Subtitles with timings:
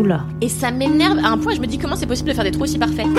[0.00, 0.24] Oula.
[0.40, 2.50] Et ça m'énerve à un point, je me dis comment c'est possible de faire des
[2.50, 3.06] trous aussi parfaits.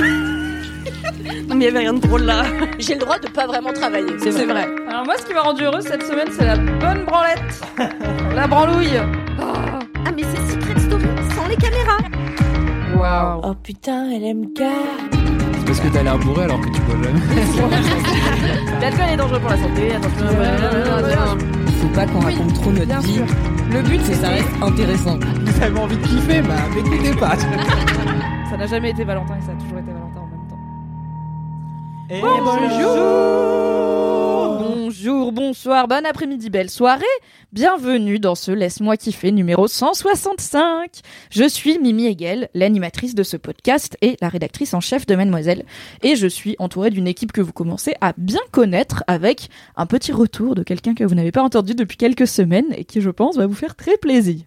[1.48, 2.44] Non, mais il y avait rien de drôle là.
[2.80, 4.14] J'ai le droit de pas vraiment travailler.
[4.20, 4.68] C'est vrai.
[4.88, 7.62] Alors moi, ce qui m'a rendu heureuse cette semaine, c'est la bonne branlette,
[8.36, 8.98] la branlouille.
[9.40, 9.80] Ah,
[10.16, 11.04] mais c'est Secret Story
[11.36, 11.98] sans les caméras.
[12.96, 13.42] Waouh.
[13.44, 14.60] Oh putain, LMK.
[14.60, 17.20] C'est parce que t'as l'air bourré alors que tu bois jamais.
[18.82, 19.92] L'alcool est dangereux pour la santé.
[19.94, 21.61] Attention.
[21.82, 23.14] Faut pas qu'on raconte trop notre vie.
[23.14, 23.26] sûr.
[23.72, 25.18] Le but, Que c'est ça reste intéressant.
[25.46, 27.36] Vous avez envie de kiffer, bah m'écoutez pas.
[28.50, 30.60] Ça n'a jamais été Valentin et ça a toujours été Valentin en même temps.
[32.10, 32.50] Et Bonjour,
[35.32, 37.06] bonsoir, bon après-midi, belle soirée.
[37.54, 41.00] Bienvenue dans ce Laisse-moi kiffer numéro 165.
[41.30, 45.64] Je suis Mimi Hegel, l'animatrice de ce podcast et la rédactrice en chef de Mademoiselle.
[46.04, 50.12] Et je suis entourée d'une équipe que vous commencez à bien connaître avec un petit
[50.12, 53.38] retour de quelqu'un que vous n'avez pas entendu depuis quelques semaines et qui, je pense,
[53.38, 54.42] va vous faire très plaisir.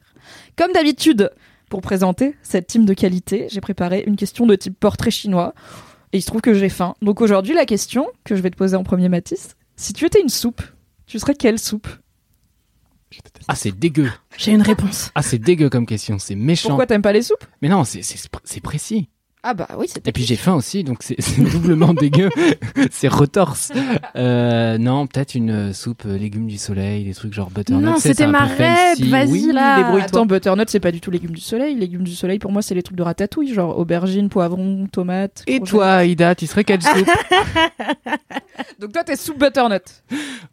[0.57, 1.31] Comme d'habitude,
[1.71, 5.55] pour présenter cette team de qualité, j'ai préparé une question de type portrait chinois.
[6.13, 6.95] Et il se trouve que j'ai faim.
[7.01, 10.21] Donc aujourd'hui, la question que je vais te poser en premier, Mathis, si tu étais
[10.21, 10.63] une soupe,
[11.07, 11.89] tu serais quelle soupe
[13.49, 14.11] Ah c'est dégueu.
[14.37, 15.11] J'ai une réponse.
[15.15, 16.71] Ah c'est dégueu comme question, c'est méchant.
[16.71, 17.45] Pourquoi t'aimes pas les soupes?
[17.63, 19.09] Mais non, c'est précis.
[19.47, 20.09] Ah bah oui, c'était.
[20.09, 21.19] Et puis j'ai faim aussi, donc c'est
[21.53, 22.31] doublement dégueu.
[22.91, 23.73] c'est retorse.
[24.17, 27.85] Euh, non, peut-être une euh, soupe euh, légumes du soleil, des trucs genre butternut.
[27.85, 29.77] Non, c'était ma rêve, vas-y, Oui, là.
[29.77, 30.07] débrouille-toi.
[30.07, 31.75] Attends, butternut, c'est pas du tout légumes du soleil.
[31.75, 35.43] Légumes du soleil, pour moi, c'est les trucs de ratatouille, genre aubergine, poivron, tomate.
[35.47, 36.95] Et toi, Aïda, tu serais quelle soupe
[38.81, 39.83] Donc toi, t'es soupe butternut.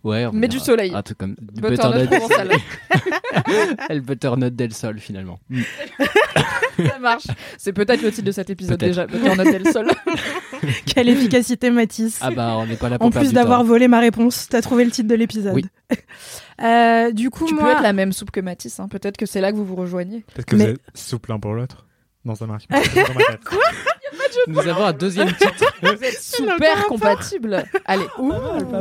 [0.04, 0.92] Ouais, on Mais du soleil.
[0.94, 2.10] Un truc comme du Butternut butternut.
[2.10, 2.50] provençal.
[3.90, 5.40] le butternut del sol finalement.
[6.78, 7.28] Ça marche.
[7.58, 9.08] C'est peut-être le titre de cet épisode Peut-être.
[9.08, 9.34] déjà.
[9.34, 9.88] Butternut del sol.
[10.86, 12.20] Quelle efficacité, Mathis.
[12.22, 14.86] Ah bah on n'est pas là pour en plus d'avoir volé ma réponse, t'as trouvé
[14.86, 15.56] le titre de l'épisode.
[15.56, 15.66] Oui.
[16.64, 18.80] Euh, du coup, tu moi, peux être la même soupe que Mathis.
[18.80, 18.88] Hein.
[18.88, 20.24] Peut-être que c'est là que vous vous rejoignez.
[20.32, 21.88] Peut-être que Mais- vous êtes souple l'un pour l'autre.
[22.24, 22.76] Non, ça marche pas.
[22.96, 23.40] Dans ma tête.
[24.46, 25.74] Nous avons un deuxième titre.
[25.82, 27.64] Vous êtes super compatibles.
[27.86, 28.06] Allez.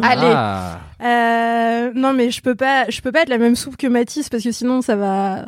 [0.03, 0.21] Allez.
[0.35, 0.81] Ah.
[1.03, 4.29] Euh, non, mais je peux pas, je peux pas être la même soupe que Mathis
[4.29, 5.47] parce que sinon ça va,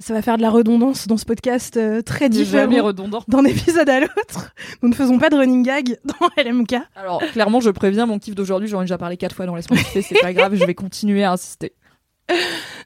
[0.00, 3.22] ça va faire de la redondance dans ce podcast euh, très différent redondant.
[3.28, 4.54] d'un épisode à l'autre.
[4.82, 6.76] Nous ne faisons pas de running gag dans LMK.
[6.96, 10.02] Alors, clairement, je préviens, mon kiff d'aujourd'hui, j'en ai déjà parlé quatre fois dans kiffer,
[10.02, 11.74] c'est pas grave, je vais continuer à insister.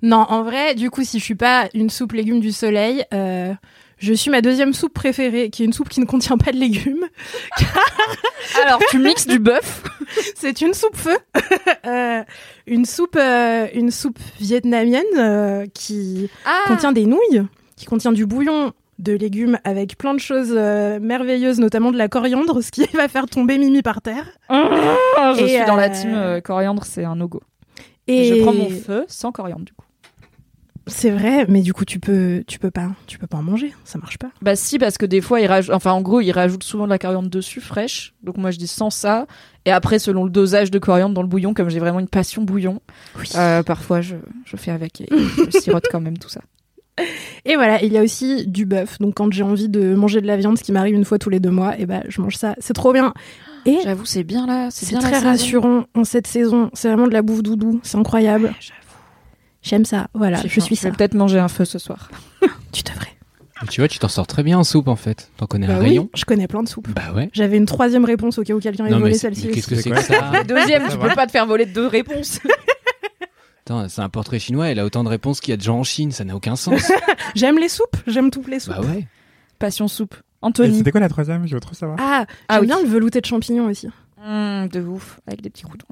[0.02, 3.54] Non, en vrai, du coup, si je suis pas une soupe légumes du soleil, euh,
[3.99, 6.56] je suis ma deuxième soupe préférée, qui est une soupe qui ne contient pas de
[6.59, 7.05] légumes.
[8.62, 9.82] Alors, tu mixes du bœuf.
[10.37, 11.16] C'est une soupe feu,
[11.87, 12.22] Euh,
[12.66, 17.43] une soupe, euh, une soupe vietnamienne euh, qui Ah, contient des nouilles,
[17.77, 22.09] qui contient du bouillon de légumes avec plein de choses euh, merveilleuses, notamment de la
[22.09, 24.26] coriandre, ce qui va faire tomber Mimi par terre.
[24.50, 27.41] je Et, suis dans la team euh, coriandre, c'est un no-go.
[28.06, 29.84] Et Je prends mon feu sans coriandre, du coup.
[30.86, 33.72] C'est vrai, mais du coup tu peux, tu peux pas, tu peux pas en manger,
[33.84, 34.28] ça marche pas.
[34.42, 36.90] Bah si, parce que des fois, ils rajoutent, enfin, en gros, ils rajoutent souvent de
[36.90, 38.14] la coriandre dessus, fraîche.
[38.22, 39.26] Donc moi, je dis sans ça.
[39.64, 42.42] Et après, selon le dosage de coriandre dans le bouillon, comme j'ai vraiment une passion
[42.42, 42.80] bouillon,
[43.18, 43.28] Oui.
[43.36, 46.42] euh, parfois, je, je fais avec et je sirote quand même tout ça.
[47.44, 48.98] Et voilà, il y a aussi du bœuf.
[49.00, 51.30] Donc quand j'ai envie de manger de la viande, ce qui m'arrive une fois tous
[51.30, 52.54] les deux mois, et ben je mange ça.
[52.58, 53.12] C'est trop bien.
[53.66, 54.68] Et J'avoue, c'est bien là.
[54.70, 56.70] C'est très rassurant en cette saison.
[56.74, 57.80] C'est vraiment de la bouffe doudou.
[57.82, 58.54] C'est incroyable.
[59.64, 60.06] J'aime ça.
[60.14, 60.91] Voilà, je suis Je ça.
[60.91, 62.08] vais peut-être manger un feu ce soir.
[62.72, 63.08] Tu devrais.
[63.62, 65.30] Mais Tu vois, tu t'en sors très bien en soupe en fait.
[65.38, 66.10] T'en connais Bah un oui, rayon.
[66.14, 66.88] je connais plein de soupes.
[66.91, 67.30] Bah ouais.
[67.32, 69.50] J'avais une troisième réponse au cas où quelqu'un ait volé celle-ci.
[69.50, 72.41] qu'est-ce que c'est que ça Deuxième, tu peux pas te faire voler deux réponses.
[73.66, 75.78] Attends, c'est un portrait chinois, elle a autant de réponses qu'il y a de gens
[75.78, 76.93] en Chine, ça n'a aucun sens.
[77.34, 77.96] J'aime les soupes.
[78.06, 78.75] J'aime toutes les soupes.
[78.75, 79.06] bah ouais.
[79.58, 80.16] Passion soupe.
[80.43, 80.76] Anthony.
[80.76, 81.46] C'était quoi la troisième?
[81.46, 81.96] Je veux trop savoir.
[81.99, 82.66] Ah, Ah j'aime oui.
[82.66, 83.87] bien le velouté de champignons aussi.
[84.22, 85.87] Mmh, de ouf, avec des petits croutons.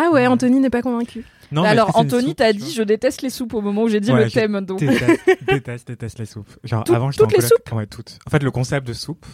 [0.00, 1.24] Ah ouais, Anthony n'est pas convaincu.
[1.50, 4.00] Non, Bah mais alors, Anthony, t'as dit je déteste les soupes au moment où j'ai
[4.00, 4.60] dit Ouais, le thème.
[4.64, 4.78] Donc...
[4.78, 6.50] Déteste, déteste, déteste les soupes.
[6.62, 8.18] Genre Tout- avant, toutes en les coloc- Ouais, toutes.
[8.26, 9.26] En fait, le concept de soupe,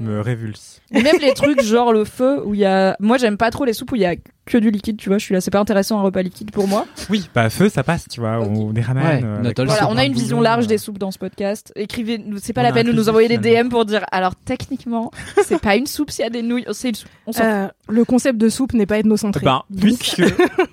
[0.00, 0.80] me révulse.
[0.92, 2.96] Et même les trucs genre le feu où il y a.
[3.00, 4.16] Moi, j'aime pas trop les soupes où il y a
[4.46, 5.18] que du liquide, tu vois.
[5.18, 6.86] Je suis là, c'est pas intéressant un repas liquide pour moi.
[7.08, 9.04] Oui, bah feu, ça passe, tu vois, ou des ramen.
[9.04, 11.18] Ouais, euh, avec Voilà, on a un une vision large euh, des soupes dans ce
[11.18, 11.72] podcast.
[11.76, 13.38] Écrivez, c'est pas On la peine de nous envoyer des.
[13.38, 14.04] DM pour dire.
[14.10, 15.10] Alors techniquement,
[15.44, 16.64] c'est pas une soupe s'il y a des nouilles.
[16.72, 17.10] C'est une soupe.
[17.26, 19.44] On Euh, le concept de soupe n'est pas ethnocentré.
[19.44, 20.22] Ben, puisque,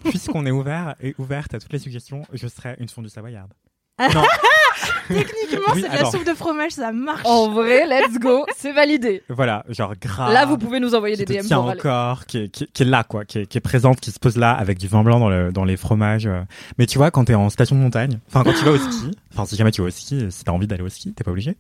[0.06, 3.52] puisqu'on est ouvert et ouverte à toutes les suggestions, je serais une fondue savoyarde.
[4.00, 4.24] Non.
[5.08, 7.22] Techniquement, Oui, c'est de la soupe de fromage, ça marche.
[7.24, 9.24] En vrai, let's go, c'est validé.
[9.30, 10.32] Voilà, genre gras.
[10.34, 11.80] Là, vous pouvez nous envoyer qui des DM aller.
[11.80, 14.12] encore, qui est, qui, est- qui est là, quoi, qui est, qui est présente, qui
[14.12, 16.30] se pose là, avec du vin blanc dans, le, dans les fromages.
[16.78, 19.12] Mais tu vois, quand t'es en station de montagne, enfin, quand tu vas au ski,
[19.34, 21.32] enfin, si jamais tu vas au ski, si t'as envie d'aller au ski, t'es pas
[21.32, 21.52] obligé.
[21.52, 21.56] Et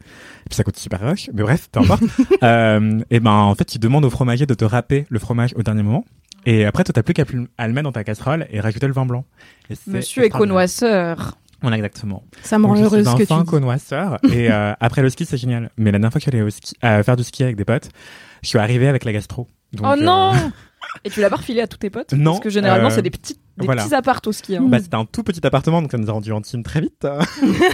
[0.49, 2.03] puis ça coûte super rush, mais bref, peu importe.
[2.43, 5.63] euh, et ben, en fait, tu demandes au fromager de te râper le fromage au
[5.63, 6.03] dernier moment.
[6.45, 9.05] Et après, toi, t'as plus qu'à le mettre dans ta casserole et rajouter le vin
[9.05, 9.25] blanc.
[9.69, 11.37] Et Monsieur éconoisseur.
[11.63, 12.23] On a exactement.
[12.43, 14.19] Ça me rend heureuse que tu connoisseur.
[14.31, 15.71] et euh, après le ski, c'est génial.
[15.77, 17.89] Mais la dernière fois que j'allais au ski, euh, faire du ski avec des potes,
[18.43, 19.47] je suis arrivé avec la gastro.
[19.73, 20.33] Donc, oh euh, non
[21.03, 22.13] Et tu l'as pas refilé à tous tes potes?
[22.13, 23.83] Non, Parce que généralement, c'est des petits, des voilà.
[23.83, 24.55] petits apparts au ski.
[24.55, 24.63] hein.
[24.67, 27.05] Bah, c'était un tout petit appartement, donc ça nous a rendu intime très vite.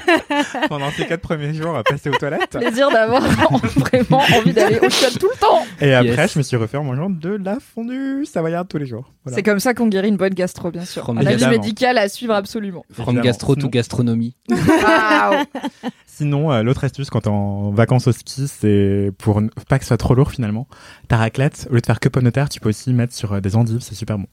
[0.69, 2.49] Pendant ces quatre premiers jours, à passer aux toilettes.
[2.57, 3.21] Plaisir d'avoir
[3.75, 5.63] vraiment envie d'aller au shot tout le temps.
[5.81, 6.33] Et après, Yes.
[6.33, 9.11] je me suis refait en mangeant de la fondue savoyarde tous les jours.
[9.23, 9.35] Voilà.
[9.35, 11.03] C'est comme ça qu'on guérit une bonne gastro, bien sûr.
[11.03, 12.83] From Un avis médical à suivre absolument.
[12.91, 13.23] From Évidemment.
[13.25, 14.35] gastro to gastronomie.
[14.49, 15.43] Waouh
[16.05, 19.83] Sinon, euh, l'autre astuce quand t'es en vacances au ski, c'est pour ne pas que
[19.85, 20.67] ce soit trop lourd finalement.
[21.07, 23.33] Ta raclette, au lieu de faire que pommes de terre, tu peux aussi mettre sur
[23.33, 24.27] euh, des endives, c'est super bon.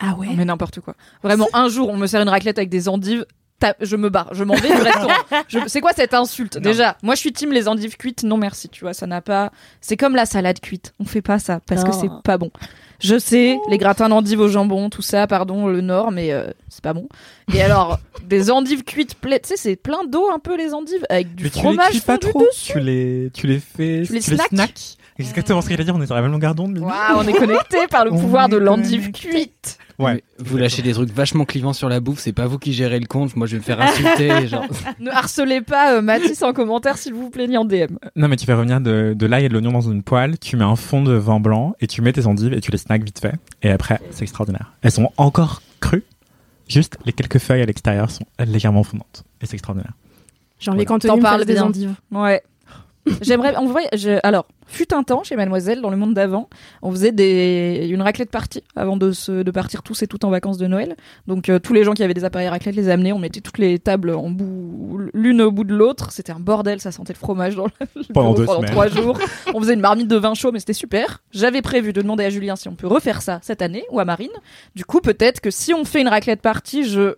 [0.00, 0.28] Ah ouais.
[0.36, 0.94] Mais n'importe quoi.
[1.22, 3.24] Vraiment, un jour, on me sert une raclette avec des endives.
[3.80, 5.14] Je me barre, je m'en vais du restaurant.
[5.48, 6.60] Je- C'est quoi cette insulte Non.
[6.60, 9.50] Déjà, moi je suis team les endives cuites, non merci, tu vois, ça n'a pas.
[9.80, 11.98] C'est comme la salade cuite, on fait pas ça parce que Oh.
[11.98, 12.50] c'est pas bon.
[13.00, 16.82] Je sais, les gratins d'endives au jambon, tout ça, pardon, le nord, mais euh, c'est
[16.84, 17.08] pas bon.
[17.54, 21.06] Et alors, des endives cuites, ple- tu sais, c'est plein d'eau un peu les endives,
[21.08, 22.72] avec du Mais tu les fromage cuis pas fondu trop, dessus.
[22.72, 26.06] tu les, tu les fais, Tu les snacks Exactement ce qu'il a dire, on est
[26.06, 26.78] sur la même longueur d'onde.
[26.78, 29.78] Waouh, on est connecté par le On pouvoir de l'endive cuite.
[29.98, 30.14] Ouais.
[30.14, 33.00] Mais Vous lâchez des trucs vachement clivants sur la bouffe, c'est pas vous qui gérez
[33.00, 34.46] le compte, moi je vais me faire insulter.
[34.48, 34.66] genre.
[35.00, 37.96] Ne harcelez pas euh, Mathis en commentaire, s'il vous plaît, ni en DM.
[38.14, 40.56] Non, mais tu fais revenir de, de l'ail et de l'oignon dans une poêle, tu
[40.56, 43.04] mets un fond de vin blanc et tu mets tes endives et tu les snacks
[43.04, 43.34] vite fait.
[43.62, 44.72] Et après, c'est extraordinaire.
[44.82, 46.04] Elles sont encore crues,
[46.68, 49.24] juste les quelques feuilles à l'extérieur sont légèrement fondantes.
[49.40, 49.92] Et c'est extraordinaire.
[50.58, 51.16] J'ai envie Voilà.
[51.16, 51.94] me parles fasse des endives.
[52.10, 52.42] Ouais.
[53.22, 53.54] J'aimerais.
[53.56, 56.48] En vrai, je- alors, fut un temps chez Mademoiselle, dans le monde d'avant,
[56.82, 57.86] on faisait des...
[57.90, 59.42] une raclette partie avant de, se...
[59.42, 60.96] de partir tous et toutes en vacances de Noël.
[61.26, 63.58] Donc, euh, tous les gens qui avaient des appareils raclette les amenaient, on mettait toutes
[63.58, 66.10] les tables en bout, l'une au bout de l'autre.
[66.10, 69.18] C'était un bordel, ça sentait le fromage dans le Pendant bureau pendant trois jours.
[69.54, 71.22] On faisait une marmite de vin chaud, mais c'était super.
[71.30, 74.04] J'avais prévu de demander à Julien si on peut refaire ça cette année ou à
[74.04, 74.30] Marine.
[74.74, 77.14] Du coup, peut-être que si on fait une raclette partie, je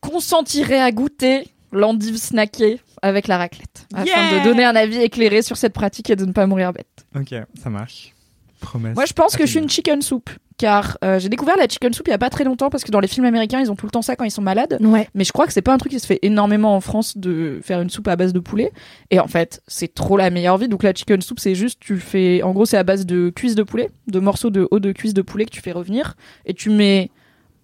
[0.00, 5.56] consentirais à goûter l'endive snackée avec la raclette, afin de donner un avis éclairé sur
[5.56, 7.06] cette pratique et de ne pas mourir bête.
[7.14, 8.14] Ok, ça marche.
[8.60, 8.94] Promesse.
[8.94, 11.92] Moi, je pense que je suis une chicken soup, car euh, j'ai découvert la chicken
[11.92, 13.76] soup il y a pas très longtemps, parce que dans les films américains, ils ont
[13.76, 14.78] tout le temps ça quand ils sont malades.
[14.80, 15.08] Ouais.
[15.14, 17.60] Mais je crois que c'est pas un truc qui se fait énormément en France de
[17.62, 18.72] faire une soupe à base de poulet.
[19.10, 20.68] Et en fait, c'est trop la meilleure vie.
[20.68, 23.56] Donc la chicken soup, c'est juste, tu fais, en gros, c'est à base de cuisses
[23.56, 26.14] de poulet, de morceaux de haut de cuisses de poulet que tu fais revenir,
[26.46, 27.10] et tu mets,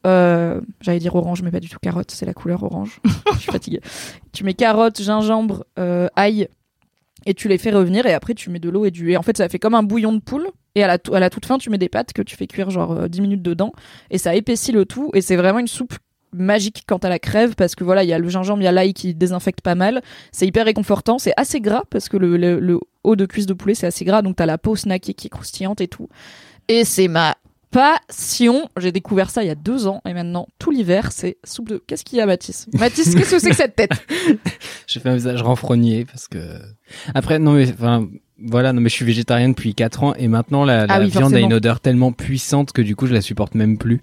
[0.06, 3.00] euh, j'allais dire orange, mais pas du tout carotte, c'est la couleur orange.
[3.34, 3.81] je suis fatiguée.
[4.32, 6.49] Tu mets carotte, gingembre, euh, ail,
[7.26, 9.12] et tu les fais revenir, et après tu mets de l'eau et du.
[9.12, 10.49] Et en fait, ça fait comme un bouillon de poule.
[10.75, 13.08] Et à la, toute fin, tu mets des pâtes que tu fais cuire genre euh,
[13.08, 13.72] 10 minutes dedans,
[14.10, 15.94] et ça épaissit le tout, et c'est vraiment une soupe
[16.34, 18.66] magique quand à la crève parce que voilà il y a le gingembre il y
[18.66, 20.00] a l'ail qui désinfecte pas mal
[20.31, 23.87] c'est hyper réconfortant c'est assez gras parce que le haut de cuisse de poulet c'est
[23.87, 26.08] assez gras donc t'as la peau snackée qui est croustillante et tout
[26.69, 27.37] et c'est ma
[27.72, 31.69] passion j'ai découvert ça il y a deux ans et maintenant tout l'hiver c'est soupe
[31.69, 32.66] de qu'est-ce qu'il y a Mathis?
[32.74, 33.90] Mathis qu'est-ce que c'est que cette tête?
[34.86, 36.38] J'ai fait un visage renfrogné parce que
[37.14, 38.06] après non mais enfin
[38.38, 41.08] voilà non mais je suis végétarien depuis 4 ans et maintenant la, la Ah oui,
[41.08, 44.02] viande a une odeur tellement puissante que du coup je la supporte même plus.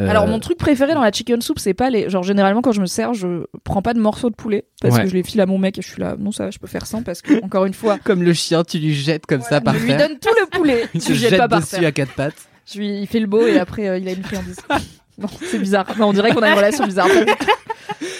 [0.00, 2.72] Euh, Alors mon truc préféré dans la chicken soup, c'est pas les genre généralement quand
[2.72, 5.04] je me sers, je prends pas de morceaux de poulet parce Ouais.
[5.04, 6.58] que je les file à mon mec et je suis là non ça va, je
[6.58, 9.42] peux faire sans parce que encore une fois comme le chien tu lui jettes comme
[9.42, 10.08] ça par je lui terre.
[10.08, 11.86] donne tout le poulet, tu le jettes jette pas par dessus terre.
[11.86, 12.48] à quatre pattes.
[12.66, 14.60] Je lui, il fait le beau et après euh, il a une friandise.
[15.16, 15.86] Bon, c'est bizarre.
[15.96, 17.06] Non, on dirait qu'on a une relation bizarre.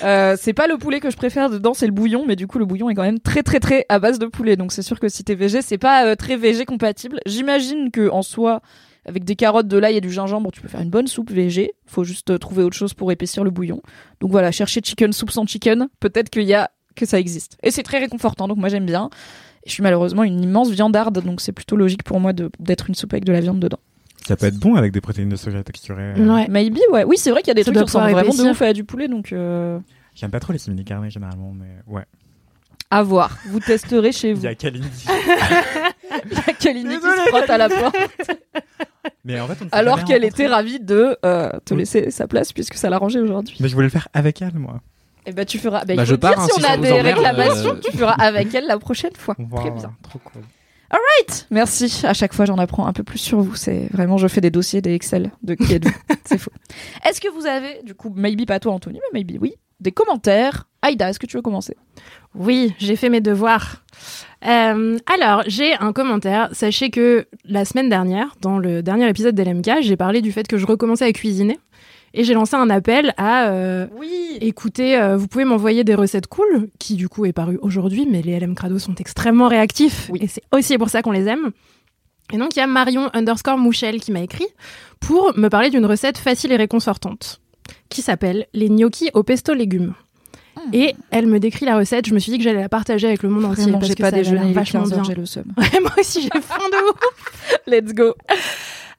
[0.02, 2.58] Euh, c'est pas le poulet que je préfère dedans, c'est le bouillon, mais du coup
[2.58, 5.00] le bouillon est quand même très très très à base de poulet, donc c'est sûr
[5.00, 7.20] que si t'es végé, c'est pas euh, très végé compatible.
[7.24, 8.60] J'imagine que en soi,
[9.06, 11.72] avec des carottes, de l'ail et du gingembre, tu peux faire une bonne soupe végé.
[11.86, 13.80] Faut juste euh, trouver autre chose pour épaissir le bouillon.
[14.20, 17.56] Donc voilà, chercher chicken soup sans chicken, peut-être qu'il y a que ça existe.
[17.62, 19.08] Et c'est très réconfortant, donc moi j'aime bien.
[19.64, 22.94] Et je suis malheureusement une immense viandarde, donc c'est plutôt logique pour moi d'être une
[22.94, 23.80] soupe avec de la viande dedans.
[24.26, 26.14] Ça peut être bon avec des protéines de soja texturées.
[26.14, 26.48] Ouais.
[26.48, 27.04] Maybe, ouais.
[27.04, 28.72] Oui, c'est vrai qu'il y a des Ça trucs qui ressemblent vraiment de ouf à
[28.72, 29.78] du poulet, donc euh,
[30.14, 32.04] J'aime pas trop les simili carnés généralement, mais ouais.
[32.90, 33.36] à voir.
[33.48, 34.42] Vous testerez chez Il vous.
[34.44, 34.88] y a Kalindi.
[36.26, 37.96] Il y a Kalini qui se frotte à la porte.
[39.24, 40.44] Mais en fait, on Alors qu'elle rencontrés.
[40.44, 41.80] était ravie de euh, te Oui.
[41.80, 43.56] laisser sa place puisque ça l'a rangé aujourd'hui.
[43.60, 44.80] Mais je voulais le faire avec elle, moi.
[45.26, 45.84] Et bah tu feras.
[45.84, 47.74] Bah, il Bah, faut je le dire, pars, hein, si si on a des réclamations,
[47.74, 47.80] euh.
[47.82, 49.34] tu feras avec elle la prochaine fois.
[49.34, 49.92] Très Voilà, bien.
[50.02, 50.42] Trop cool.
[51.50, 52.02] Merci.
[52.04, 53.54] À chaque fois, j'en apprends un peu plus sur vous.
[53.54, 55.94] C'est vraiment, je fais des dossiers, des Excel de qui êtes-vous.
[56.24, 56.50] C'est faux.
[57.08, 60.68] Est-ce que vous avez, du coup, maybe pas toi, Anthony, mais maybe oui, des commentaires?
[60.82, 61.76] Aïda, est-ce que tu veux commencer?
[62.34, 63.84] Oui, j'ai fait mes devoirs.
[64.46, 66.50] Euh, alors, j'ai un commentaire.
[66.52, 70.58] Sachez que la semaine dernière, dans le dernier épisode d'LMK, j'ai parlé du fait que
[70.58, 71.58] je recommençais à cuisiner.
[72.16, 74.38] Et j'ai lancé un appel à euh, Oui.
[74.40, 78.22] écoutez, euh, vous pouvez m'envoyer des recettes cool, qui du coup est paru aujourd'hui, mais
[78.22, 80.08] les LM Crado sont extrêmement réactifs.
[80.12, 80.20] Oui.
[80.22, 81.50] Et c'est aussi pour ça qu'on les aime.
[82.32, 84.46] Et donc, il y a Marion underscore Mouchel qui m'a écrit
[85.00, 87.40] pour me parler d'une recette facile et réconfortante
[87.88, 89.94] qui s'appelle les gnocchis au pesto légumes.
[90.72, 92.06] Et elle me décrit la recette.
[92.06, 94.02] Je me suis dit que j'allais la partager avec le monde entier Vraiment, parce que
[94.02, 95.02] pas ça déjeuné, vachement 15 bien.
[95.04, 95.44] j'ai le seum.
[95.56, 97.60] Ouais, moi aussi, j'ai faim de ouf.
[97.66, 98.14] Let's go.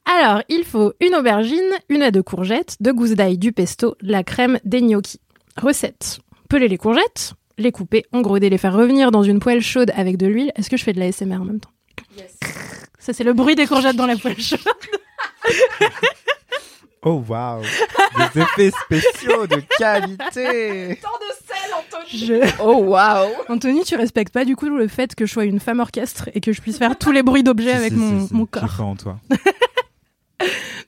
[0.06, 1.60] Alors, il faut une aubergine,
[1.90, 5.20] une à deux courgettes, deux gousses d'ail, du pesto, la crème, des gnocchis.
[5.58, 6.20] Recette.
[6.50, 10.28] Peler les courgettes, les couper, engroder, les faire revenir dans une poêle chaude avec de
[10.28, 10.52] l'huile.
[10.56, 11.72] Est-ce que je fais de la SMR en même temps
[13.00, 14.60] Ça, c'est le bruit des courgettes dans la poêle chaude.
[17.08, 21.00] Oh waouh Des effets spéciaux de qualité
[22.12, 23.30] Je- Oh waouh.
[23.48, 26.42] Anthony, tu respectes pas du coup le fait que je sois une femme orchestre et
[26.42, 28.82] que je puisse faire tous les bruits d'objets Si, avec si, mon, si, mon corps.
[28.82, 29.20] en toi.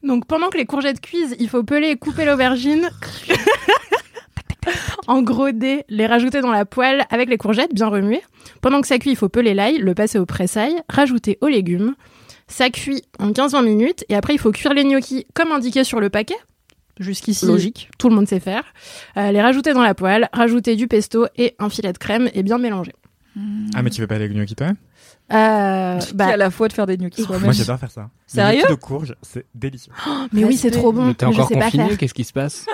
[0.08, 2.90] Donc pendant que les courgettes cuisent, il faut peler et couper l'aubergine,
[5.08, 8.22] engroder, les rajouter dans la poêle avec les courgettes bien remuées.
[8.62, 11.96] Pendant que ça cuit, il faut peler l'ail, le passer au pressail, rajouter aux légumes.
[12.48, 16.00] Ça cuit en 15-20 minutes et après il faut cuire les gnocchis comme indiqué sur
[16.00, 16.38] le paquet.
[17.00, 17.90] Jusqu'ici, Logique.
[18.00, 18.64] tout le monde sait faire.
[19.18, 22.42] Euh, les rajouter dans la poêle, rajouter du pesto et un filet de crème et
[22.42, 22.94] bien mélanger.
[23.76, 24.70] Ah, mais tu veux pas les gnocchis toi
[25.34, 27.54] Euh, bah, à la fois de faire des gnocchis Moi, soi-même.
[27.54, 28.02] j'adore faire ça.
[28.02, 29.92] Les Sérieux gnocchis de courge, c'est délicieux.
[30.32, 31.08] mais oui, c'est trop bon.
[31.08, 31.72] Mais t'es encore sais pas faire.
[31.72, 32.66] confiné Qu'est-ce qui se passe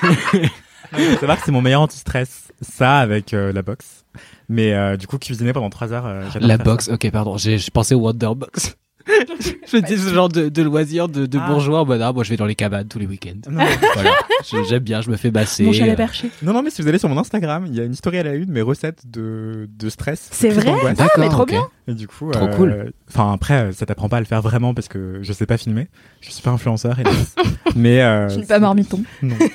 [0.00, 2.52] Faut savoir que c'est mon meilleur anti-stress.
[2.60, 4.04] Ça avec euh, la boxe.
[4.48, 7.36] Mais euh, du coup, cuisiner pendant 3 heures, euh, j'adore La faire box, ok, pardon,
[7.36, 8.76] j'ai j'ai pensé au Wonderbox.
[9.70, 11.46] je me dis ce genre de, de loisir de, de Ah.
[11.48, 11.80] bourgeois.
[11.80, 13.50] en mode, ah, moi je vais dans les cabanes tous les week-ends.
[13.50, 14.10] Non, voilà,
[14.50, 15.64] Je- j'aime bien, je me fais basser.
[15.64, 16.30] Mon chalet euh, perché.
[16.42, 18.22] non, non, mais si vous allez sur mon Instagram, il y a une story à
[18.22, 20.28] la une, mes recettes de, de stress.
[20.32, 20.72] C'est vrai.
[20.94, 21.66] D'accord, mais trop bien.
[21.86, 22.92] Et du coup, Trop euh, cool.
[23.10, 25.58] Enfin, après, euh, ça t'apprend pas à le faire vraiment parce que je sais pas
[25.58, 25.88] filmer.
[26.22, 27.34] Je suis pas influenceur, hélas.
[27.76, 29.02] mais euh, Tu n'es pas marmiton.
[29.22, 29.36] Non.
[29.38, 29.48] mais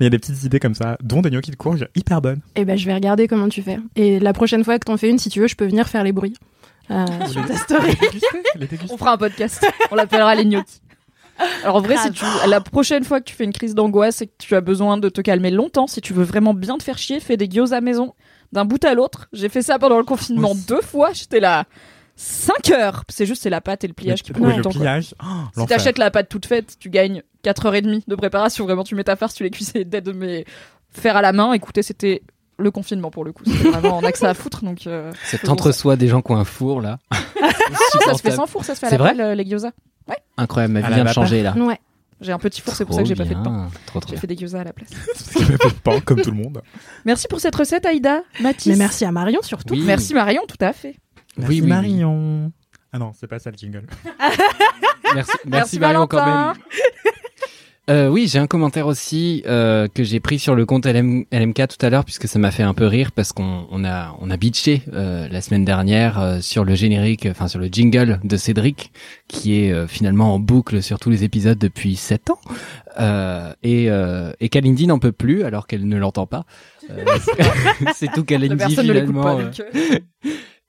[0.00, 2.40] il y a des petites idées comme ça, dont des gnocchis de courge hyper bonnes.
[2.54, 3.78] Eh ben, je vais regarder comment tu fais.
[3.96, 6.04] Et la prochaine fois que t'en fais une, si tu veux, je peux venir faire
[6.04, 6.34] les bruits.
[6.90, 7.96] Euh, sur ta story.
[8.90, 9.66] On fera un podcast.
[9.90, 10.80] On l'appellera les gnocchis.
[11.62, 14.26] Alors en vrai, si tu, la prochaine fois que tu fais une crise d'angoisse et
[14.26, 16.98] que tu as besoin de te calmer longtemps, si tu veux vraiment bien te faire
[16.98, 18.14] chier, fais des gyoza maison
[18.52, 19.28] d'un bout à l'autre.
[19.32, 20.64] J'ai fait ça pendant le confinement Oui.
[20.66, 21.12] deux fois.
[21.12, 21.66] J'étais là
[22.16, 23.04] 5 heures.
[23.08, 24.70] C'est juste c'est la pâte et le pliage qui prennent le du temps.
[24.70, 25.14] pliage.
[25.22, 25.26] Oh,
[25.60, 28.64] Si t'achètes la pâte toute faite, tu gagnes 4h30 de préparation.
[28.64, 30.12] Vraiment, tu mets ta farce, tu les cuis, c'est dead.
[30.16, 30.44] Mais
[30.90, 32.22] faire à la main, écoutez, c'était
[32.58, 33.44] le confinement pour le coup.
[33.46, 34.64] Vraiment, on a que ça à foutre.
[34.64, 36.98] Donc, euh, Cet entre-soi des gens qui ont un four là.
[38.04, 39.72] ça se fait sans four, ça se fait à la vrai poêle, euh, les gyoza.
[40.36, 41.54] Incroyable, ma vie vient de changer là.
[41.56, 41.78] Ouais.
[42.20, 43.68] J'ai un petit four, c'est pour ça que j'ai pas fait de pain.
[44.08, 44.90] J'ai fait des gyoza à la place.
[45.40, 46.62] Avait pas de pain, comme tout le monde.
[47.04, 48.22] Merci pour cette recette, Aïda.
[48.40, 48.66] Mathis.
[48.66, 49.74] Mais merci à Marion surtout.
[49.74, 49.82] Oui.
[49.84, 50.96] Merci Marion, tout à fait.
[51.36, 51.68] Merci oui, oui.
[51.68, 52.52] Marion.
[52.92, 53.86] Ah non, c'est pas ça le jingle.
[55.14, 56.54] Merci, merci, Marion quand même.
[57.88, 61.68] Euh, oui, j'ai un commentaire aussi euh, que j'ai pris sur le compte LM, LMK
[61.68, 64.30] tout à l'heure puisque ça m'a fait un peu rire parce qu'on on a on
[64.30, 68.36] a bitché euh, la semaine dernière euh, sur le générique, enfin sur le jingle de
[68.36, 68.92] Cédric
[69.26, 72.40] qui est euh, finalement en boucle sur tous les épisodes depuis sept ans
[73.00, 76.44] euh, et euh, et Kalindi n'en peut plus alors qu'elle ne l'entend pas.
[77.94, 79.38] C'est tout Kalindi finalement.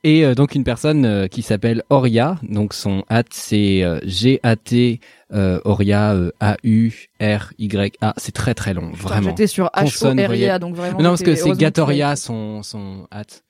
[0.06, 5.02] et euh, donc une personne qui s'appelle Oria, donc son hâte c'est euh, G-A-T
[5.34, 9.30] euh, Oria euh, A-U-R-Y-A, c'est très très long, putain, vraiment.
[9.30, 10.60] J'étais sur Consonne, H-O-R-I-A, voyelle.
[10.60, 11.00] donc vraiment.
[11.00, 13.44] non parce que c'est Gatoria son son hâte.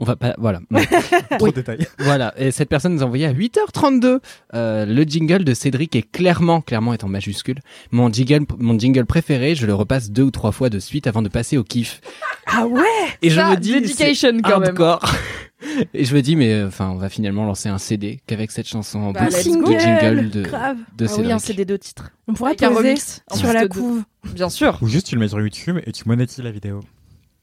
[0.00, 0.60] On va pas voilà.
[1.38, 1.86] Trop de détails.
[1.98, 4.20] voilà, et cette personne nous a envoyé à 8h32
[4.54, 7.58] euh, le jingle de Cédric est clairement clairement est en majuscule.
[7.90, 11.22] Mon jingle mon jingle préféré, je le repasse deux ou trois fois de suite avant
[11.22, 12.00] de passer au kiff.
[12.46, 12.82] Ah ouais
[13.22, 14.76] Et je Ça, me dis c'est dedication quand même.
[15.94, 18.68] Et je me dis, mais euh, enfin, on va finalement lancer un CD qu'avec cette
[18.68, 20.76] chanson en Bah, boucle, jingle de, Grave.
[20.96, 22.10] de Ah oui, un CD de titres.
[22.28, 22.94] On pourra poser
[23.34, 24.02] sur la couve.
[24.34, 24.78] Bien sûr.
[24.82, 26.80] Ou juste tu le mets sur YouTube et tu monétises la vidéo.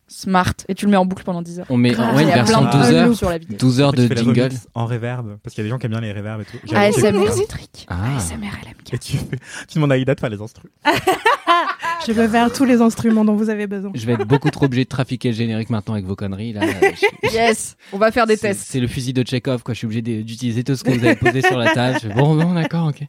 [0.07, 0.53] Smart.
[0.67, 1.65] Et tu le mets en boucle pendant 10 heures.
[1.69, 3.57] On met ouais, Il une version plein de 12 heures, loop sur la vidéo.
[3.59, 4.49] 12 heures de jingle.
[4.75, 6.75] en reverb parce qu'il y a des gens qui aiment bien les reverbs et tout.
[6.75, 7.85] ASMR électrique.
[7.89, 8.15] Ah.
[8.17, 8.93] ASMR LMK.
[8.93, 10.69] Et tu, fais, tu demandes à Ida de faire les instrus.
[12.07, 13.91] Je peux faire tous les instruments dont vous avez besoin.
[13.95, 16.61] Je vais être beaucoup trop obligé de trafiquer le générique maintenant avec vos conneries là.
[17.23, 18.63] Je- Yes, on va faire des tests.
[18.67, 19.73] C'est le fusil de Chekhov quoi.
[19.73, 22.13] Je suis obligé d'utiliser tout ce que vous avez posé sur la table.
[22.15, 23.01] Bon, non, d'accord, ok.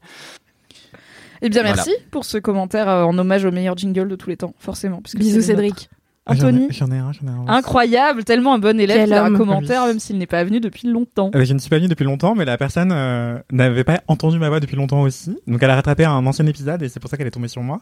[1.42, 1.76] Eh bien, Voilà.
[1.76, 5.02] merci pour ce commentaire euh, en hommage au meilleur jingle de tous les temps, forcément.
[5.14, 5.42] Bisous.
[5.42, 5.90] Cédric.
[6.28, 7.45] Anthony, J'en ai un, j'en ai un.
[7.47, 10.88] incroyable, tellement un bon élève Quel a un commentaire, même s'il n'est pas venu depuis
[10.88, 11.30] longtemps.
[11.37, 14.38] Euh, je ne suis pas venu depuis longtemps, mais la personne euh, n'avait pas entendu
[14.38, 15.38] ma voix depuis longtemps aussi.
[15.47, 17.62] Donc elle a rattrapé un ancien épisode et c'est pour ça qu'elle est tombée sur
[17.62, 17.78] moi.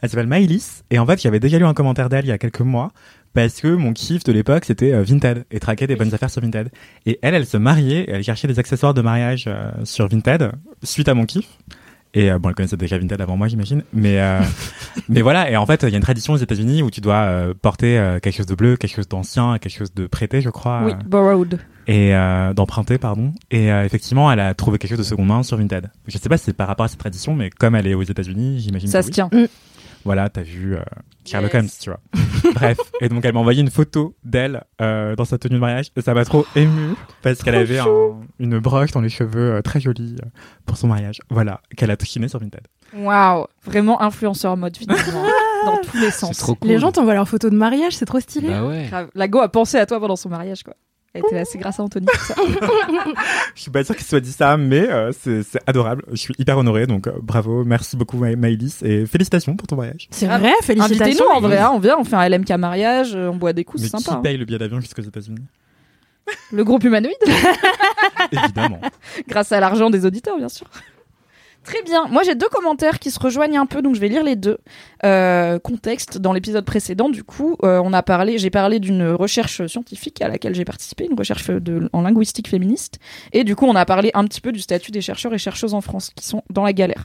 [0.00, 2.38] Elle s'appelle Maïlis et en fait j'avais déjà lu un commentaire d'elle il y a
[2.38, 2.92] quelques mois
[3.34, 6.40] parce que mon kiff de l'époque c'était euh, Vinted et traquer des bonnes affaires sur
[6.40, 6.70] Vinted.
[7.04, 10.52] Et elle, elle se mariait et elle cherchait des accessoires de mariage euh, sur Vinted
[10.84, 11.48] suite à mon kiff.
[12.14, 13.82] Et euh, bon, elle connaissait déjà Vinted avant moi, j'imagine.
[13.92, 14.40] Mais euh,
[15.08, 15.50] mais voilà.
[15.50, 17.98] Et en fait, il y a une tradition aux États-Unis où tu dois euh, porter
[17.98, 20.82] euh, quelque chose de bleu, quelque chose d'ancien, quelque chose de prêté, je crois.
[20.84, 21.58] Oui, borrowed.
[21.86, 25.42] et euh, d'emprunter pardon et euh, effectivement elle a trouvé quelque chose de seconde main
[25.42, 27.86] sur Vinted je sais pas si c'est par rapport à cette tradition mais comme elle
[27.86, 29.14] est aux États-Unis j'imagine Ça que se oui.
[29.14, 29.30] tient.
[30.04, 30.80] voilà t'as vu euh,
[31.24, 31.62] Sherlock Yes.
[31.62, 32.00] Holmes tu vois
[32.54, 35.90] bref et donc elle m'a envoyé une photo d'elle euh, dans sa tenue de mariage
[35.96, 37.86] et ça m'a trop ému parce qu'elle avait un-
[38.38, 40.28] une broche dans les cheveux euh, très jolie euh,
[40.66, 42.62] pour son mariage voilà qu'elle a chiné sur Vinted
[42.96, 45.02] Waouh, vraiment influenceur mode finalement,
[45.66, 46.38] dans tous les sens.
[46.38, 46.70] trop cool.
[46.70, 48.48] Les gens t'envoient leurs photos de mariage, c'est trop stylé.
[48.48, 48.88] Bah ouais.
[49.14, 50.72] La Go a pensé à toi pendant son mariage, quoi.
[51.14, 52.06] Elle était là, c'est grâce à Anthony.
[52.06, 52.34] tout ça.
[53.54, 56.34] je suis pas sûr qu'il soit dit ça mais euh, c'est c'est adorable je suis
[56.38, 60.28] hyper honoré donc euh, bravo merci beaucoup Ma- Maïlis et félicitations pour ton mariage C'est
[60.28, 61.04] Ah, vrai, félicitations.
[61.06, 61.64] Invitez-nous en vrai, Maëlys.
[61.64, 63.96] hein, on vient, on fait un LMK mariage, euh, on boit des coups, mais c'est
[63.96, 64.18] qui sympa.
[64.18, 64.22] hein.
[64.22, 65.42] paye le billet d'avion jusqu'aux États-Unis?
[66.52, 67.16] Le groupe humanoïde,
[68.32, 68.80] évidemment
[69.26, 70.66] grâce à l'argent des auditeurs, bien sûr.
[71.64, 72.06] Très bien.
[72.06, 74.58] Moi, j'ai deux commentaires qui se rejoignent un peu, donc je vais lire les deux.
[75.04, 79.66] Euh, contexte dans l'épisode précédent, du coup, euh, on a parlé, j'ai parlé d'une recherche
[79.66, 82.98] scientifique à laquelle j'ai participé, une recherche de, en linguistique féministe,
[83.32, 85.74] et du coup, on a parlé un petit peu du statut des chercheurs et chercheuses
[85.74, 87.04] en France qui sont dans la galère.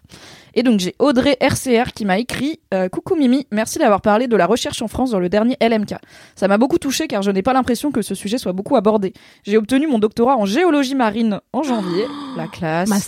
[0.56, 4.36] Et donc, j'ai Audrey RCR qui m'a écrit euh, Coucou Mimi, merci d'avoir parlé de
[4.36, 5.96] la recherche en France dans le dernier LMK.
[6.36, 9.14] Ça m'a beaucoup touché car je n'ai pas l'impression que ce sujet soit beaucoup abordé.
[9.44, 12.06] J'ai obtenu mon doctorat en géologie marine en janvier,
[12.38, 12.90] la classe.
[12.90, 13.00] Ma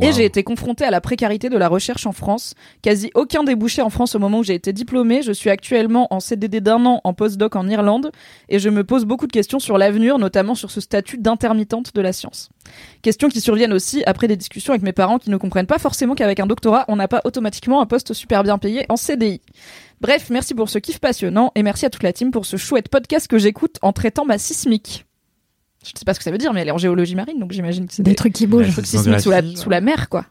[0.00, 2.54] Et j'ai été confrontée à la précarité de la recherche en France.
[2.80, 5.20] Quasi aucun débouché en France au moment où j'ai été diplômée.
[5.22, 8.10] Je suis actuellement en CDD d'un an en postdoc en Irlande
[8.48, 12.00] et je me pose beaucoup de questions sur l'avenir, notamment sur ce statut d'intermittente de
[12.00, 12.48] la science.
[13.02, 16.14] Questions qui surviennent aussi après des discussions avec mes parents qui ne comprennent pas forcément
[16.14, 19.42] qu'avec un doctorat, on n'a pas automatiquement un poste super bien payé en CDI.
[20.00, 22.88] Bref, merci pour ce kiff passionnant et merci à toute la team pour ce chouette
[22.88, 25.04] podcast que j'écoute en traitant ma sismique.
[25.84, 27.38] Je ne sais pas ce que ça veut dire, mais elle est en géologie marine,
[27.38, 28.72] donc j'imagine que c'est Des des trucs qui bougent.
[28.72, 30.24] trucs sismiques sous la, sous la mer, quoi.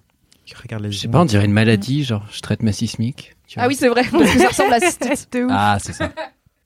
[0.46, 3.36] Je regarde les Je sais pas, on dirait une maladie, genre je traite ma sismique.
[3.48, 3.64] tu vois.
[3.64, 5.32] Ah oui, c'est vrai, parce que ça ressemble à cystite.
[5.32, 5.52] De ouf.
[5.54, 6.12] Ah, c'est ça.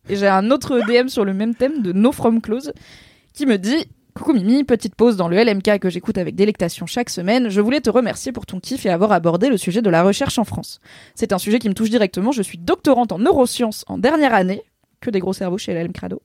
[0.10, 2.72] Et j'ai un autre DM sur le même thème de No From Close
[3.34, 7.10] qui me dit Coucou Mimi, petite pause dans le LMK que j'écoute avec délectation chaque
[7.12, 7.50] semaine.
[7.50, 10.40] Je voulais te remercier pour ton kiff et avoir abordé le sujet de la recherche
[10.40, 10.80] en France.
[11.14, 12.32] C'est un sujet qui me touche directement.
[12.32, 14.64] Je suis doctorante en neurosciences en dernière année.
[15.02, 16.24] Que des gros cerveaux chez LM Crado.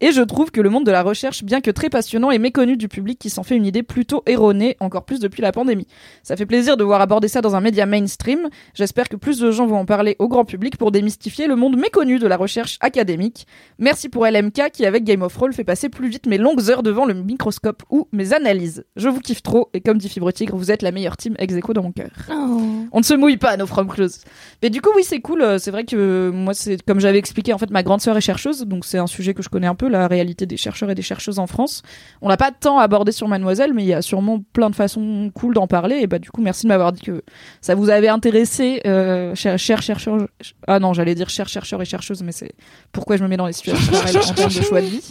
[0.00, 2.76] Et je trouve que le monde de la recherche, bien que très passionnant, est méconnu
[2.76, 5.86] du public qui s'en fait une idée plutôt erronée, encore plus depuis la pandémie.
[6.22, 8.48] Ça fait plaisir de voir aborder ça dans un média mainstream.
[8.74, 11.76] J'espère que plus de gens vont en parler au grand public pour démystifier le monde
[11.76, 13.46] méconnu de la recherche académique.
[13.78, 16.82] Merci pour LMK qui, avec Game of Roll, fait passer plus vite mes longues heures
[16.82, 18.84] devant le microscope ou mes analyses.
[18.96, 21.54] Je vous kiffe trop et comme dit Fibre Tigre, vous êtes la meilleure team ex
[21.72, 22.10] dans mon cœur.
[22.30, 22.60] Oh.
[22.92, 24.20] On ne se mouille pas, nos from close.
[24.62, 25.42] Mais du coup, oui, c'est cool.
[25.42, 28.20] Euh, C'est vrai que moi, c'est comme j'avais expliqué, en fait, ma grande sœur est
[28.20, 30.94] chercheuse, donc c'est un sujet que je connais un peu, la réalité des chercheurs et
[30.94, 31.82] des chercheuses en France.
[32.22, 35.30] On l'a pas tant abordé sur Mademoiselle, mais il y a sûrement plein de façons
[35.34, 35.96] cool d'en parler.
[36.00, 37.22] Et bah, du coup, merci de m'avoir dit que
[37.60, 40.18] ça vous avait intéressé, euh, chers chers chercheurs.
[40.66, 42.52] Ah non, j'allais dire chers chercheurs et chercheuses, mais c'est
[42.92, 45.02] pourquoi je me mets dans les situations pareilles en termes de choix de vie.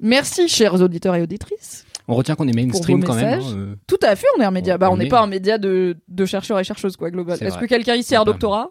[0.00, 1.84] Merci, chers auditeurs et auditrices.
[2.08, 3.40] On retient qu'on est mainstream quand même.
[3.40, 3.74] hein, euh.
[3.86, 4.74] Tout à fait, on est un média.
[4.74, 7.38] On- bah, on n'est est- pas un média de, de chercheurs et chercheuses, quoi, global.
[7.40, 8.70] Est-ce que quelqu'un ici a un doctorat?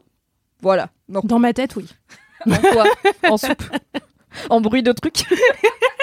[0.62, 0.90] Voilà.
[1.08, 1.22] Non.
[1.24, 1.86] Dans ma tête, oui.
[2.50, 2.84] En quoi?
[3.30, 3.64] En soupe
[4.50, 5.26] En bruit de trucs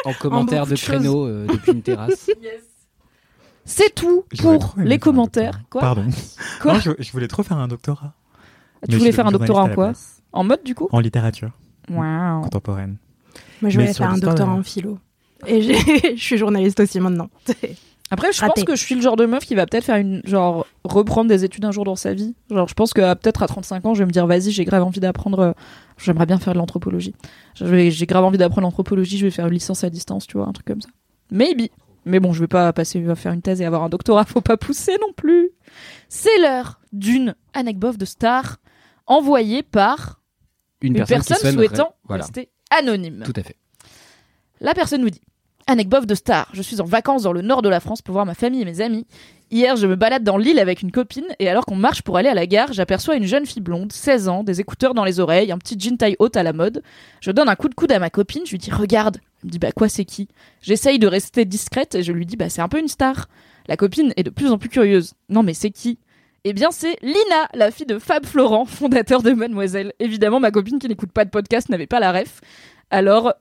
[0.05, 2.31] En commentaire de de euh, depuis une terrasse.
[3.65, 5.61] C'est tout pour les commentaires.
[5.71, 6.07] Quoi Pardon.
[6.61, 8.15] Quoi Non, je, je voulais trop faire un doctorat.
[8.85, 9.93] Tu Mais voulais faire un doctorat en quoi.
[10.33, 11.51] En mode, du coup En littérature
[11.91, 12.43] Waouh.
[12.43, 12.97] contemporaine.
[13.62, 14.99] Moi, je Mais voulais faire un doctorat euh, en philo.
[15.47, 17.29] Et je suis journaliste aussi maintenant.
[18.11, 18.53] Après, je Raté.
[18.55, 20.21] pense que je suis le genre de meuf qui va peut-être faire une.
[20.25, 22.37] Genre, reprendre des études un jour dans sa vie.
[22.51, 24.64] Genre, je pense que euh, peut-être à 35 ans, je vais me dire, vas-y, j'ai
[24.64, 25.38] grave envie d'apprendre.
[25.40, 25.53] euh,
[25.99, 27.14] J'aimerais bien faire de l'anthropologie.
[27.57, 30.53] J'ai grave envie d'apprendre l'anthropologie, je vais faire une licence à distance, tu vois, un
[30.53, 30.88] truc comme ça.
[31.33, 31.69] Maybe.
[32.05, 34.40] Mais bon, je vais pas passer à faire une thèse et avoir un doctorat, faut
[34.40, 35.51] pas pousser non plus.
[36.09, 38.59] C'est l'heure d'une anecdote de star
[39.07, 40.21] envoyée par
[40.83, 42.23] Une, une personne, souhaitant Voilà.
[42.25, 43.23] rester anonyme.
[43.25, 43.57] Tout à fait.
[44.61, 45.23] La personne nous dit
[45.68, 46.48] Anecdote de star.
[46.52, 48.64] Je suis en vacances dans le nord de la France pour voir ma famille et
[48.64, 49.07] mes amis.
[49.50, 52.29] Hier, je me balade dans l'île avec une copine et alors qu'on marche pour aller
[52.29, 55.50] à la gare, j'aperçois une jeune fille blonde, 16 ans, des écouteurs dans les oreilles,
[55.52, 56.83] un petit jean taille haute à la mode.
[57.20, 59.18] Je donne un coup de coude à ma copine, je lui dis regarde.
[59.42, 60.29] Elle me dit bah quoi c'est qui?
[60.62, 63.29] J'essaye de rester discrète et je lui dis bah c'est un peu une star.
[63.68, 65.14] La copine est de plus en plus curieuse.
[65.29, 65.98] Non mais c'est qui?
[66.48, 69.92] Eh bien, c'est Lina, la fille de Fab Florent, fondateur de Mademoiselle.
[69.98, 72.40] Évidemment, ma copine qui n'écoute pas de podcast n'avait pas la ref.
[72.92, 73.35] Alors,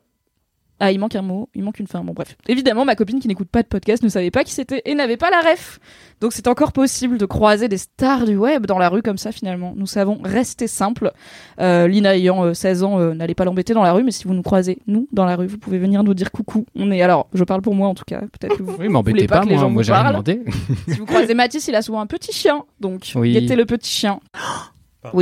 [0.79, 2.03] ah, il manque un mot, il manque une fin.
[2.03, 2.35] Bon, bref.
[2.47, 5.15] Évidemment, ma copine qui n'écoute pas de podcast ne savait pas qui c'était et n'avait
[5.15, 5.79] pas la ref.
[6.19, 9.31] Donc, c'est encore possible de croiser des stars du web dans la rue comme ça,
[9.31, 9.73] finalement.
[9.77, 11.13] Nous savons rester simple.
[11.61, 14.25] Euh, Lina, ayant euh, 16 ans, euh, n'allez pas l'embêter dans la rue, mais si
[14.25, 16.65] vous nous croisez, nous, dans la rue, vous pouvez venir nous dire coucou.
[16.75, 18.19] On est, alors, je parle pour moi en tout cas.
[18.19, 18.75] Peut-être que vous.
[18.79, 20.41] Oui, m'embêtez pas pas, que les moi, gens moi j'ai rien demandé.
[20.89, 22.65] si vous croisez Mathis, il a souvent un petit chien.
[22.81, 23.31] Donc, Oui.
[23.31, 24.19] guettez le petit chien.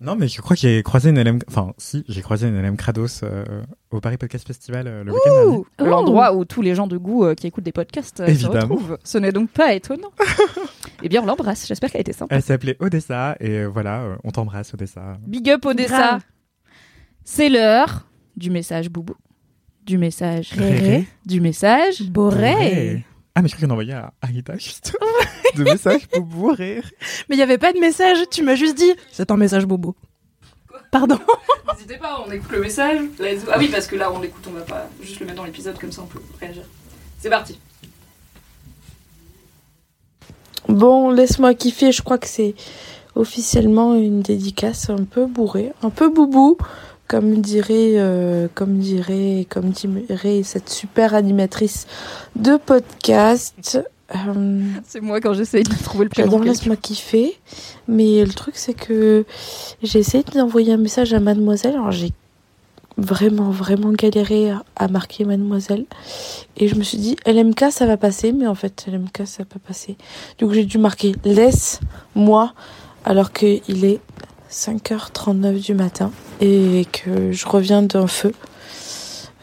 [0.00, 2.76] Non, mais je crois que j'ai croisé une LM, enfin, si, j'ai croisé une LM
[2.76, 3.44] Krados euh,
[3.90, 5.56] au Paris Podcast Festival euh, le week-end dernier.
[5.56, 8.30] Ouh, L'endroit où tous les gens de goût euh, qui écoutent des podcasts euh, se
[8.30, 8.76] Évidemment.
[8.76, 8.98] retrouvent.
[9.02, 10.12] Ce n'est donc pas étonnant.
[11.02, 11.66] eh bien, on l'embrasse.
[11.66, 12.36] J'espère qu'elle a été sympa.
[12.36, 15.18] Elle s'appelait Odessa et voilà, euh, on t'embrasse Odessa.
[15.26, 16.20] Big up Odessa.
[17.24, 18.06] C'est l'heure
[18.36, 19.16] du message boubou,
[19.84, 21.06] du message Réré.
[21.26, 23.04] du message Boré.
[23.38, 24.96] Ah, mais je crois qu'on envoyait à Arita juste
[25.54, 26.82] de messages pour bourrer.
[27.28, 29.94] Mais il y avait pas de message, tu m'as juste dit c'est un message bobo.
[30.90, 31.20] Pardon.
[31.72, 32.98] N'hésitez pas, on écoute le message.
[33.48, 35.78] Ah oui, parce que là, on l'écoute, on va pas juste le mettre dans l'épisode
[35.78, 36.64] comme ça, on peut réagir.
[37.20, 37.60] C'est parti.
[40.66, 42.56] Bon, laisse-moi kiffer, je crois que c'est
[43.14, 46.58] officiellement une dédicace un peu bourrée, un peu boubou,
[47.08, 51.86] comme dirait, euh, comme dirait, comme dirait cette super animatrice
[52.36, 53.80] de podcast.
[54.14, 56.30] Euh, C'est moi quand j'essaye de trouver le prénom.
[56.30, 56.44] J'adore.
[56.44, 57.38] Laisse-moi kiffer,
[57.88, 59.24] mais le truc c'est que
[59.82, 62.12] j'ai essayé d'envoyer un message à Mademoiselle, alors j'ai
[62.98, 65.86] vraiment vraiment galéré à, marquer Mademoiselle,
[66.56, 69.44] et je me suis dit LMK ça va passer, mais en fait LMK ça va
[69.44, 69.96] pas passer.
[70.38, 72.52] Coup j'ai dû marquer laisse-moi,
[73.04, 74.00] alors qu'il est
[74.50, 78.32] 5h39 du matin, et que je reviens d'un feu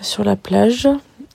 [0.02, 0.88] sur la plage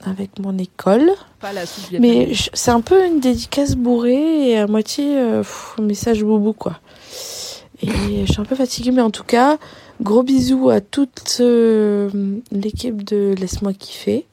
[0.03, 1.11] avec mon école.
[1.39, 1.63] Pas la
[1.99, 6.53] Mais je- c'est un peu une dédicace bourrée et à moitié euh, pff, message boubou
[6.53, 6.79] quoi.
[7.83, 9.57] Et je suis un peu fatiguée, mais en tout cas,
[10.01, 12.09] gros bisous à toute euh,
[12.51, 14.27] l'équipe de Laisse-moi kiffer.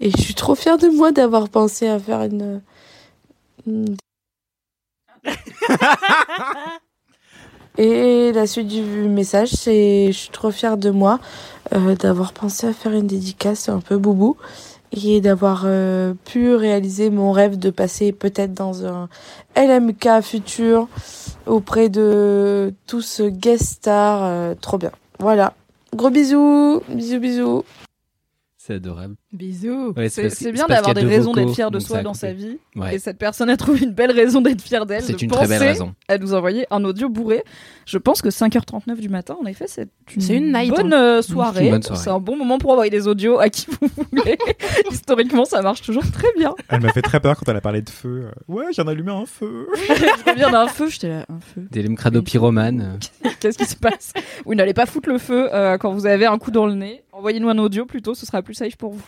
[0.00, 2.60] Et je suis trop fière de moi d'avoir pensé à faire une.
[3.66, 3.96] une-
[7.78, 11.20] Et la suite du message, c'est je suis trop fière de moi
[11.74, 14.36] euh, d'avoir pensé à faire une dédicace un peu boubou
[14.92, 19.08] et d'avoir euh, pu réaliser mon rêve de passer peut-être dans un
[19.56, 20.86] LMK futur
[21.46, 24.20] auprès de tous guest stars.
[24.22, 24.92] euh, trop bien.
[25.18, 25.54] Voilà.
[25.94, 26.82] Gros bisous.
[26.88, 27.64] Bisous, bisous.
[28.64, 29.16] C'est adorable.
[29.32, 29.92] Bisous.
[29.96, 32.58] Ouais, C'est bien d'avoir des raisons d'être fier de soi dans sa vie.
[32.76, 32.94] Ouais.
[32.94, 35.02] Et cette personne a trouvé une belle raison d'être fière d'elle.
[35.02, 35.94] C'est de une très belle raison.
[36.06, 37.42] à nous envoyer un audio bourré.
[37.86, 40.96] Je pense que 5h39 du matin, en effet, c'est une, bonne hein.
[40.96, 41.70] euh, soirée.
[41.70, 42.00] bonne soirée.
[42.04, 44.38] C'est un bon moment pour envoyer des audios à qui vous voulez.
[44.92, 46.54] Historiquement, ça marche toujours très bien.
[46.68, 48.28] Elle m'a fait très peur quand elle a parlé de feu.
[48.46, 49.66] Ouais, j'en ai allumé un feu.
[49.88, 51.66] Je reviens d'un feu, j'étais là, un feu.
[51.68, 53.00] Des lemcrado pyromanes.
[53.40, 54.12] Qu'est-ce qui se passe?
[54.46, 57.02] Oui, n'allez pas foutre le feu euh, quand vous avez un coup dans le nez.
[57.12, 59.06] Envoyez-nous un audio plutôt, ce sera plus safe pour vous.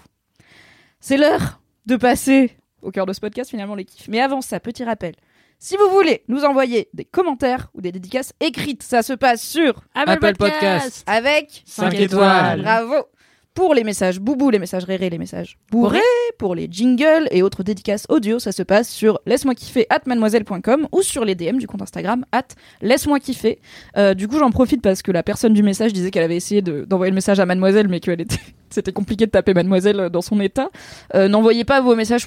[1.01, 4.09] C'est l'heure de passer au cœur de ce podcast, finalement, les kiffs.
[4.09, 5.15] Mais avant ça, petit rappel.
[5.59, 9.83] Si vous voulez nous envoyer des commentaires ou des dédicaces écrites, ça se passe sur
[9.95, 11.03] Apple Podcast.
[11.07, 12.63] avec Cinq étoiles.
[12.63, 13.07] Bravo.
[13.55, 16.01] Pour les messages boubou, les messages rérés, les messages bourrés,
[16.39, 20.89] pour les jingles et autres dédicaces audio, ça se passe sur laisse-moi kiffer at mademoiselle.com
[20.91, 22.43] ou sur les DM du compte Instagram at
[22.83, 23.61] laisse-moi kiffer.
[23.97, 26.63] Euh, du coup, j'en profite parce que la personne du message disait qu'elle avait essayé
[26.63, 28.41] de- d'envoyer le message à mademoiselle, mais qu'elle était,
[28.71, 30.71] c'était compliqué de taper mademoiselle dans son état.
[31.15, 32.27] Euh, N'envoyez pas vos messages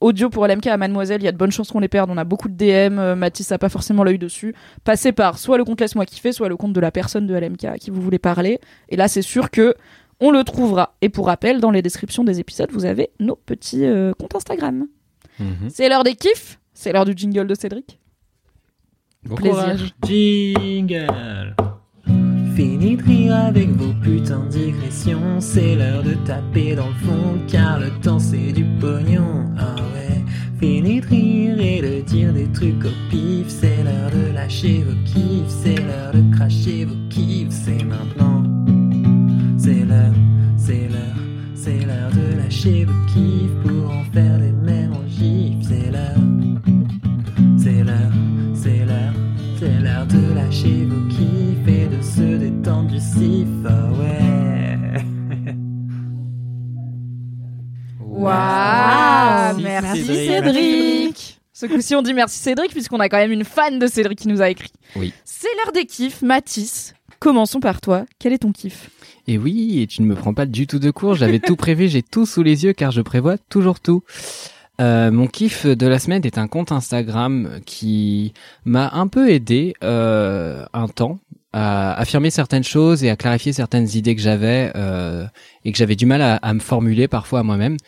[0.00, 2.16] audio pour LMK à mademoiselle, il y a de bonnes chances qu'on les perde, on
[2.16, 4.54] a beaucoup de DM, euh, Mathis a pas forcément l'œil dessus.
[4.82, 7.64] Passez par soit le compte laisse-moi kiffer, soit le compte de la personne de LMK
[7.66, 8.58] à qui vous voulez parler.
[8.88, 9.74] Et là, c'est sûr que
[10.20, 10.94] on le trouvera.
[11.00, 14.86] Et pour rappel, dans les descriptions des épisodes, vous avez nos petits euh, comptes Instagram.
[15.38, 15.68] Mhm.
[15.68, 17.98] C'est l'heure des kiffs, c'est l'heure du jingle de Cédric.
[19.24, 19.54] Bon Plaisir.
[19.58, 19.94] courage.
[20.06, 21.54] Jingle.
[22.54, 25.40] Fini de rire avec vos putains de digressions.
[25.40, 29.46] C'est l'heure de taper dans le fond, car le temps c'est du pognon.
[29.58, 30.22] Ah ouais.
[30.60, 33.48] Fini de rire et de dire des trucs au pif.
[33.48, 35.48] C'est l'heure de lâcher vos kiffs.
[35.48, 37.50] C'est l'heure de cracher vos kiffs.
[37.50, 38.53] C'est maintenant.
[39.84, 40.14] C'est l'heure,
[40.56, 41.16] c'est l'heure,
[41.54, 45.56] c'est l'heure de lâcher le kiff pour en faire des mêmes en gif.
[45.60, 46.16] C'est l'heure,
[47.58, 48.12] c'est l'heure,
[48.54, 49.12] c'est l'heure,
[49.58, 53.46] c'est l'heure de lâcher vos kiffs et de se détendre du sif.
[53.66, 54.78] Oh ouais.
[58.00, 61.40] Wow, merci, Cédric.
[61.52, 64.28] Ce coup-ci, on dit merci Cédric, puisqu'on a quand même une fan de Cédric qui
[64.28, 64.72] nous a écrit.
[64.96, 65.12] Oui.
[65.26, 66.94] C'est l'heure des kiffs, Mathis
[67.24, 68.04] commençons par toi.
[68.18, 68.90] Quel est ton kiff?
[69.26, 71.14] Et oui, et tu ne me prends pas du tout de cours.
[71.14, 74.02] J'avais tout prévu, j'ai tout sous les yeux car je prévois toujours tout.
[74.78, 78.34] Euh, mon kiff de la semaine est un compte Instagram qui
[78.66, 81.18] m'a un peu aidé euh, un temps
[81.54, 85.24] à affirmer certaines choses et à clarifier certaines idées que j'avais euh,
[85.64, 87.78] et que j'avais du mal à, à me formuler parfois à moi-même.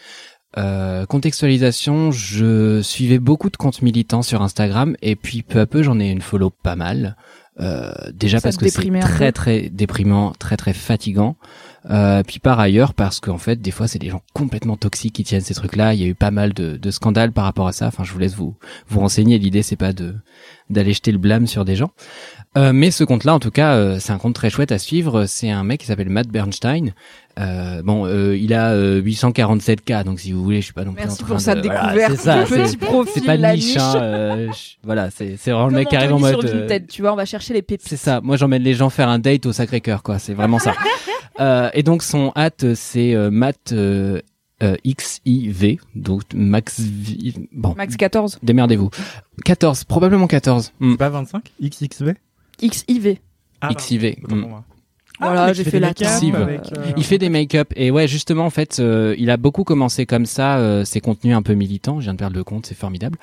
[1.11, 6.01] Contextualisation, je suivais beaucoup de comptes militants sur Instagram et puis peu à peu j'en
[6.01, 7.14] ai une follow pas mal.
[7.59, 11.37] Euh, déjà parce que c'est très très déprimant, très très fatigant.
[11.88, 15.25] Euh, puis par ailleurs parce qu'en fait des fois c'est des gens complètement toxiques qui
[15.25, 15.95] tiennent ces trucs-là.
[15.95, 17.87] Il y a eu pas mal de, de scandales par rapport à ça.
[17.87, 18.57] Enfin je vous laisse vous
[18.88, 19.38] vous renseigner.
[19.38, 20.14] L'idée c'est pas de
[20.69, 21.92] d'aller jeter le blâme sur des gens.
[22.57, 25.27] Euh, mais ce compte-là, en tout cas, euh, c'est un compte très chouette à suivre.
[25.27, 26.95] C'est un mec qui s'appelle Matt Bernstein.
[27.38, 30.85] Euh, bon, euh, il a euh, 847 k, donc si vous voulez, je suis pas
[30.87, 31.61] non plus Merci en pour train sa de...
[31.61, 33.77] découverte, Voilà, c'est ça, le c'est- petit profil, C'est pas de la niche, niche.
[33.77, 36.40] hein, euh, je- voilà, c'est c'est vraiment le mec qui arrive en mode.
[36.40, 37.87] sur euh, Vinted, tu vois, on va chercher les pépites.
[37.87, 38.23] c'est ça.
[38.23, 40.19] Moi, j'emmène les gens faire un date au Sacré-Cœur, quoi.
[40.19, 40.73] C'est vraiment ça.
[41.38, 44.23] Euh, et donc, son hâte, c'est euh, Matt euh,
[44.62, 45.77] euh, XIV.
[45.95, 46.81] Donc, Max.
[46.81, 48.38] V- Bon, Max 14.
[48.42, 48.88] démerdez-vous.
[49.45, 50.73] 14, probablement 14.
[50.81, 50.92] Hmm.
[50.92, 52.14] C'est pas 25 XXV
[52.59, 53.19] XIV.
[53.62, 54.19] ah, XIV.
[54.29, 54.75] hmm.
[55.20, 56.09] Voilà, Ah, mais j'ai fait la make-up
[56.76, 60.07] euh, Il fait des make-up et ouais justement en fait euh, il a beaucoup commencé
[60.07, 62.00] comme ça euh, ses contenus un peu militants.
[62.00, 63.18] Je viens de perdre le compte, c'est formidable.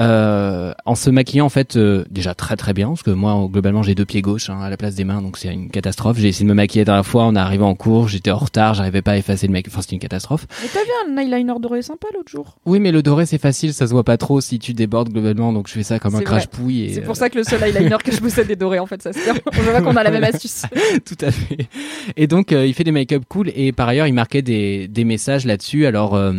[0.00, 3.82] Euh, en se maquillant en fait euh, déjà très très bien parce que moi globalement
[3.82, 6.18] j'ai deux pieds gauches hein, à la place des mains donc c'est une catastrophe.
[6.18, 8.38] J'ai essayé de me maquiller dans la fois, on est arrivé en cours, j'étais en
[8.38, 9.66] retard, j'arrivais pas à effacer le make.
[9.68, 10.46] Enfin c'était une catastrophe.
[10.62, 13.72] Mais t'as vu un eyeliner doré sympa l'autre jour Oui mais le doré c'est facile,
[13.72, 16.18] ça se voit pas trop si tu débordes globalement donc je fais ça comme un
[16.18, 16.90] C'est crash pouille.
[16.92, 19.02] C'est euh, pour ça que le seul eyeliner que je possède est doré en fait,
[19.02, 19.18] ça se.
[19.18, 20.62] Je vois qu'on a la même astuce.
[21.04, 21.37] Tout à fait.
[22.16, 25.04] Et donc, euh, il fait des make-up cool et par ailleurs, il marquait des, des
[25.04, 25.86] messages là-dessus.
[25.86, 26.32] Alors, euh,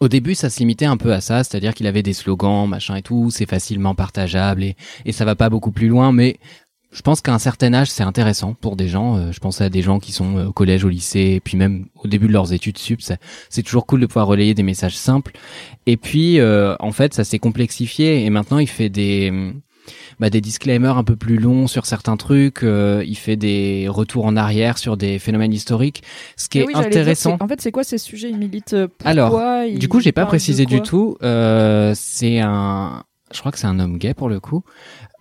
[0.00, 2.96] au début, ça se limitait un peu à ça, c'est-à-dire qu'il avait des slogans, machin
[2.96, 6.38] et tout, c'est facilement partageable et, et ça va pas beaucoup plus loin, mais
[6.96, 9.16] je pense qu'à un certain âge, c'est intéressant pour des gens.
[9.16, 11.58] Euh, je pense à des gens qui sont euh, au collège, au lycée, et puis
[11.58, 13.02] même au début de leurs études sup.
[13.50, 15.32] C'est toujours cool de pouvoir relayer des messages simples.
[15.84, 19.52] Et puis, euh, en fait, ça s'est complexifié et maintenant, il fait des
[20.20, 22.62] bah, des disclaimers un peu plus longs sur certains trucs.
[22.62, 26.02] euh, il fait des retours en arrière sur des phénomènes historiques,
[26.36, 27.36] ce qui Mais est oui, j'allais dire, intéressant.
[27.40, 28.30] en fait, c'est quoi ces sujets?
[28.30, 31.16] Il milite euh, pourquoi Alors, il Du coup, j'ai pas précisé du tout.
[31.22, 34.62] Euh, c'est un, je crois que c'est un homme gay pour le coup.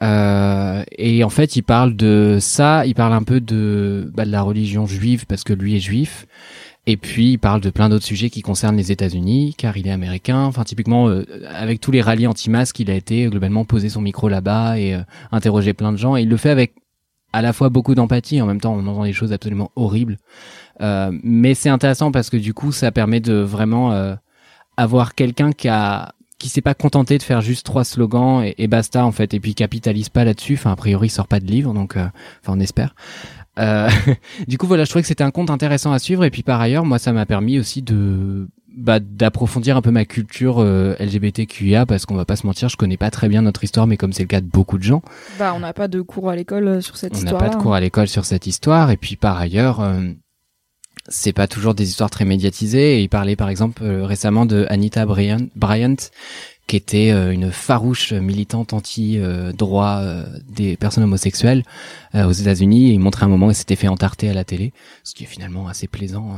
[0.02, 2.86] Euh, et en fait, il parle de ça.
[2.86, 6.26] Il parle un peu de, bah, de la religion juive parce que lui est juif.
[6.88, 9.92] Et puis, il parle de plein d'autres sujets qui concernent les États-Unis, car il est
[9.92, 10.44] américain.
[10.44, 14.02] Enfin, typiquement, euh, avec tous les rallyes anti-masques, il a été euh, globalement poser son
[14.02, 16.16] micro là-bas et euh, interroger plein de gens.
[16.16, 16.76] Et il le fait avec
[17.36, 20.18] à la fois beaucoup d'empathie, en même temps, on entend des choses absolument horribles.
[20.80, 24.16] Euh, mais c'est intéressant parce que du coup, ça permet de vraiment euh,
[24.78, 29.06] avoir quelqu'un qui a qui s'est pas contenté de faire juste trois slogans et, basta
[29.06, 31.74] en fait et puis capitalise pas là-dessus enfin a priori il sort pas de livre
[31.74, 32.06] donc euh,
[32.42, 32.94] enfin on espère
[33.60, 33.90] euh,
[34.48, 36.60] du coup voilà je trouvais que c'était un compte intéressant à suivre et puis par
[36.62, 41.86] ailleurs moi ça m'a permis aussi de bah, d'approfondir un peu ma culture euh, LGBTQIA
[41.86, 44.12] parce qu'on va pas se mentir je connais pas très bien notre histoire mais comme
[44.12, 45.02] c'est le cas de beaucoup de gens
[45.40, 47.42] Bah, on n'a pas de cours à l'école euh, sur cette on n'a histoire.
[47.42, 48.92] pas de cours à l'école sur cette histoire.
[48.92, 50.02] Et puis par ailleurs, euh,
[51.08, 52.98] c'est pas toujours des histoires très médiatisées.
[52.98, 55.96] Et il parlait par exemple euh, récemment de Anita Bryant, Bryant
[56.68, 61.64] qui était euh, une farouche militante anti-droit euh, des personnes homosexuelles
[62.16, 62.90] euh, aux États-Unis.
[62.90, 64.74] Et il montrait un moment elle s'était fait entarter à la télé,
[65.04, 66.38] ce qui est finalement assez plaisant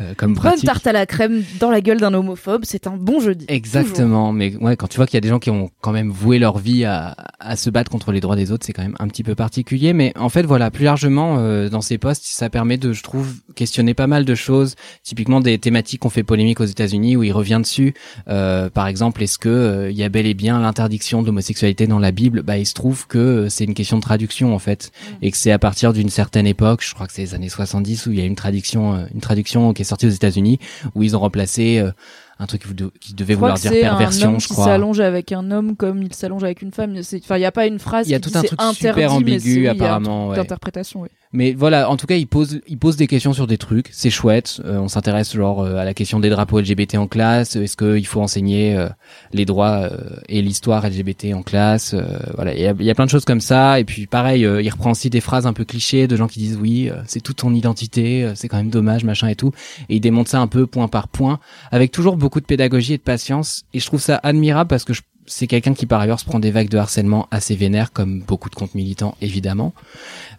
[0.00, 0.64] euh, comme Bonne pratique.
[0.64, 3.44] tarte à la crème dans la gueule d'un homophobe, c'est un bon jeudi.
[3.48, 6.10] Exactement, mais ouais, quand tu vois qu'il y a des gens qui ont quand même
[6.10, 8.96] voué leur vie à, à se battre contre les droits des autres, c'est quand même
[8.98, 9.92] un petit peu particulier.
[9.92, 13.34] Mais en fait, voilà, plus largement euh, dans ces postes, ça permet de, je trouve,
[13.54, 14.74] questionner pas mal de choses.
[15.02, 17.94] Typiquement des thématiques qu'on fait polémique aux États-Unis où il revient dessus.
[18.28, 21.86] Euh, par exemple, est-ce que euh, il y a bel et bien l'interdiction de l'homosexualité
[21.86, 24.58] dans la Bible Bah, il se trouve que euh, c'est une question de traduction en
[24.58, 24.90] fait,
[25.22, 28.06] et que c'est à partir d'une certaine époque, je crois que c'est les années 70,
[28.06, 30.58] où il y a une traduction, euh, une traduction qui est sortie aux États-Unis,
[30.94, 31.90] où ils ont remplacé euh,
[32.38, 34.64] un truc qui qui devait vouloir dire perversion, un homme je qui crois.
[34.64, 36.96] s'allonge avec un homme comme il s'allonge avec une femme.
[36.98, 38.08] Enfin, il n'y a pas une phrase.
[38.08, 39.62] Il y a qui tout dit un truc super interdit, mais ambigu, c'est- oui, il
[39.64, 40.36] y a un apparemment, ouais.
[40.36, 41.08] D'interprétation, oui.
[41.32, 43.88] Mais voilà, en tout cas, il pose, il pose des questions sur des trucs.
[43.92, 44.60] C'est chouette.
[44.64, 47.54] Euh, on s'intéresse genre euh, à la question des drapeaux LGBT en classe.
[47.54, 48.88] Est-ce qu'il faut enseigner euh,
[49.32, 52.94] les droits euh, et l'histoire LGBT en classe Euh, Voilà, il y a, y a
[52.96, 53.78] plein de choses comme ça.
[53.78, 56.40] Et puis pareil, euh, il reprend aussi des phrases un peu clichés de gens qui
[56.40, 59.52] disent oui, c'est toute ton identité, c'est quand même dommage, machin et tout.
[59.88, 61.38] Et il démonte ça un peu point par point,
[61.70, 63.62] avec toujours beaucoup de pédagogie et de patience.
[63.72, 66.40] Et je trouve ça admirable parce que je c'est quelqu'un qui par ailleurs se prend
[66.40, 69.72] des vagues de harcèlement assez vénères, comme beaucoup de comptes militants évidemment,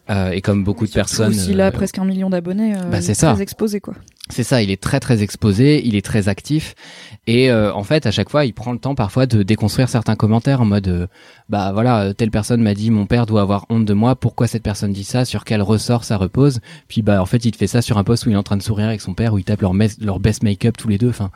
[0.09, 1.33] euh, et comme beaucoup de personnes.
[1.33, 3.33] S'il a euh, presque un million d'abonnés, euh, bah, il c'est est ça.
[3.33, 3.93] très exposé, quoi.
[4.29, 6.75] C'est ça, il est très très exposé, il est très actif
[7.27, 10.15] et euh, en fait à chaque fois il prend le temps parfois de déconstruire certains
[10.15, 11.07] commentaires en mode euh,
[11.49, 14.63] bah voilà telle personne m'a dit mon père doit avoir honte de moi, pourquoi cette
[14.63, 17.67] personne dit ça, sur quel ressort ça repose, puis bah en fait il te fait
[17.67, 19.37] ça sur un post où il est en train de sourire avec son père où
[19.37, 21.29] ils tapent leur, leur best make-up tous les deux, enfin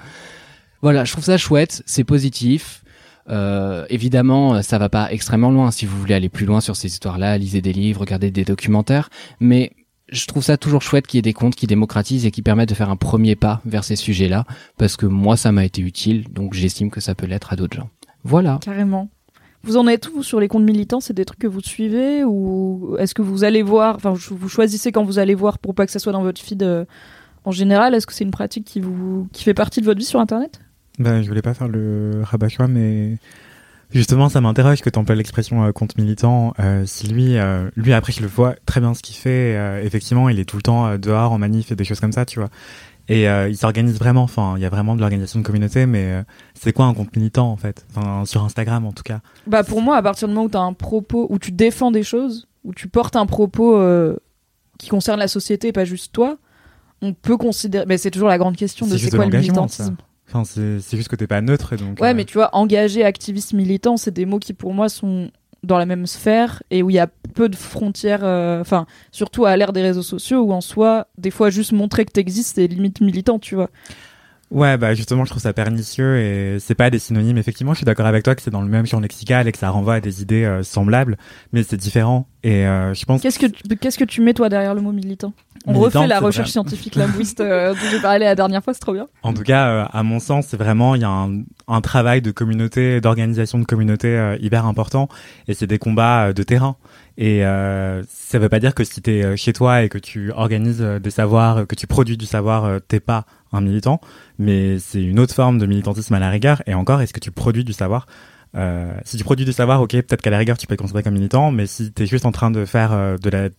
[0.81, 2.84] voilà je trouve ça chouette, c'est positif.
[3.29, 5.71] Euh, évidemment, ça va pas extrêmement loin.
[5.71, 9.09] Si vous voulez aller plus loin sur ces histoires-là, lisez des livres, regardez des documentaires.
[9.39, 9.71] Mais
[10.09, 12.69] je trouve ça toujours chouette qu'il y ait des comptes qui démocratisent et qui permettent
[12.69, 14.45] de faire un premier pas vers ces sujets-là,
[14.77, 17.75] parce que moi, ça m'a été utile, donc j'estime que ça peut l'être à d'autres
[17.75, 17.89] gens.
[18.23, 18.59] Voilà.
[18.61, 19.09] Carrément.
[19.63, 20.99] Vous en êtes où sur les comptes militants?
[20.99, 24.91] C'est des trucs que vous suivez ou est-ce que vous allez voir, enfin vous choisissez
[24.91, 26.85] quand vous allez voir pour pas que ça soit dans votre feed euh,
[27.45, 30.05] en général Est-ce que c'est une pratique qui vous qui fait partie de votre vie
[30.05, 30.59] sur Internet?
[30.99, 33.17] Ben, je voulais pas faire le rabat mais
[33.91, 36.53] justement, ça m'interroge que tu emploies l'expression euh, compte militant.
[36.59, 39.83] Euh, si lui, euh, lui après, je le vois très bien ce qu'il fait.
[39.83, 42.39] effectivement, il est tout le temps dehors en manif et des choses comme ça, tu
[42.39, 42.49] vois.
[43.07, 44.23] Et il s'organise vraiment.
[44.23, 46.23] Enfin, il y a vraiment de l'organisation de communauté, mais
[46.55, 47.85] c'est quoi un compte militant en fait?
[47.95, 49.19] Enfin, sur Instagram en tout cas.
[49.45, 51.91] Bah pour moi, à partir du moment où tu as un propos, où tu défends
[51.91, 53.79] des choses, où tu portes un propos
[54.79, 56.37] qui concerne la société et pas juste toi,
[57.03, 57.85] on peut considérer.
[57.87, 59.91] Mais c'est toujours la grande question de C'est quoi le ça.
[60.35, 60.43] Enfin,
[60.81, 61.99] c'est juste que t'es pas neutre, et donc.
[62.01, 65.31] Ouais, euh, mais tu vois, engagé, activiste, militant, c'est des mots qui pour moi sont
[65.63, 68.23] dans la même sphère et où il y a peu de frontières.
[68.23, 72.05] euh, Enfin, surtout à l'ère des réseaux sociaux où en soi, des fois, juste montrer
[72.05, 73.69] que t'existes, c'est limite militant, tu vois.
[74.51, 77.37] Ouais, bah justement, je trouve ça pernicieux et c'est pas des synonymes.
[77.39, 79.57] Effectivement, je suis d'accord avec toi que c'est dans le même champ lexical et que
[79.57, 81.17] ça renvoie à des idées euh, semblables,
[81.51, 82.27] mais c'est différent.
[82.43, 83.21] Et euh, je pense.
[83.23, 85.33] Qu'est-ce que tu, qu'est-ce que tu mets toi derrière le mot militant?
[85.67, 88.93] On refait la recherche scientifique linguiste euh, dont j'ai parlé la dernière fois, c'est trop
[88.93, 89.07] bien.
[89.23, 92.21] En tout cas, euh, à mon sens, c'est vraiment il y a un, un travail
[92.21, 95.09] de communauté, d'organisation de communauté euh, hyper important,
[95.47, 96.75] et c'est des combats euh, de terrain.
[97.17, 100.31] Et euh, ça veut pas dire que si t'es euh, chez toi et que tu
[100.31, 104.01] organises des savoirs, que tu produis du savoir, t'es pas un militant,
[104.37, 106.61] mais c'est une autre forme de militantisme à la rigueur.
[106.67, 108.05] Et encore, est-ce que tu produis du savoir?
[108.57, 111.03] Euh, Si tu produis du savoir, ok, peut-être qu'à la rigueur tu peux être considéré
[111.03, 113.49] comme militant, mais si t'es juste en train de faire euh, de la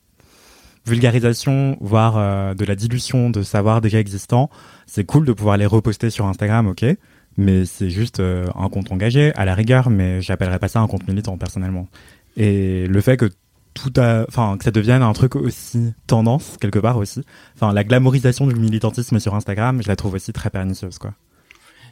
[0.87, 4.51] vulgarisation, voire euh, de la dilution de savoir déjà existant,
[4.87, 6.85] c'est cool de pouvoir les reposter sur Instagram, ok,
[7.37, 10.87] mais c'est juste euh, un compte engagé à la rigueur, mais j'appellerais pas ça un
[10.87, 11.88] compte militant personnellement.
[12.37, 13.31] Et le fait que
[13.75, 17.22] tout a, enfin que ça devienne un truc aussi tendance quelque part aussi,
[17.57, 21.12] enfin la glamourisation du militantisme sur Instagram, je la trouve aussi très pernicieuse quoi.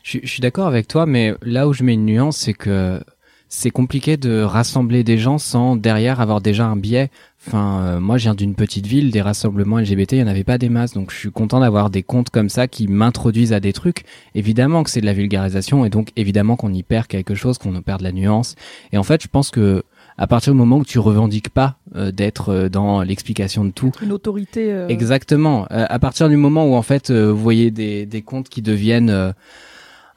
[0.03, 3.03] Je, je suis d'accord avec toi, mais là où je mets une nuance, c'est que
[3.49, 7.11] c'est compliqué de rassembler des gens sans derrière avoir déjà un biais.
[7.47, 10.45] Enfin, euh, moi, je viens d'une petite ville, des rassemblements LGBT, il n'y en avait
[10.45, 13.61] pas des masses, donc je suis content d'avoir des comptes comme ça qui m'introduisent à
[13.61, 14.05] des trucs.
[14.35, 17.75] Évidemment que c'est de la vulgarisation, et donc évidemment qu'on y perd quelque chose, qu'on
[17.77, 18.57] en perd de la nuance.
[18.93, 19.83] Et en fait, je pense que
[20.17, 23.91] à partir du moment où tu revendiques pas euh, d'être euh, dans l'explication de tout,
[24.01, 24.73] Une autorité.
[24.73, 25.67] euh, Exactement.
[25.73, 28.63] Euh, à partir du moment où en fait euh, vous voyez des, des comptes qui
[28.63, 29.33] deviennent euh,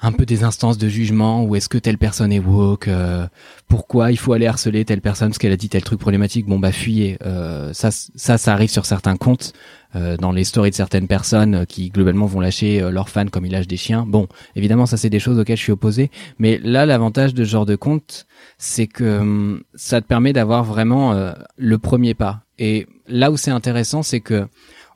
[0.01, 3.27] un peu des instances de jugement, ou est-ce que telle personne est woke, euh,
[3.67, 6.59] pourquoi il faut aller harceler telle personne parce qu'elle a dit tel truc problématique, bon
[6.59, 7.17] bah fuyez.
[7.25, 9.53] Euh, ça, ça, ça arrive sur certains comptes,
[9.95, 13.27] euh, dans les stories de certaines personnes euh, qui globalement vont lâcher euh, leurs fans
[13.27, 14.05] comme ils lâchent des chiens.
[14.07, 17.49] Bon, évidemment ça c'est des choses auxquelles je suis opposé, mais là l'avantage de ce
[17.49, 22.41] genre de compte, c'est que hum, ça te permet d'avoir vraiment euh, le premier pas.
[22.59, 24.47] Et là où c'est intéressant, c'est que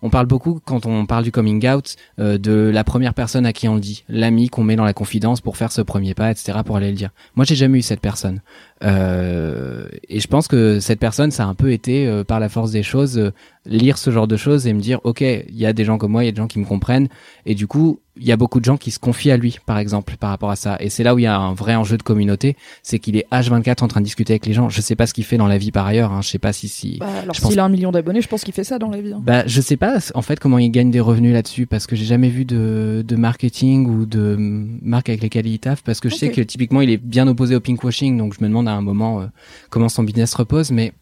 [0.01, 3.53] on parle beaucoup quand on parle du coming out euh, de la première personne à
[3.53, 6.31] qui on le dit, l'ami qu'on met dans la confidence pour faire ce premier pas,
[6.31, 6.59] etc.
[6.65, 7.11] pour aller le dire.
[7.35, 8.41] Moi, j'ai jamais eu cette personne,
[8.83, 12.49] Euh, et je pense que cette personne, ça a un peu été euh, par la
[12.49, 13.31] force des choses euh,
[13.65, 16.11] lire ce genre de choses et me dire, ok, il y a des gens comme
[16.11, 17.09] moi, il y a des gens qui me comprennent,
[17.45, 19.77] et du coup, il y a beaucoup de gens qui se confient à lui, par
[19.77, 20.75] exemple, par rapport à ça.
[20.81, 23.25] Et c'est là où il y a un vrai enjeu de communauté, c'est qu'il est
[23.31, 24.67] H24 en train de discuter avec les gens.
[24.67, 26.11] Je sais pas ce qu'il fait dans la vie par ailleurs.
[26.11, 26.21] Hein.
[26.21, 26.97] Je sais pas si si.
[26.99, 28.89] Bah, alors Je pense- s'il a un million d'abonnés, je pense qu'il fait ça dans
[28.89, 29.13] la vie.
[29.13, 29.21] hein.
[29.23, 32.03] Bah, je sais pas en fait comment il gagne des revenus là-dessus parce que j'ai
[32.05, 34.35] jamais vu de, de marketing ou de
[34.81, 37.55] marque avec lesquelles il taffe parce que je sais que typiquement il est bien opposé
[37.55, 39.25] au pinkwashing donc je me demande à un moment euh,
[39.69, 40.93] comment son business repose mais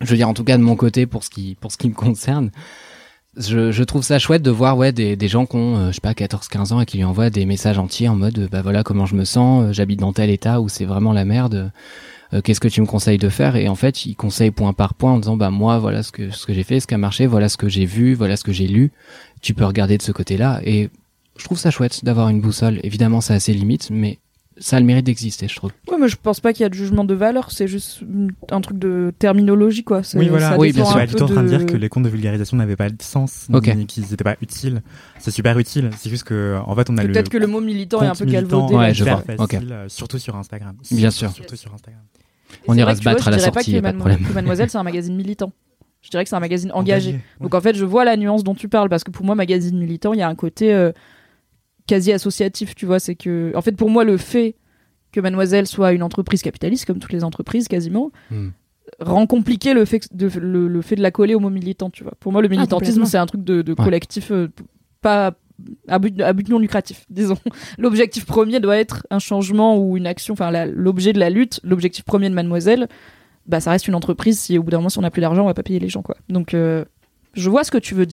[0.00, 1.88] je veux dire en tout cas de mon côté pour ce qui pour ce qui
[1.88, 2.50] me concerne
[3.36, 6.14] je, trouve ça chouette de voir ouais des, gens qui ont euh, je sais pas
[6.14, 9.06] 14 15 ans et qui lui envoient des messages entiers en mode bah voilà comment
[9.06, 11.70] je me sens euh, j'habite dans tel état où c'est vraiment la merde
[12.44, 13.56] qu'est-ce que tu me conseilles de faire?
[13.56, 16.30] Et en fait il conseille point par point en disant bah moi voilà ce que
[16.30, 18.44] ce que j'ai fait ce qui a marché voilà ce que j'ai vu voilà ce
[18.44, 18.92] que j'ai lu.
[19.40, 20.60] Tu peux regarder de ce côté-là.
[20.64, 20.90] Et
[21.38, 22.80] je trouve ça chouette d'avoir une boussole.
[22.82, 24.18] Évidemment ça a ses limites mais
[24.60, 26.68] ça a le mérite d'exister je trouve Ouais, mais je pense pas qu'il y a
[26.68, 28.00] de jugement de valeur, c'est juste
[28.50, 30.02] un truc de terminologie, quoi.
[30.14, 30.50] Oui, voilà.
[30.50, 30.96] ça Oui, dépend bien Je sûr.
[30.96, 32.56] un suis pas du peu tout en train de dire que les comptes de vulgarisation
[32.56, 34.82] n'avaient pas de sens, ni qu'ils n'étaient pas utiles.
[35.18, 35.90] C'est super utile.
[35.98, 37.12] C'est juste que, en fait, on a le.
[37.12, 38.74] Peut-être que le mot militant est un peu militant galvaudé.
[38.74, 39.18] Ouais, je vois.
[39.22, 39.54] facile, Ok.
[39.54, 40.76] euh, surtout sur Instagram.
[40.90, 41.30] Bien sûr.
[41.30, 42.02] Surtout sur Instagram.
[42.66, 43.98] on ira se tu vois, battre à la je dirais pas sortie a pas de
[43.98, 45.52] problème que Mademoiselle, c'est un magazine militant.
[46.00, 47.20] Je dirais que c'est un magazine engagé.
[47.40, 49.76] Donc en fait, je vois la nuance dont tu parles parce que pour moi, magazine
[49.78, 50.92] militant, il y a un côté euh,
[51.88, 53.00] quasi associatif, tu vois.
[53.00, 54.54] C'est que, en fait, pour moi, le fait
[55.10, 58.50] que Mademoiselle soit une entreprise capitaliste, comme toutes les entreprises quasiment, Hmm.
[59.00, 62.04] rend compliqué le fait, de, le, le fait de la coller au mot militant, tu
[62.04, 62.12] vois.
[62.20, 63.06] Pour moi, le militantisme, complètement.
[63.06, 64.48] c'est un truc de, de collectif, euh,
[65.00, 65.34] pas
[65.88, 67.36] à but, à but non lucratif, disons.
[67.78, 72.04] L'objectif premier doit être un changement ou une action, enfin l'objet de la lutte, l'objectif
[72.04, 72.86] premier de Mademoiselle,
[73.46, 74.38] bah ça reste une entreprise.
[74.38, 75.88] Si au bout d'un moment, si on n'a plus d'argent, on va pas payer les
[75.88, 76.16] gens, quoi.
[76.28, 76.84] Donc, euh,
[77.34, 78.12] je vois ce que tu veux dire.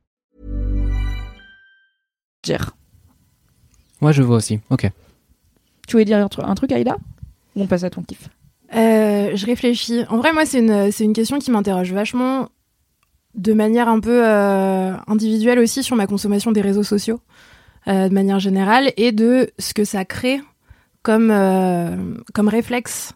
[2.43, 2.75] Jer.
[4.01, 4.59] Moi, je vois aussi.
[4.69, 4.89] Ok.
[5.87, 6.97] Tu voulais dire un, tru- un truc, Aïda?
[7.55, 8.29] Ou on passe à ton kiff?
[8.73, 10.03] Euh, je réfléchis.
[10.09, 12.49] En vrai, moi, c'est une, c'est une question qui m'interroge vachement
[13.35, 17.21] de manière un peu euh, individuelle aussi sur ma consommation des réseaux sociaux,
[17.87, 20.41] euh, de manière générale, et de ce que ça crée
[21.03, 23.13] comme, euh, comme réflexe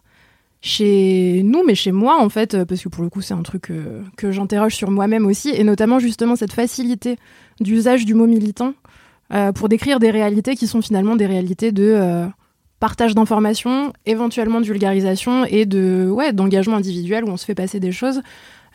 [0.62, 3.70] chez nous, mais chez moi, en fait, parce que pour le coup, c'est un truc
[3.70, 7.18] euh, que j'interroge sur moi-même aussi, et notamment justement cette facilité
[7.60, 8.74] d'usage du mot militant
[9.32, 11.84] euh, pour décrire des réalités qui sont finalement des réalités de...
[11.84, 12.26] euh,
[12.78, 17.80] partage d'informations, éventuellement de vulgarisation et de ouais d'engagement individuel où on se fait passer
[17.80, 18.20] des choses.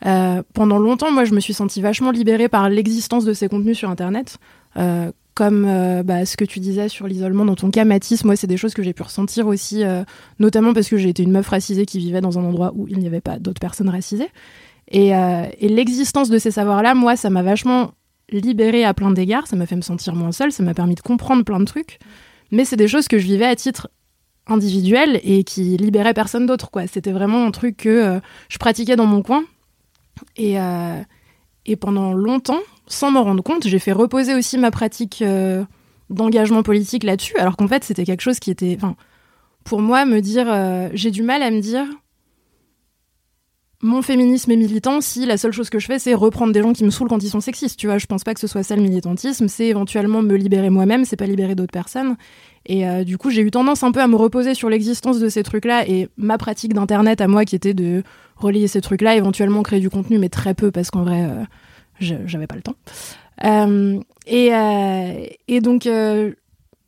[0.04, 3.78] Euh, pendant longtemps, moi, je me suis sentie vachement libérée par l'existence de ces contenus
[3.78, 4.38] sur Internet.
[5.34, 8.56] Comme bah, ce que tu disais sur l'isolement dans ton cas, Mathis, moi, c'est des
[8.56, 9.84] choses que j'ai pu ressentir aussi,
[10.40, 12.98] notamment parce que j'ai été une meuf racisée qui vivait dans un endroit où il
[12.98, 14.30] n'y avait pas d'autres personnes racisées.
[14.90, 15.12] Et
[15.60, 17.92] l'existence de ces savoirs-là, moi, ça m'a vachement
[18.40, 21.00] libérée à plein d'égards, ça m'a fait me sentir moins seule, ça m'a permis de
[21.00, 21.98] comprendre plein de trucs.
[22.50, 23.88] Mais c'est des choses que je vivais à titre
[24.46, 26.86] individuel et qui libéraient personne d'autre, quoi.
[26.86, 29.44] C'était vraiment un truc que euh, je pratiquais dans mon coin.
[30.36, 31.00] Et, euh,
[31.66, 35.64] et pendant longtemps, sans m'en rendre compte, j'ai fait reposer aussi ma pratique euh,
[36.10, 38.78] d'engagement politique là-dessus, alors qu'en fait, c'était quelque chose qui était.
[39.64, 40.90] Pour moi, me dire.
[40.94, 41.86] j'ai du mal à me dire.
[43.84, 46.72] Mon féminisme est militant si la seule chose que je fais, c'est reprendre des gens
[46.72, 47.76] qui me saoulent quand ils sont sexistes.
[47.76, 49.48] Tu vois, je pense pas que ce soit ça le militantisme.
[49.48, 52.16] C'est éventuellement me libérer moi-même, c'est pas libérer d'autres personnes.
[52.64, 55.28] Et euh, du coup, j'ai eu tendance un peu à me reposer sur l'existence de
[55.28, 58.04] ces trucs-là et ma pratique d'internet à moi qui était de
[58.36, 61.44] relayer ces trucs-là, éventuellement créer du contenu, mais très peu parce qu'en vrai, euh,
[62.00, 62.76] j'avais pas le temps.
[63.44, 66.32] Euh, et, euh, et donc, je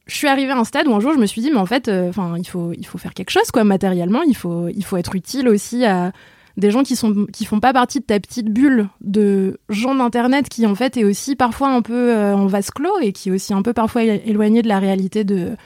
[0.07, 1.91] suis arrivée à un stade où un jour je me suis dit, mais en fait,
[1.91, 4.23] il faut, il faut faire quelque chose, quoi, matériellement.
[4.23, 6.13] Il faut, il faut être utile aussi à
[6.57, 10.49] des gens qui sont, qui font pas partie de ta petite bulle de gens d'internet
[10.49, 13.33] qui en fait est aussi parfois un peu euh, en vase clos et qui est
[13.33, 15.57] aussi un peu parfois éloigné de la réalité de,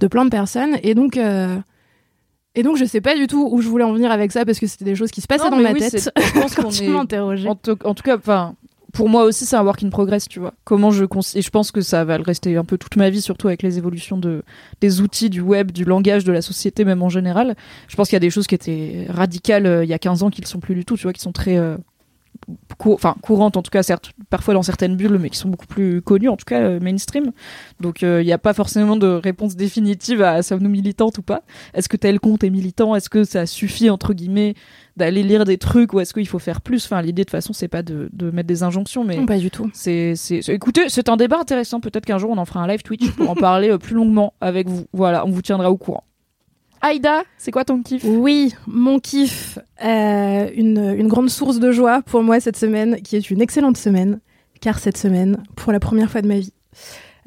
[0.00, 0.76] de plein de personnes.
[0.82, 1.56] Et donc, euh,
[2.54, 4.60] et donc, je sais pas du tout où je voulais en venir avec ça parce
[4.60, 5.98] que c'était des choses qui se passaient Non, dans ma oui, tête.
[6.16, 7.48] je pense qu'on est-.
[7.48, 7.50] En,
[7.84, 8.54] en tout cas, enfin,
[8.94, 10.54] pour moi aussi, c'est un work in progress, tu vois.
[10.64, 13.20] Comment je et je pense que ça va le rester un peu toute ma vie,
[13.20, 14.42] surtout avec les évolutions de
[14.80, 17.56] des outils, du web, du langage, de la société, même en général.
[17.88, 20.22] Je pense qu'il y a des choses qui étaient radicales euh, il y a 15
[20.22, 21.76] ans qui ne sont plus du tout, tu vois, qui sont très euh,
[22.84, 26.02] enfin courantes en tout cas certes parfois dans certaines bulles mais qui sont beaucoup plus
[26.02, 27.32] connues en tout cas euh, mainstream
[27.80, 31.42] donc euh, il n'y a pas forcément de réponse définitive à sommes-nous militantes ou pas
[31.72, 32.94] est-ce que tel compte est militant?
[32.94, 34.54] Est-ce que ça suffit entre guillemets
[34.96, 36.84] d'aller lire des trucs ou est-ce qu'il faut faire plus?
[36.84, 39.38] Enfin l'idée de toute façon c'est pas de, de mettre des injonctions mais Non, pas
[39.38, 39.70] du tout.
[39.74, 40.14] c'est,
[40.48, 41.80] écoutez, c'est un débat intéressant.
[41.80, 44.34] Peut-être qu'un jour on en fera un live Twitch pour en parler euh, plus longuement
[44.40, 44.84] avec vous.
[44.92, 46.04] Voilà, on vous tiendra au courant.
[46.80, 48.04] Aïda, c'est quoi ton kiff?
[48.04, 53.16] Oui, mon kiff, euh, une, une grande source de joie pour moi cette semaine, qui
[53.16, 54.20] est une excellente semaine,
[54.60, 56.52] car cette semaine, pour la première fois de ma vie,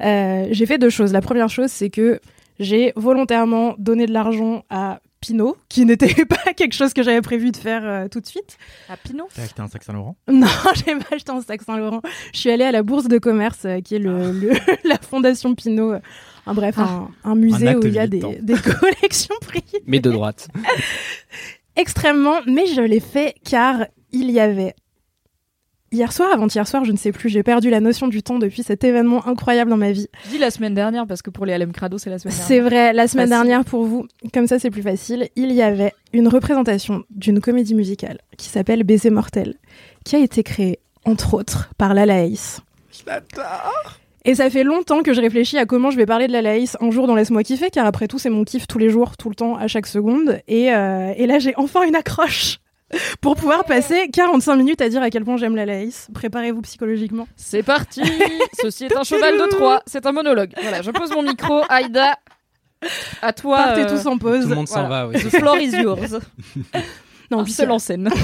[0.04, 1.12] euh, j'ai fait deux choses.
[1.12, 2.20] La première chose, c'est que
[2.60, 7.50] j'ai volontairement donné de l'argent à Pinot, qui n'était pas quelque chose que j'avais prévu
[7.50, 8.56] de faire euh, tout de suite.
[8.88, 10.16] À Pinot T'as acheté un sac Saint-Laurent?
[10.28, 12.00] Non, j'ai pas acheté un sac Saint-Laurent.
[12.32, 14.52] Je suis allée à la bourse de commerce, euh, qui est le, le-
[14.88, 15.92] la fondation Pinot.
[15.94, 16.00] euh,
[16.46, 20.10] un, bref, un, un musée où il y a des, des collections privées Mais de
[20.10, 20.48] droite.
[21.76, 24.74] extrêmement, mais je l'ai fait car il y avait
[25.92, 28.62] hier soir, avant-hier soir, je ne sais plus, j'ai perdu la notion du temps depuis
[28.62, 30.08] cet événement incroyable dans ma vie.
[30.26, 32.54] Je dis la semaine dernière parce que pour les LM Crado, c'est la semaine C'est
[32.60, 32.70] dernière.
[32.70, 33.42] vrai, la semaine Facile.
[33.46, 37.74] dernière pour vous, comme ça c'est plus facile, il y avait une représentation d'une comédie
[37.74, 39.54] musicale qui s'appelle Baiser mortel,
[40.04, 42.60] qui a été créée entre autres par la Laïs.
[44.24, 46.76] Et ça fait longtemps que je réfléchis à comment je vais parler de la Laïs
[46.80, 49.30] un jour dans Laisse-moi kiffer, car après tout, c'est mon kiff tous les jours, tout
[49.30, 50.40] le temps, à chaque seconde.
[50.48, 52.58] Et, euh, et là, j'ai enfin une accroche
[53.20, 56.08] pour pouvoir passer 45 minutes à dire à quel point j'aime la laïs.
[56.14, 57.28] Préparez-vous psychologiquement.
[57.36, 58.02] C'est parti
[58.62, 60.52] Ceci est un cheval de Troie, c'est un monologue.
[60.60, 62.16] Voilà, je pose mon micro, Aïda.
[63.22, 63.56] À toi.
[63.56, 64.44] Partez euh, tous en pause.
[64.44, 65.06] Tout le monde s'en voilà.
[65.06, 65.16] va, oui.
[65.16, 66.18] The floor is yours.
[67.30, 68.08] Non, seul en scène.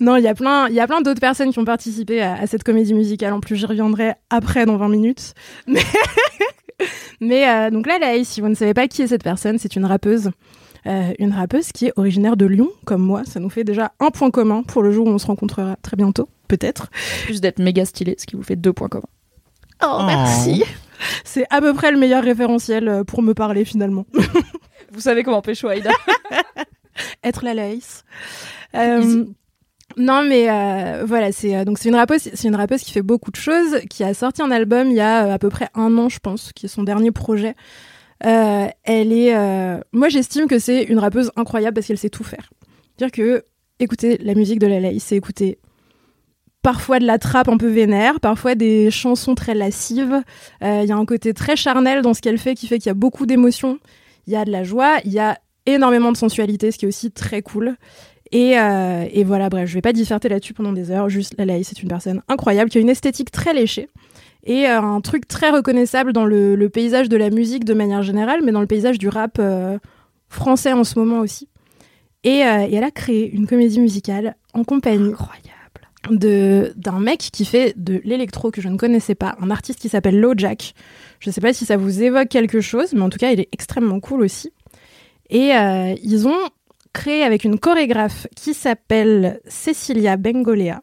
[0.00, 2.34] Non, il y a plein, il y a plein d'autres personnes qui ont participé à,
[2.34, 3.32] à cette comédie musicale.
[3.32, 5.34] En plus, j'y reviendrai après dans 20 minutes.
[5.68, 5.82] Mais,
[7.20, 9.76] mais euh, donc là, Laïs, si vous ne savez pas qui est cette personne, c'est
[9.76, 10.30] une rappeuse.
[10.86, 13.24] Euh, une rappeuse qui est originaire de Lyon, comme moi.
[13.24, 15.96] Ça nous fait déjà un point commun pour le jour où on se rencontrera très
[15.96, 16.90] bientôt, peut-être.
[17.24, 19.08] Plus d'être méga stylé, ce qui vous fait deux points communs.
[19.82, 20.64] Oh, merci.
[21.24, 24.06] C'est à peu près le meilleur référentiel euh, pour me parler finalement.
[24.92, 25.90] Vous savez comment pécho Aïda
[27.24, 28.04] être la laïs.
[28.76, 29.24] Euh,
[29.96, 33.02] non mais euh, voilà, c'est euh, donc c'est une rappeuse, c'est une rappeuse qui fait
[33.02, 35.68] beaucoup de choses, qui a sorti un album il y a euh, à peu près
[35.74, 37.54] un an, je pense, qui est son dernier projet.
[38.24, 42.24] Euh, elle est, euh, moi j'estime que c'est une rappeuse incroyable parce qu'elle sait tout
[42.24, 42.50] faire.
[42.98, 43.44] Dire que
[43.80, 45.58] écouter la musique de la laïs, c'est écouter
[46.62, 50.22] parfois de la trappe un peu vénère, parfois des chansons très lascives.
[50.62, 52.86] Euh, Il y a un côté très charnel dans ce qu'elle fait qui fait qu'il
[52.86, 53.78] y a beaucoup d'émotions.
[54.26, 56.88] Il y a de la joie, il y a énormément de sensualité, ce qui est
[56.88, 57.76] aussi très cool.
[58.32, 58.54] Et,
[59.24, 61.10] voilà, bref, je vais pas disserter là-dessus pendant des heures.
[61.10, 63.88] Juste, la Laïs, c'est une personne incroyable qui a une esthétique très léchée
[64.44, 68.02] et euh, un truc très reconnaissable dans le, le paysage de la musique de manière
[68.02, 69.78] générale, mais dans le paysage du rap euh,
[70.28, 71.48] français en ce moment aussi.
[72.24, 75.12] Et, euh, et elle a créé une comédie musicale en compagnie
[76.10, 79.88] de d'un mec qui fait de l'électro que je ne connaissais pas, un artiste qui
[79.88, 80.74] s'appelle Jack.
[81.20, 83.48] Je sais pas si ça vous évoque quelque chose, mais en tout cas, il est
[83.52, 84.52] extrêmement cool aussi.
[85.30, 86.38] Et euh, ils ont
[86.92, 90.80] créé avec une chorégraphe qui s'appelle Cecilia Bengolea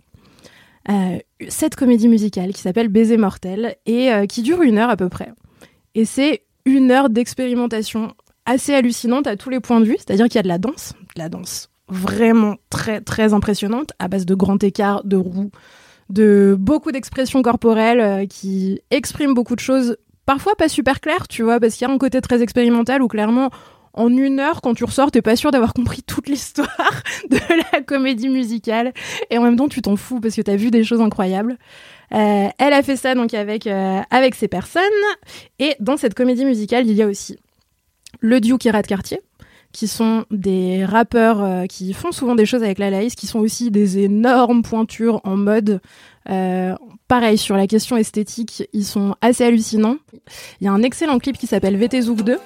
[0.89, 4.97] euh, cette comédie musicale qui s'appelle Baiser mortel et euh, qui dure une heure à
[4.97, 5.31] peu près.
[5.95, 8.13] Et c'est une heure d'expérimentation
[8.45, 10.93] assez hallucinante à tous les points de vue, c'est-à-dire qu'il y a de la danse,
[11.15, 15.51] de la danse vraiment très très impressionnante à base de grands écarts, de roues,
[16.09, 21.43] de beaucoup d'expressions corporelles euh, qui expriment beaucoup de choses, parfois pas super claires, tu
[21.43, 23.49] vois, parce qu'il y a un côté très expérimental où clairement
[23.93, 27.37] en une heure, quand tu ressors, t'es pas sûr d'avoir compris toute l'histoire de
[27.73, 28.93] la comédie musicale.
[29.29, 31.57] Et en même temps, tu t'en fous parce que t'as vu des choses incroyables.
[32.13, 34.81] Euh, elle a fait ça donc avec, euh, avec ces personnes.
[35.59, 37.37] Et dans cette comédie musicale, il y a aussi
[38.19, 39.21] le Duke et Rat Cartier,
[39.71, 43.39] qui sont des rappeurs euh, qui font souvent des choses avec la laïs, qui sont
[43.39, 45.81] aussi des énormes pointures en mode.
[46.29, 46.75] Euh,
[47.07, 49.97] pareil, sur la question esthétique, ils sont assez hallucinants.
[50.59, 52.37] Il y a un excellent clip qui s'appelle VT Zouk 2,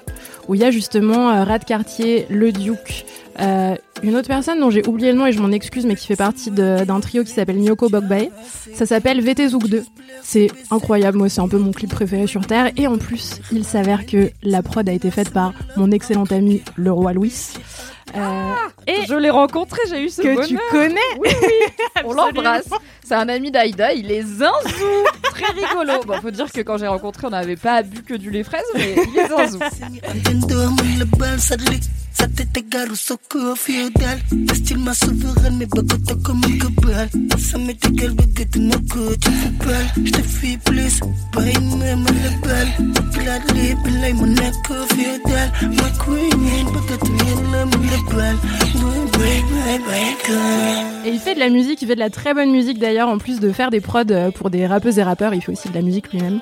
[0.47, 3.05] où il y a justement euh, Rat Cartier, le Duke,
[3.39, 6.07] euh, une autre personne dont j'ai oublié le nom et je m'en excuse, mais qui
[6.07, 8.29] fait partie d'un trio qui s'appelle Nyoko Bokbae.
[8.73, 9.83] Ça s'appelle VT Zouk 2.
[10.23, 12.71] C'est incroyable, moi c'est un peu mon clip préféré sur Terre.
[12.77, 16.61] Et en plus, il s'avère que la prod a été faite par mon excellent ami,
[16.75, 17.33] le roi Louis.
[18.15, 18.53] Euh,
[18.87, 21.73] et Je l'ai rencontré, j'ai eu ce que tu connais Oui, oui,
[22.05, 22.69] on l'embrasse.
[23.03, 25.93] C'est un ami d'Aïda, il est zinzou, très rigolo.
[26.05, 28.63] Bon, faut dire que quand j'ai rencontré, on n'avait pas bu que du lait fraise,
[28.75, 29.59] mais il est zinzou.
[51.05, 53.17] Et il fait de la musique, il fait de la très bonne musique d'ailleurs, en
[53.17, 55.73] plus de faire des prods euh, pour des rappeuses et rappeurs, il fait aussi de
[55.75, 56.39] la musique lui-même.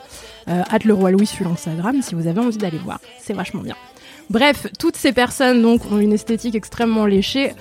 [0.50, 3.62] Euh, hâte le roi Louis sur Instagram si vous avez envie d'aller voir, c'est vachement
[3.62, 3.76] bien.
[4.30, 7.54] Bref, toutes ces personnes donc ont une esthétique extrêmement léchée,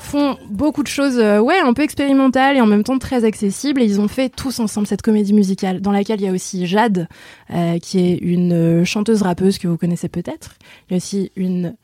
[0.00, 3.82] font beaucoup de choses, euh, ouais, un peu expérimentales et en même temps très accessibles.
[3.82, 6.66] Et ils ont fait tous ensemble cette comédie musicale dans laquelle il y a aussi
[6.66, 7.08] Jade,
[7.52, 10.56] euh, qui est une euh, chanteuse rappeuse que vous connaissez peut-être.
[10.88, 11.76] Il y a aussi une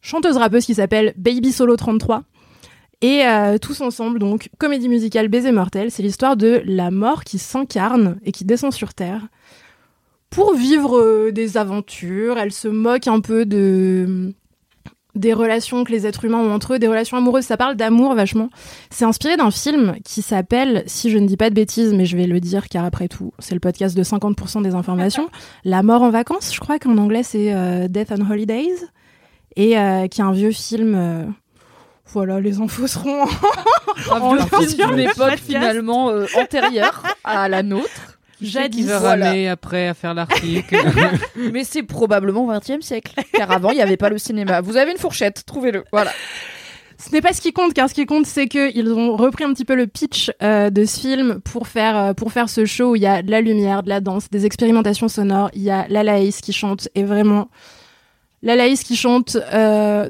[0.00, 2.24] chanteuse rappeuse qui s'appelle Baby Solo 33.
[3.04, 3.24] Et
[3.60, 8.30] tous ensemble, donc, comédie musicale Baiser mortel, c'est l'histoire de la mort qui s'incarne et
[8.30, 9.26] qui descend sur Terre
[10.32, 12.38] pour vivre euh, des aventures.
[12.38, 14.34] Elle se moque un peu de
[15.14, 17.44] des relations que les êtres humains ont entre eux, des relations amoureuses.
[17.44, 18.48] Ça parle d'amour vachement.
[18.90, 22.16] C'est inspiré d'un film qui s'appelle, si je ne dis pas de bêtises, mais je
[22.16, 25.28] vais le dire car après tout, c'est le podcast de 50% des informations,
[25.64, 28.72] La mort en vacances, je crois qu'en anglais c'est euh, Death on Holidays,
[29.56, 30.94] et euh, qui est un vieux film.
[30.96, 31.24] euh,
[32.06, 33.24] voilà, les infos seront
[34.10, 35.42] Un vieux En film sur d'une époque podcast.
[35.46, 38.11] finalement euh, antérieure à la nôtre.
[38.44, 38.86] Qui jadis.
[38.86, 39.26] va Voilà.
[39.26, 40.76] ramer après à faire l'article
[41.52, 43.14] Mais c'est probablement 20 e siècle.
[43.32, 44.60] Car avant, il n'y avait pas le cinéma.
[44.60, 45.84] Vous avez une fourchette, trouvez-le.
[45.92, 46.10] Voilà.
[47.04, 49.52] Ce n'est pas ce qui compte, car ce qui compte, c'est qu'ils ont repris un
[49.52, 52.92] petit peu le pitch euh, de ce film pour faire, euh, pour faire ce show
[52.92, 55.50] où il y a de la lumière, de la danse, des expérimentations sonores.
[55.54, 57.48] Il y a la Laïs qui chante, et vraiment,
[58.42, 60.08] la Laïs qui chante euh,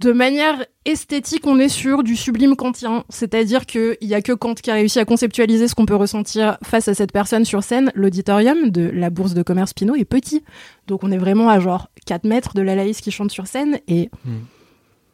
[0.00, 3.04] de manière esthétique, on est sur du sublime kantien.
[3.08, 6.58] C'est-à-dire qu'il y a que Kant qui a réussi à conceptualiser ce qu'on peut ressentir
[6.62, 7.90] face à cette personne sur scène.
[7.94, 10.44] L'auditorium de la Bourse de commerce Pinot est petit.
[10.86, 13.78] Donc on est vraiment à genre 4 mètres de la Laïs qui chante sur scène.
[13.88, 14.10] Et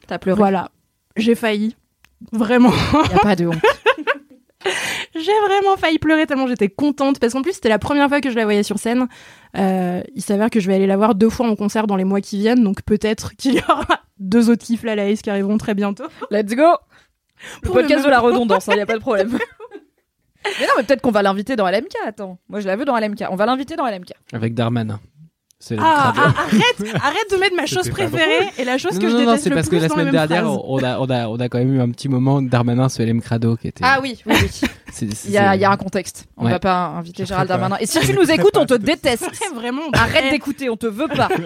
[0.08, 0.36] T'as pleuré.
[0.36, 0.70] voilà,
[1.16, 1.76] j'ai failli.
[2.32, 2.72] Vraiment.
[3.12, 3.56] Y a pas de honte.
[5.14, 8.30] J'ai vraiment failli pleurer tellement j'étais contente parce qu'en plus c'était la première fois que
[8.30, 9.08] je la voyais sur scène.
[9.58, 12.04] Euh, il s'avère que je vais aller la voir deux fois en concert dans les
[12.04, 15.58] mois qui viennent, donc peut-être qu'il y aura deux autres kiffs la Laïs qui arriveront
[15.58, 16.04] très bientôt.
[16.30, 16.76] Let's go
[17.62, 19.30] Pour le podcast de la redondance, il y a pas de problème.
[20.44, 22.38] mais non, mais peut-être qu'on va l'inviter dans LMK, attends.
[22.48, 23.24] Moi, je la veux dans LMK.
[23.30, 24.12] On va l'inviter dans LMK.
[24.32, 25.00] Avec Darmanin.
[25.64, 28.98] C'est le Ah, ah, arrête, arrête de mettre ma chose préférée et la chose Non,
[28.98, 30.98] que non, je non, déteste c'est le parce que plus la semaine dernière, on a,
[30.98, 33.68] on, a, on a quand même eu un petit moment Darmanin sur LM Crado qui
[33.68, 33.84] était.
[33.84, 34.48] Ah oui, oui, oui.
[34.50, 34.66] c'est-
[35.14, 36.26] c'est- Il y a, il y a un contexte.
[36.36, 36.50] On Ouais.
[36.50, 37.48] va pas inviter Je Gérald.
[37.48, 37.76] Darmanin.
[37.78, 39.30] Et si Je tu nous écoutes, on te déteste.
[39.54, 39.82] Vraiment.
[39.92, 41.28] Arrête d'écouter, on te veut pas.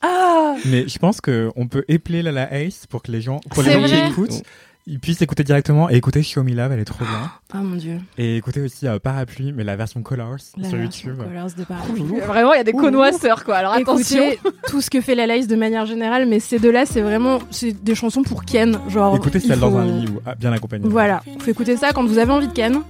[0.00, 3.72] Ah, Mais je pense qu'on peut épeler la Ace pour que les gens, pour les
[3.72, 4.42] gens qui écoutent,
[4.86, 7.30] ils puissent écouter directement et écouter Show Me Love, elle est trop bien.
[7.54, 7.98] Oh mon dieu.
[8.18, 11.22] Et écouter aussi euh, Parapluie, mais la version Colors La sur version YouTube.
[11.26, 12.22] Colors de Paris.
[12.26, 13.56] Vraiment, il y a des connoisseurs, quoi.
[13.56, 14.22] Alors attention.
[14.22, 17.38] Écoutez tout ce que fait la Laïs de manière générale, mais ces deux-là, c'est vraiment
[17.50, 18.78] c'est des chansons pour Ken.
[18.88, 20.88] Genre, Écoutez celle faut- dans un lit ou ah, bien accompagné.
[20.88, 22.80] Voilà, faut écouter ça quand vous avez envie de Ken,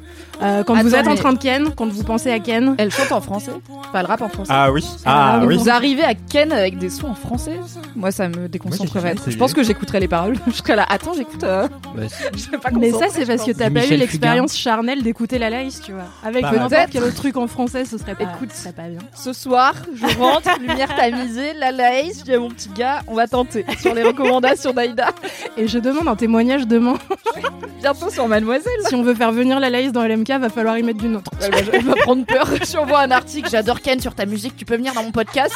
[0.43, 2.75] euh, quand vous êtes en train de Ken, quand vous pensez à Ken.
[2.79, 3.53] Elle chante en français.
[3.71, 4.53] Enfin, elle rappe en français.
[4.55, 5.57] Ah oui, ah Ah, oui.
[5.57, 7.59] Vous arrivez à Ken avec des sons en français?
[7.97, 9.15] Moi, ça me déconcentrerait.
[9.15, 10.35] Moi, je pense que j'écouterais les paroles.
[10.49, 10.87] Je serais là.
[10.89, 11.43] Attends, j'écoute.
[11.45, 14.03] euh, Ouais, Je sais pas Mais comment ça, c'est parce que t'as pas eu Michel
[14.49, 16.05] l'expérience charnelle d'écouter la Laïs, tu vois.
[16.25, 18.51] Avec Bah, n'importe quel autre truc en français, ce serait pas, Écoute.
[18.53, 18.99] ce serait pas bien.
[19.15, 23.15] Ce soir, je rentre, lumière tamisée, la laïs, je dis à mon petit gars, on
[23.15, 25.11] va tenter sur les recommandations d'Aïda.
[25.57, 26.95] Et je demande un témoignage demain.
[27.81, 28.73] Bientôt sur Mademoiselle.
[28.89, 31.31] si on veut faire venir la Laïs dans LMK, va falloir y mettre du nôtre.
[31.41, 32.47] Elle va, elle va prendre peur.
[32.65, 33.49] Je lui envoie un article.
[33.51, 34.57] J'adore Ken sur ta musique.
[34.57, 35.55] Tu peux venir dans mon podcast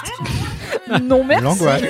[1.03, 1.45] Non, merci.
[1.45, 1.83] L'angoisse.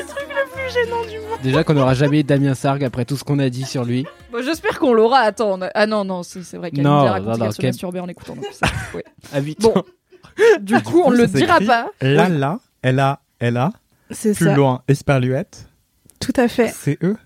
[1.43, 4.07] Déjà qu'on n'aura jamais Damien Sargue après tout ce qu'on a dit sur lui.
[4.31, 5.19] Bon, J'espère qu'on l'aura.
[5.21, 5.53] Attends.
[5.59, 7.45] on a- Ah non, non, c'est c'est vrai qu'elle Non, nous a raconté non, non,
[7.47, 8.35] qu'elle se masturbait en écoutant.
[8.37, 9.05] donc ça, ouais.
[9.33, 9.75] À 8 Bon,
[10.61, 11.91] du coup, on coup, ne le ça dira s'écrit pas.
[12.01, 13.73] Là, là, elle a, elle a,
[14.11, 14.55] C'est plus ça.
[14.55, 15.69] loin, Esperluette,
[16.21, 16.69] Tout à fait.
[16.69, 17.17] c'est eux.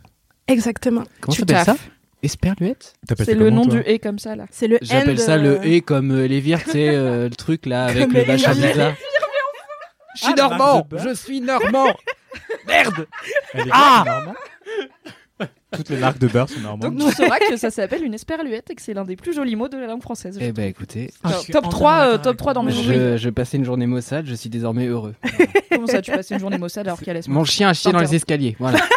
[0.48, 1.02] Exactement.
[1.20, 1.90] Comment Tu s'appelle ça taffes.
[2.22, 4.46] Esperluette T'appelles C'est ça le comment, nom toi du et comme ça là.
[4.50, 7.28] C'est le J'appelle end, ça le euh, et comme euh, les vires, tu sais, euh,
[7.28, 8.72] le truc là avec Comme le les machin vires.
[8.72, 8.94] bizarre.
[10.14, 11.04] Je suis Ah, la marque normand, de beurre.
[11.08, 11.86] je suis normand.
[12.66, 13.06] Merde.
[13.54, 14.04] Est Ah
[15.72, 16.96] Toutes les marques de beurre sont normandes.
[16.96, 19.56] Donc tu sauras que ça s'appelle une esperluette et que c'est l'un des plus jolis
[19.56, 20.38] mots de la langue française.
[20.40, 23.64] Eh ben écoutez, Alors, top 3, euh, top 3 dans mes je, je passais une
[23.64, 25.14] journée maussade, je suis désormais heureux.
[25.70, 28.00] Comment ça, tu passes une journée maussade alors qu'elle laisse Mon chien a chié dans
[28.00, 28.56] les escaliers.
[28.58, 28.78] Voilà.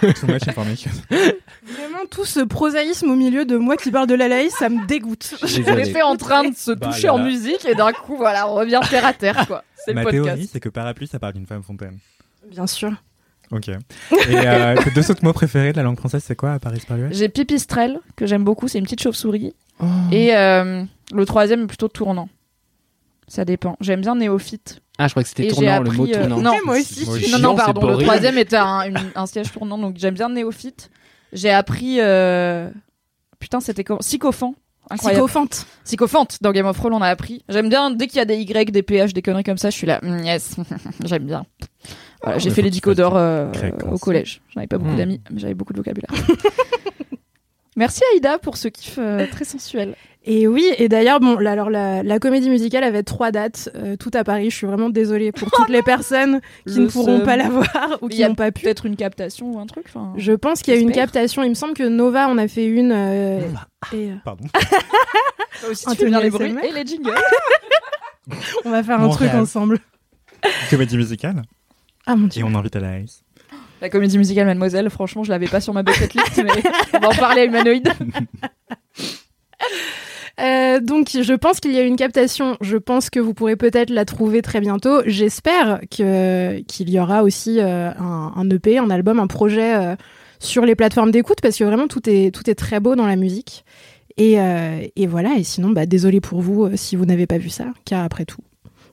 [0.00, 0.90] Too much information.
[1.10, 4.84] Vraiment, tout ce prosaïsme au milieu de moi qui parle de la Laïs, ça me
[4.86, 5.34] dégoûte.
[5.42, 8.54] On était en train de se Bah, toucher en musique et d'un coup, voilà, on
[8.54, 9.62] revient terre à terre, quoi.
[9.76, 11.98] C'est le Ma théorie, c'est que parapluie, ça parle d'une femme fontaine.
[12.52, 12.90] Bien sûr.
[13.50, 13.68] Ok.
[13.68, 13.74] Et
[14.30, 17.14] euh, tes deux autres mots préférés de la langue française, c'est quoi à part Esperluette
[17.14, 19.54] J'ai pipistrelle, que j'aime beaucoup, c'est une petite chauve-souris.
[19.80, 19.86] Oh.
[20.10, 22.28] Et euh, le troisième est plutôt tournant.
[23.28, 23.76] Ça dépend.
[23.80, 24.80] J'aime bien néophyte.
[24.98, 26.40] Ah, je crois que c'était tournant, le mot appris, euh, tournant.
[26.52, 26.58] non.
[26.64, 27.04] moi aussi.
[27.06, 27.80] Moi Non, non, pardon.
[27.82, 30.90] c'est Le troisième était un, une- un siège tournant, donc j'aime bien néophyte.
[31.32, 31.96] J'ai appris.
[32.00, 32.70] euh,
[33.38, 34.00] Putain, c'était comment?
[34.02, 34.54] Sycophant.
[34.90, 35.20] Incroyable.
[35.24, 35.66] Psychophante.
[35.84, 37.42] Sycophante dans Game of Thrones, on a appris.
[37.48, 39.76] J'aime bien dès qu'il y a des Y, des PH, des conneries comme ça, je
[39.76, 39.98] suis là.
[40.02, 40.56] mm, yes,
[41.04, 41.44] j'aime bien.
[42.22, 43.46] Voilà, Oh, j'ai fait les dicodors euh,
[43.90, 44.40] au collège.
[44.50, 44.96] J'en avais pas beaucoup Mm.
[44.96, 46.10] d'amis, mais j'avais beaucoup de vocabulaire.
[47.76, 49.94] Merci Aïda pour ce kiff euh, très sensuel.
[50.24, 53.96] Et oui, et d'ailleurs, bon, là, alors la, la comédie musicale avait trois dates, euh,
[53.96, 54.50] tout à Paris.
[54.50, 57.24] Je suis vraiment désolée pour toutes les personnes qui Le ne pourront seum.
[57.26, 58.64] pas la voir ou qui n'ont pas pu.
[58.64, 59.86] Peut-être une captation ou un truc.
[60.18, 61.42] Je pense qu'il y a une captation.
[61.42, 62.92] Il me semble que Nova en a fait une.
[62.92, 63.40] euh,
[63.94, 64.44] et, euh, Pardon.
[65.70, 67.14] Aussi, tu Anthony fais bien les bruits et les jingles.
[68.66, 69.40] on va faire un truc rêve.
[69.40, 69.78] ensemble.
[70.70, 71.42] Comédie musicale.
[72.06, 72.44] Ah mon Et dieu.
[72.44, 73.22] on invite à la Ace.
[73.80, 76.62] La comédie musicale Mademoiselle, franchement, je l'avais pas sur ma bucket list, mais
[76.94, 77.88] on va en parler à Humanoïde.
[80.40, 82.56] Euh, donc, je pense qu'il y a une captation.
[82.62, 85.02] Je pense que vous pourrez peut-être la trouver très bientôt.
[85.04, 89.94] J'espère que qu'il y aura aussi euh, un, un EP, un album, un projet euh,
[90.38, 93.16] sur les plateformes d'écoute parce que vraiment tout est tout est très beau dans la
[93.16, 93.64] musique.
[94.16, 95.34] Et, euh, et voilà.
[95.36, 98.24] Et sinon, bah désolé pour vous euh, si vous n'avez pas vu ça, car après
[98.24, 98.42] tout,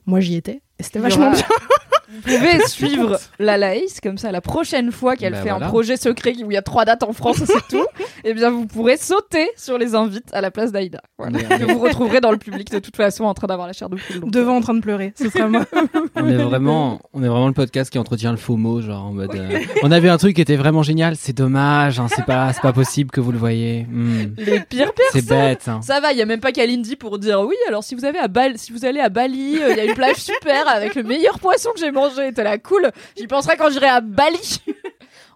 [0.04, 0.60] moi j'y étais.
[0.78, 1.44] Et c'était vachement aura- bien.
[2.12, 5.66] Vous pouvez suivre la Laïs, comme ça, la prochaine fois qu'elle Bah fait voilà.
[5.66, 7.86] un projet secret où il y a trois dates en France et c'est tout,
[8.24, 11.00] eh bien, vous pourrez sauter sur les invites à la place d'Aïda.
[11.18, 11.38] Voilà.
[11.58, 13.88] Et vous vous retrouverez dans le public de toute façon en train d'avoir la chair
[13.88, 14.20] de poule.
[14.20, 15.12] donc, Devant en train de pleurer.
[15.18, 15.64] Ce sera moi.
[16.16, 19.12] On est vraiment, on est vraiment le podcast qui entretient le faux mot, genre en
[19.12, 19.34] mode.
[19.34, 21.16] euh, on avait un truc qui était vraiment génial.
[21.16, 23.86] C'est dommage, hein, c'est pas, c'est pas possible que vous le voyez.
[23.88, 24.34] Hmm.
[24.36, 25.28] Les pires C'est personnes.
[25.28, 25.68] bête.
[25.68, 25.80] Hein.
[25.82, 27.54] Ça va, il y a même pas Kalindi pour dire oui.
[27.68, 29.84] Alors si vous avez à Bali, si vous allez à Bali, euh, il y a
[29.84, 32.32] une plage super avec le meilleur poisson que j'ai manger.
[32.32, 32.90] T'es la cool.
[33.16, 34.60] J'y penserai quand j'irai à Bali.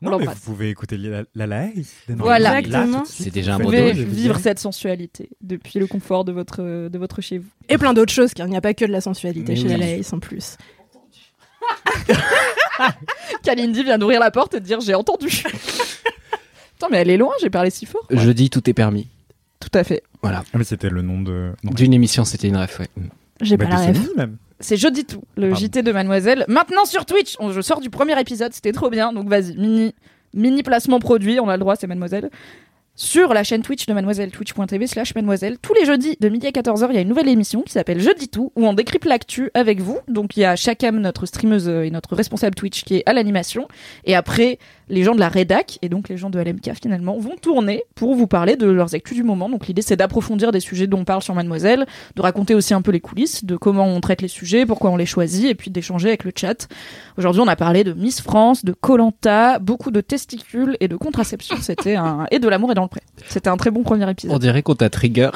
[0.03, 0.39] On Non, mais l'embrasse.
[0.45, 1.67] vous pouvez écouter la, la.
[2.09, 2.51] Voilà.
[2.53, 3.05] Là, Exactement.
[3.07, 7.39] C'est déjà un jeux vivre cette sensualité depuis le confort de votre, de votre chez
[7.39, 7.49] vous.
[7.69, 9.69] Et plein d'autres choses, car il n'y a pas que de la sensualité Mais chez
[9.69, 9.81] la oui.
[9.81, 10.57] Laïs en plus.
[13.43, 15.43] Kalindi vient d'ouvrir la porte et de dire j'ai entendu.
[16.77, 18.07] Attends, mais elle est loin, j'ai parlé si fort.
[18.11, 19.09] Jeudi, tout est permis.
[19.61, 20.03] Tout à fait.
[20.23, 20.43] Voilà.
[20.53, 21.53] Ah, mais c'était le nom de.
[21.63, 22.89] D'une émission, c'était une ref, ouais.
[23.41, 24.09] J'ai Bah, pas la de ref.
[24.17, 24.37] Même.
[24.61, 25.67] C'est jeudi tout, le Pardon.
[25.67, 26.45] JT de Mademoiselle.
[26.49, 29.95] Maintenant sur Twitch, on- je sors du premier épisode, c'était trop bien, donc vas-y, mini,
[30.33, 32.31] mini placement produit, on a le droit, c'est Mademoiselle.
[32.97, 36.51] Sur la chaîne Twitch de Mademoiselle, twitch.tv slash Mademoiselle, tous les jeudis de midi à
[36.53, 39.51] 14h, il y a une nouvelle émission qui s'appelle Jeudi tout, où on décrypte l'actu
[39.55, 39.99] avec vous.
[40.07, 43.13] Donc il y a Chakam, notre streameuse euh, et notre responsable Twitch qui est à
[43.13, 43.67] l'animation.
[44.05, 47.37] Et après, les gens de la rédac, et donc les gens de LMK finalement, vont
[47.41, 49.49] tourner pour vous parler de leurs actus du moment.
[49.49, 52.83] Donc l'idée c'est d'approfondir des sujets dont on parle sur Mademoiselle, de raconter aussi un
[52.83, 55.71] peu les coulisses, de comment on traite les sujets, pourquoi on les choisit, et puis
[55.71, 56.69] d'échanger avec le chat.
[57.17, 61.57] Aujourd'hui, on a parlé de Miss France, de Colanta, beaucoup de testicules et de contraception.
[61.61, 63.01] C'était un et de l'amour et dans le pré.
[63.29, 64.41] C'était un très bon premier On épisode.
[64.41, 65.31] dirait qu'on t'a trigger.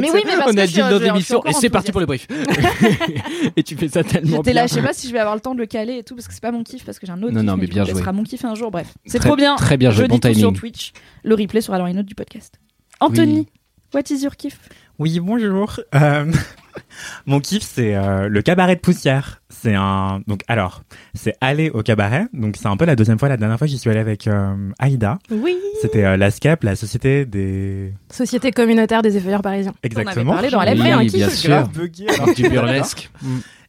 [0.00, 2.06] Mais oui, mais parce on que a dit dans l'émission et c'est parti pour le
[2.06, 2.26] brief.
[3.56, 4.62] et tu fais ça tellement J'étais bien.
[4.62, 6.14] là, je sais pas si je vais avoir le temps de le caler et tout
[6.14, 7.66] parce que c'est pas mon kiff parce que j'ai un autre Non, kiff, non, mais
[7.66, 8.00] bien coup, ça joué.
[8.02, 8.70] sera mon kiff un jour.
[8.72, 9.54] Bref, c'est trop bien.
[9.56, 10.52] Très bien joué, Je bon dis tout sur.
[10.52, 10.92] Twitch.
[11.24, 12.58] Le replay sera dans les notes du podcast.
[13.00, 13.48] Anthony, Oui.
[13.94, 14.58] what is your kiff?
[14.98, 15.78] Oui, bonjour.
[15.94, 16.30] Euh,
[17.26, 19.42] mon kiff, c'est euh, le cabaret de poussière.
[19.50, 20.22] C'est un.
[20.26, 20.82] Donc, alors,
[21.14, 22.26] c'est aller au cabaret.
[22.32, 23.28] Donc, c'est un peu la deuxième fois.
[23.28, 25.18] La dernière fois, j'y suis allé avec euh, Aïda.
[25.30, 25.56] Oui.
[25.80, 27.92] C'était euh, la SCAP, la Société des.
[28.10, 29.74] Société communautaire des effeuilleurs parisiens.
[29.82, 30.32] Exactement.
[30.32, 31.34] parlé dans Oui, LFR, un bien kiff.
[31.34, 31.50] sûr.
[31.50, 32.34] Grave bugué, alors.
[32.34, 33.10] Du burlesque.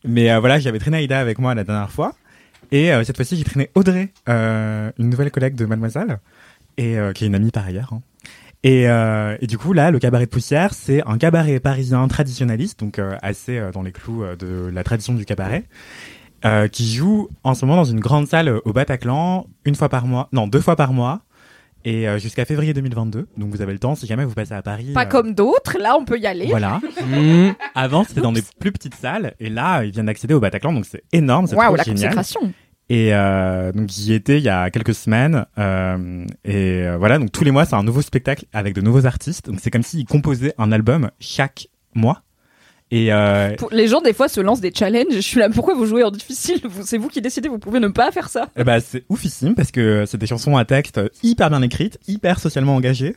[0.05, 2.13] Mais euh, voilà, j'avais traîné Aïda avec moi la dernière fois.
[2.73, 6.17] Et euh, cette fois-ci, j'ai traîné Audrey, euh, une nouvelle collègue de Mademoiselle,
[6.77, 7.91] et euh, qui est une amie par ailleurs.
[7.93, 8.01] hein.
[8.63, 12.79] Et, euh, et du coup, là, le cabaret de poussière, c'est un cabaret parisien traditionnaliste,
[12.79, 15.65] donc euh, assez euh, dans les clous euh, de la tradition du cabaret,
[16.45, 20.07] euh, qui joue en ce moment dans une grande salle au Bataclan, une fois par
[20.07, 21.21] mois, non, deux fois par mois,
[21.85, 23.27] et euh, jusqu'à février 2022.
[23.37, 24.93] Donc vous avez le temps, si jamais vous passez à Paris.
[24.93, 26.47] Pas euh, comme d'autres, là on peut y aller.
[26.47, 26.79] Voilà.
[27.05, 27.51] Mm.
[27.75, 30.85] Avant, c'était dans des plus petites salles, et là, ils viennent d'accéder au Bataclan, donc
[30.85, 32.15] c'est énorme, c'est Waouh, trop la génial.
[32.15, 32.53] consécration.
[32.89, 35.45] Et euh, donc j'y étais il y a quelques semaines.
[35.57, 39.05] euh, et euh, voilà, donc tous les mois, c'est un nouveau spectacle avec de nouveaux
[39.05, 39.47] artistes.
[39.49, 42.21] Donc c'est comme s'ils composaient un album chaque mois.
[42.91, 45.05] Et euh, Pour- Les gens des fois se lancent des challenges.
[45.15, 46.61] Je suis là, pourquoi vous jouez en difficile?
[46.83, 48.49] C'est vous qui décidez, vous pouvez ne pas faire ça.
[48.55, 52.39] eh ben, c'est oufissime parce que c'est des chansons à texte hyper bien écrites, hyper
[52.39, 53.15] socialement engagées.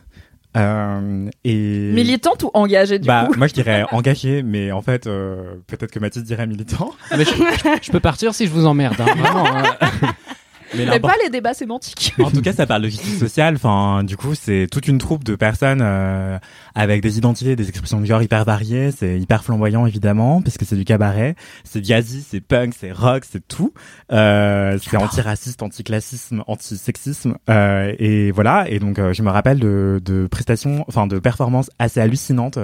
[0.57, 5.07] Euh, et Militante ou engagée du bah coup moi je dirais engagé, mais en fait
[5.07, 6.93] euh, peut-être que Mathis dirait militant.
[7.11, 8.97] Ah, mais je, je- je peux partir si je vous emmerde.
[9.01, 9.77] hein, vraiment, hein.
[10.75, 12.14] Mais Mais pas les débats sémantiques.
[12.23, 13.55] En tout cas, ça parle de justice sociale.
[13.57, 16.39] Enfin, du coup, c'est toute une troupe de personnes euh,
[16.75, 18.91] avec des identités, des expressions de genre hyper variées.
[18.91, 21.37] C'est hyper flamboyant, évidemment, puisque c'est du cabaret.
[21.64, 23.73] C'est jazzy, c'est punk, c'est rock, c'est tout.
[24.12, 27.37] Euh, c'est antiraciste, anticlassisme, antisexisme.
[27.49, 28.69] Euh, et voilà.
[28.69, 32.59] Et donc, euh, je me rappelle de, de prestations, enfin, de performances assez hallucinantes.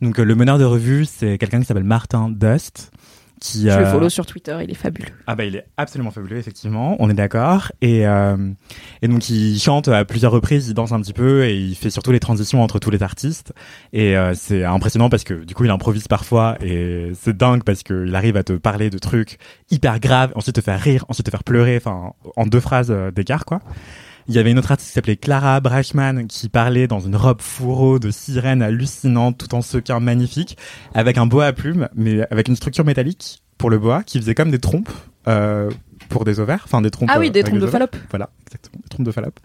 [0.00, 2.90] Donc, euh, le meneur de revue, c'est quelqu'un qui s'appelle Martin Dust.
[3.40, 5.08] Qui, Je le euh, follow sur Twitter, il est fabuleux.
[5.26, 7.72] ah bah il est absolument fabuleux effectivement, on est d'accord.
[7.80, 8.36] Et euh,
[9.00, 11.88] et donc il chante à plusieurs reprises, il danse un petit peu et il fait
[11.88, 13.54] surtout les transitions entre tous les artistes.
[13.94, 17.82] Et euh, c'est impressionnant parce que du coup il improvise parfois et c'est dingue parce
[17.82, 19.38] que il arrive à te parler de trucs
[19.70, 23.46] hyper graves, ensuite te faire rire, ensuite te faire pleurer, enfin en deux phrases d'écart
[23.46, 23.60] quoi.
[24.30, 27.40] Il y avait une autre artiste qui s'appelait Clara Brachman qui parlait dans une robe
[27.40, 30.56] fourreau de sirène hallucinante tout en sequin magnifique
[30.94, 34.36] avec un bois à plumes mais avec une structure métallique pour le bois qui faisait
[34.36, 34.88] comme des trompes
[35.26, 35.68] euh,
[36.08, 37.10] pour des ovaires, enfin des trompes.
[37.12, 37.66] Ah oui, euh, des avec trompes de.
[37.66, 37.96] Fallope.
[38.10, 39.40] Voilà, exactement, des trompes de Fallope.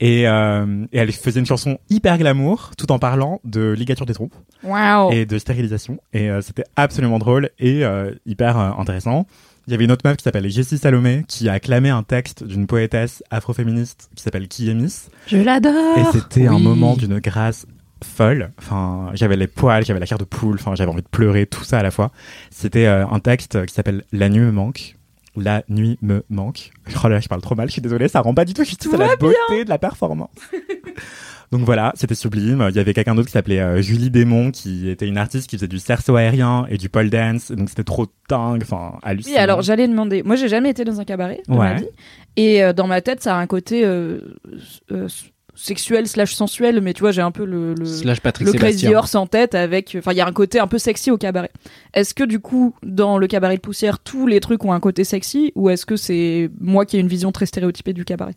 [0.00, 4.14] Et, euh, et elle faisait une chanson hyper glamour tout en parlant de ligature des
[4.14, 5.12] trompes Waouh.
[5.12, 5.98] et de stérilisation.
[6.12, 9.26] Et euh, c'était absolument drôle et euh, hyper euh, intéressant.
[9.66, 12.44] Il y avait une autre meuf qui s'appelle Jessie Salomé qui a acclamé un texte
[12.44, 15.08] d'une poétesse afroféministe qui s'appelle Kiemis.
[15.26, 15.96] Je l'adore.
[15.96, 17.66] Et c'était un moment d'une grâce
[18.04, 18.50] folle.
[18.58, 21.64] Enfin, j'avais les poils, j'avais la chair de poule, enfin, j'avais envie de pleurer, tout
[21.64, 22.12] ça à la fois.
[22.50, 24.96] C'était euh, un texte qui s'appelle La nuit me manque.
[25.34, 26.70] La nuit me manque.
[27.02, 28.92] Oh là, je parle trop mal, je suis désolée, ça rend pas du tout justice
[28.92, 30.30] à la beauté de la performance.
[31.54, 32.66] Donc voilà, c'était sublime.
[32.68, 35.54] Il y avait quelqu'un d'autre qui s'appelait euh, Julie Démon, qui était une artiste qui
[35.54, 37.52] faisait du cerceau aérien et du pole dance.
[37.52, 39.36] Donc c'était trop dingue, enfin hallucinant.
[39.36, 40.24] Oui, alors j'allais demander.
[40.24, 41.76] Moi, j'ai jamais été dans un cabaret de ma Ouais.
[41.76, 41.86] vie.
[42.36, 44.18] Et euh, dans ma tête, ça a un côté euh,
[44.90, 45.06] euh,
[45.54, 48.92] sexuel slash sensuel, mais tu vois, j'ai un peu le, le, Slash Patrick le Crazy.
[48.92, 49.94] Horse en tête avec.
[49.96, 51.52] Enfin, il y a un côté un peu sexy au cabaret.
[51.94, 55.04] Est-ce que du coup, dans le cabaret de poussière, tous les trucs ont un côté
[55.04, 58.34] sexy ou est-ce que c'est moi qui ai une vision très stéréotypée du cabaret?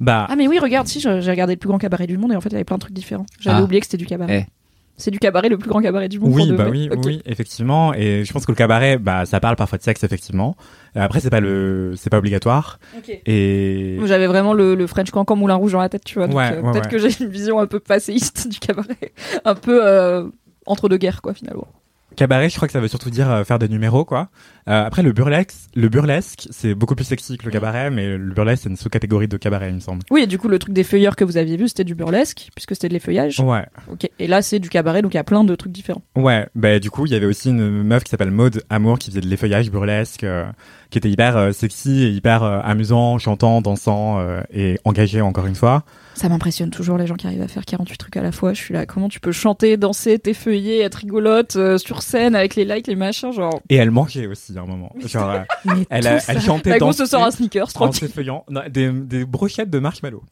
[0.00, 2.36] Bah, Ah, mais oui, regarde, si, j'ai regardé le plus grand cabaret du monde et
[2.36, 3.26] en fait, il y avait plein de trucs différents.
[3.38, 3.62] J'avais Ah.
[3.62, 4.46] oublié que c'était du cabaret.
[4.48, 4.52] Eh.
[4.96, 6.30] C'est du cabaret, le plus grand cabaret du monde.
[6.34, 7.94] Oui, bah oui, oui, effectivement.
[7.94, 10.56] Et je pense que le cabaret, bah, ça parle parfois de sexe, effectivement.
[10.94, 12.78] Euh, Après, c'est pas le, c'est pas obligatoire.
[12.98, 13.18] Ok.
[13.24, 16.28] Et Moi, J'avais vraiment le, le French Cancan Moulin Rouge dans la tête, tu vois.
[16.28, 16.90] Ouais, euh, ouais, Peut-être ouais.
[16.90, 19.12] que j'ai une vision un peu passéiste du cabaret.
[19.46, 20.24] Un peu euh,
[20.66, 21.68] entre deux guerres, quoi, finalement.
[22.16, 24.28] cabaret, je crois que ça veut surtout dire euh, faire des numéros, quoi.
[24.68, 28.32] Euh, après, le burlesque, le burlesque, c'est beaucoup plus sexy que le cabaret, mais le
[28.32, 30.02] burlesque, c'est une sous-catégorie de cabaret, il me semble.
[30.10, 32.48] Oui, et du coup, le truc des feuilleurs que vous aviez vu, c'était du burlesque,
[32.54, 33.40] puisque c'était de l'effeuillage.
[33.40, 33.64] Ouais.
[33.90, 34.08] Ok.
[34.18, 36.02] Et là, c'est du cabaret, donc il y a plein de trucs différents.
[36.16, 39.10] Ouais, bah du coup, il y avait aussi une meuf qui s'appelle Maude Amour qui
[39.10, 40.44] faisait de l'effeuillage burlesque, euh,
[40.90, 45.46] qui était hyper euh, sexy et hyper euh, amusant, chantant, dansant euh, et engagé encore
[45.46, 45.84] une fois.
[46.14, 48.52] Ça m'impressionne toujours les gens qui arrivent à faire 48 trucs à la fois.
[48.52, 52.56] Je suis là, comment tu peux chanter, danser, t'effeuiller, être rigolote euh, sur scène avec
[52.56, 53.60] les likes, les machins, genre.
[53.70, 54.92] Et elle mangeait aussi à un moment.
[55.04, 55.40] Genre, euh,
[55.90, 58.08] elle, a- chantait La go dansait se sort un sneakers, en tranquille.
[58.08, 60.22] s'effeuillant Non, des, des brochettes de marshmallow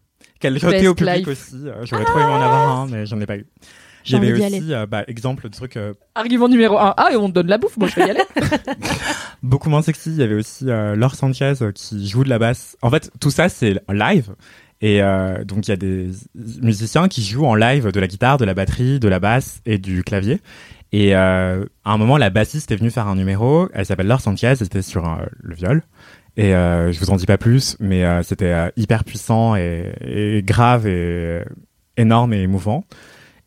[0.41, 1.29] qu'elle jetait Best au public life.
[1.29, 1.57] aussi.
[1.66, 3.47] Euh, J'aurais trop aimé en avoir un, mais j'en ai pas eu.
[4.05, 6.95] J'ai envie d'y aussi, euh, bah, exemple de truc euh, Argument numéro 1.
[6.97, 8.23] Ah, et on te donne la bouffe, moi je vais y aller.
[9.43, 10.11] beaucoup moins sexy.
[10.11, 12.77] Il y avait aussi euh, Laure Sanchez euh, qui joue de la basse.
[12.83, 14.35] En fait, tout ça c'est live.
[14.81, 16.11] Et euh, donc il y a des
[16.62, 19.77] musiciens qui jouent en live de la guitare, de la batterie, de la basse et
[19.79, 20.41] du clavier.
[20.93, 23.68] Et euh, à un moment, la bassiste est venue faire un numéro.
[23.74, 24.55] Elle s'appelle Laure Sanchez.
[24.57, 25.82] C'était sur euh, le viol.
[26.36, 30.43] Et euh, je vous en dis pas plus, mais euh, c'était hyper puissant et, et
[30.43, 31.43] grave et
[31.97, 32.84] énorme et émouvant.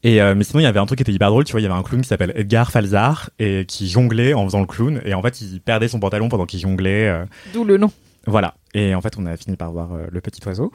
[0.04, 1.44] Et mais sinon, il y avait un truc qui était hyper drôle.
[1.44, 4.44] Tu vois, il y avait un clown qui s'appelle Edgar Falzar et qui jonglait en
[4.46, 5.00] faisant le clown.
[5.06, 7.24] Et en fait, il perdait son pantalon pendant qu'il jonglait.
[7.54, 7.92] D'où le nom.
[8.26, 8.56] voilà.
[8.74, 10.72] Et en fait, on a fini par voir le petit oiseau.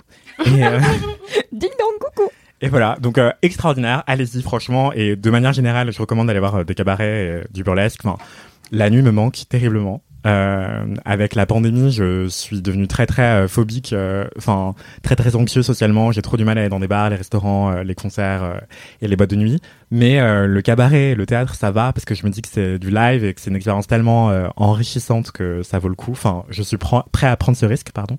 [0.46, 0.50] Et,
[1.52, 1.95] Ding dong.
[2.60, 2.96] Et voilà.
[3.00, 4.02] Donc euh, extraordinaire.
[4.06, 4.92] Allez-y, franchement.
[4.92, 8.00] Et de manière générale, je recommande d'aller voir euh, des cabarets, euh, du burlesque.
[8.04, 8.16] Enfin,
[8.72, 10.02] la nuit me manque terriblement.
[10.26, 13.94] Euh, avec la pandémie, je suis devenu très très phobique,
[14.36, 16.10] enfin très très anxieux socialement.
[16.10, 18.60] J'ai trop du mal à aller dans des bars, les restaurants, les concerts
[19.00, 19.60] et les boîtes de nuit.
[19.92, 22.90] Mais le cabaret, le théâtre, ça va parce que je me dis que c'est du
[22.90, 26.10] live et que c'est une expérience tellement enrichissante que ça vaut le coup.
[26.10, 28.18] Enfin, je suis pr- prêt à prendre ce risque, pardon.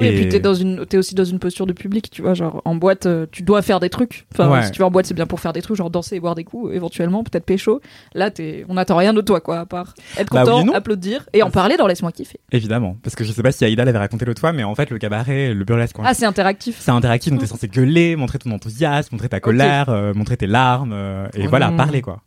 [0.00, 2.32] Oui, et, puis t'es dans une, t'es aussi dans une posture de public, tu vois,
[2.32, 4.26] genre en boîte, euh, tu dois faire des trucs.
[4.32, 4.62] Enfin, Ouais.
[4.62, 6.34] si tu vas en boîte, c'est bien pour faire des trucs, genre danser et boire
[6.34, 7.82] des coups, éventuellement, peut-être pécho.
[8.14, 8.30] Là,
[8.68, 10.72] on n'attend rien de toi, quoi, à part être Bah content, oui non.
[10.72, 12.40] applaudir et en parler dans Laisse-moi kiffer.
[12.52, 14.88] Évidemment, parce que je sais pas si Aïda l'avait raconté l'autre fois, mais en fait
[14.88, 16.76] le cabaret, le burlesque, Ah, c'est interactif.
[16.80, 20.46] c'est interactif, donc t'es censé gueuler, montrer ton enthousiasme, montrer ta colère, euh, montrer tes
[20.46, 22.22] larmes, euh, et Oh voilà, parler quoi.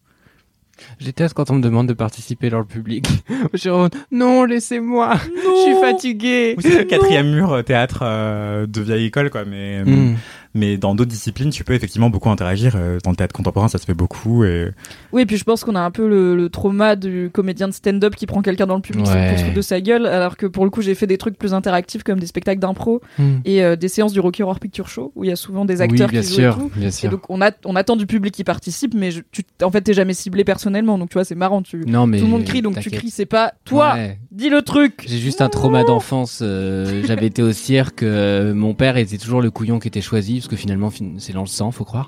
[1.00, 3.08] Je déteste quand on me demande de participer dans le public.
[3.54, 5.14] Je suis en mode, non, laissez-moi.
[5.24, 6.56] Je suis fatigué.
[6.58, 10.16] Ou c'est le quatrième mur euh, théâtre euh, de vieille école quoi, mais Mm.
[10.56, 12.74] Mais dans d'autres disciplines, tu peux effectivement beaucoup interagir.
[12.76, 14.72] euh, Dans le théâtre contemporain, ça se fait beaucoup et
[15.12, 17.74] Oui, et puis je pense qu'on a un peu le, le trauma du comédien de
[17.74, 19.30] stand-up qui prend quelqu'un dans le public Ouais.
[19.30, 21.38] pour se foutre de sa gueule, alors que pour le coup, j'ai fait des trucs
[21.38, 23.24] plus interactifs comme des spectacles d'impro Mm.
[23.46, 25.76] et euh, des séances du Rocky Horror Picture Show où il y a souvent des
[25.78, 26.72] Oui, acteurs bien qui jouent sûr, et tout.
[26.76, 27.10] bien Et sûr.
[27.12, 29.94] donc on, a, on attend du public qui participe, mais je, tu, en fait t'es
[29.94, 31.62] jamais ciblé personnellement, donc tu vois c'est marrant.
[31.62, 34.20] Tu, Non, mais tout le monde crie, donc tu cries, c'est pas toi, Ouais.
[34.32, 35.04] dis le truc.
[35.08, 36.40] J'ai juste un trauma d'enfance.
[36.42, 38.04] euh, J'avais été au cirque.
[38.04, 41.34] euh, mon père était toujours le couillon qui était choisi parce que finalement fin- c'est
[41.34, 42.08] dans le sang, faut croire.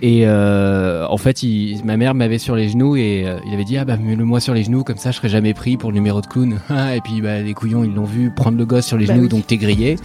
[0.00, 3.64] Et euh, en fait, il, ma mère m'avait sur les genoux et euh, il avait
[3.64, 5.94] dit ah bah mets-le-moi sur les genoux comme ça je serai jamais pris pour le
[5.96, 6.60] numéro de clown.
[6.94, 9.24] et puis bah les couillons ils l'ont vu prendre le gosse sur les Bah genoux
[9.24, 9.28] oui.
[9.28, 9.96] donc t'es grillé.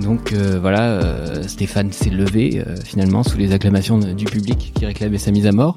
[0.00, 5.30] Donc euh, voilà, Stéphane s'est levé finalement sous les acclamations du public qui réclamait sa
[5.30, 5.74] mise à mort.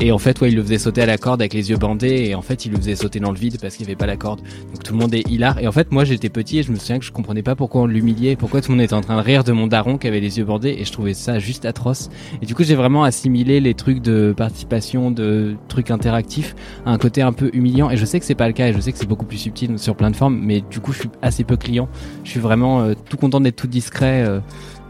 [0.00, 2.26] Et en fait, ouais, il le faisait sauter à la corde avec les yeux bandés,
[2.28, 4.06] et en fait, il le faisait sauter dans le vide parce qu'il n'y avait pas
[4.06, 4.40] la corde.
[4.72, 5.58] Donc tout le monde est hilar.
[5.58, 7.82] Et en fait, moi, j'étais petit et je me souviens que je comprenais pas pourquoi
[7.82, 10.06] on l'humiliait, pourquoi tout le monde était en train de rire de mon daron qui
[10.08, 12.10] avait les yeux bandés, et je trouvais ça juste atroce.
[12.40, 16.54] Et du coup, j'ai vraiment assimilé les trucs de participation, de trucs interactifs,
[16.86, 17.90] à un côté un peu humiliant.
[17.90, 19.38] Et je sais que c'est pas le cas, et je sais que c'est beaucoup plus
[19.38, 21.88] subtil sur plein de formes, mais du coup, je suis assez peu client.
[22.24, 24.24] Je suis vraiment euh, tout content d'être tout discret.
[24.26, 24.40] euh,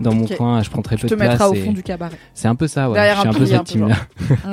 [0.03, 1.31] dans mon coin, je prends très Tu peu te de place.
[1.33, 2.17] mettras au fond du cabaret.
[2.35, 2.95] C'est un peu ça, ouais.
[2.95, 3.97] Derrière je suis un un peu cette team-là.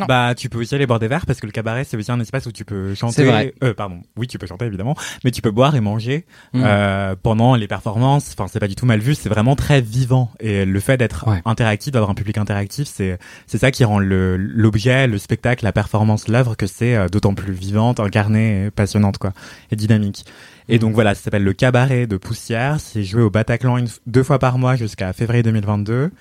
[0.07, 2.19] Bah tu peux aussi aller boire des verres parce que le cabaret c'est aussi un
[2.19, 3.13] espace où tu peux chanter.
[3.15, 3.53] C'est vrai.
[3.63, 6.61] Euh, pardon, oui tu peux chanter évidemment, mais tu peux boire et manger Mm.
[6.63, 8.31] euh, pendant les performances.
[8.33, 11.27] Enfin c'est pas du tout mal vu, c'est vraiment très vivant et le fait d'être
[11.27, 11.41] Ouais.
[11.45, 15.71] interactif, d'avoir un public interactif, c'est c'est ça qui rend le l'objet, le spectacle, la
[15.71, 19.31] performance, l'œuvre que c'est euh, d'autant plus vivante, incarnée, et passionnante quoi,
[19.71, 20.25] et dynamique.
[20.69, 22.79] Et donc voilà, ça s'appelle le cabaret de Poussière.
[22.79, 26.11] C'est joué au Bataclan une, deux fois par mois jusqu'à février 2022.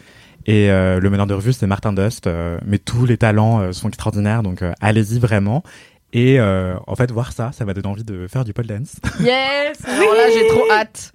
[0.47, 2.27] Et euh, le meneur de revue, c'est Martin Dust.
[2.27, 5.63] euh, mais tous les talents euh, sont extraordinaires, donc euh, allez-y vraiment.
[6.15, 8.97] Et euh, en fait, voir ça, ça m'a donné envie de faire du pole dance.
[9.21, 11.13] Yes Alors là, j'ai trop hâte.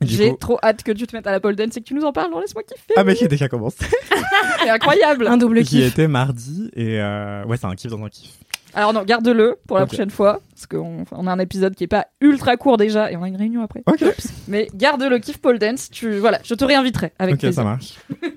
[0.00, 1.94] J'ai coup- trop hâte que tu te mettes à la pole dance et que tu
[1.94, 2.32] nous en parles.
[2.32, 2.94] Non, laisse-moi kiffer.
[2.96, 3.84] Ah mais j'ai déjà commencé.
[4.64, 5.28] C'est incroyable.
[5.28, 5.92] Un double Qui kiff.
[5.92, 8.30] était mardi et euh, ouais, c'est un kiff dans un kiff.
[8.74, 11.88] Alors non, garde-le pour la prochaine fois, parce qu'on on a un épisode qui est
[11.88, 13.82] pas ultra court déjà et on a une réunion après.
[13.86, 14.04] Ok.
[14.48, 15.90] Mais garde le kiff pole dance.
[15.90, 17.62] Tu voilà, je te réinviterai avec ok, plaisir.
[17.62, 17.94] ça marche.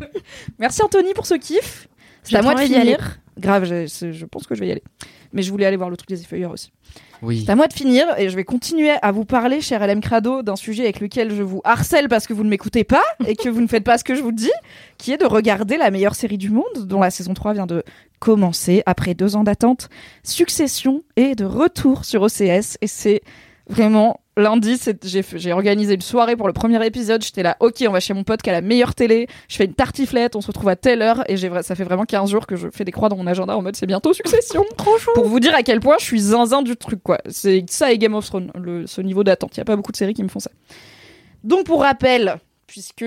[0.59, 1.87] Merci Anthony pour ce kiff.
[2.23, 3.19] C'est à moi de finir.
[3.37, 4.83] Grave, je pense que je vais y aller.
[5.35, 6.71] Mais je voulais aller voir le truc des effeuilleurs aussi.
[7.21, 7.43] Oui.
[7.45, 10.41] C'est à moi de finir et je vais continuer à vous parler, cher LM Crado,
[10.41, 13.49] d'un sujet avec lequel je vous harcèle parce que vous ne m'écoutez pas et que
[13.49, 14.51] vous ne faites pas ce que je vous dis,
[14.97, 17.83] qui est de regarder la meilleure série du monde, dont la saison 3 vient de
[18.19, 19.89] commencer après deux ans d'attente.
[20.23, 23.21] Succession et de retour sur OCS et c'est
[23.69, 27.23] vraiment lundi, j'ai organisé une soirée pour le premier épisode.
[27.23, 29.27] J'étais là, ok, on va chez mon pote qui a la meilleure télé.
[29.47, 32.29] Je fais une tartiflette, on se retrouve à telle heure et ça fait vraiment 15
[32.29, 34.65] jours que je fais des croix dans mon agenda en mode c'est bientôt Succession.
[34.77, 35.11] Trop chou.
[35.13, 37.19] Pour vous dire à quel point je suis zinzin du truc quoi.
[37.29, 39.55] C'est ça et Game of Thrones, le, ce niveau d'attente.
[39.55, 40.51] Il y a pas beaucoup de séries qui me font ça.
[41.43, 43.05] Donc pour rappel, puisque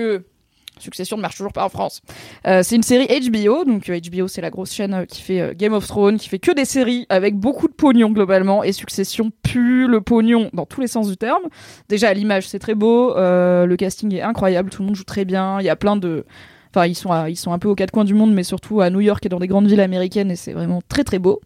[0.79, 2.01] Succession ne marche toujours pas en France.
[2.47, 5.41] Euh, c'est une série HBO, donc euh, HBO c'est la grosse chaîne euh, qui fait
[5.41, 8.71] euh, Game of Thrones, qui fait que des séries avec beaucoup de pognon globalement, et
[8.71, 11.43] Succession pue le pognon dans tous les sens du terme.
[11.87, 15.03] Déjà à l'image c'est très beau, euh, le casting est incroyable, tout le monde joue
[15.03, 16.25] très bien, il y a plein de...
[16.73, 18.89] Enfin ils sont, ils sont un peu aux quatre coins du monde, mais surtout à
[18.89, 21.41] New York et dans des grandes villes américaines, et c'est vraiment très très beau.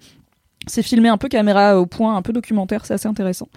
[0.67, 3.47] C'est filmé un peu caméra au point, un peu documentaire, c'est assez intéressant.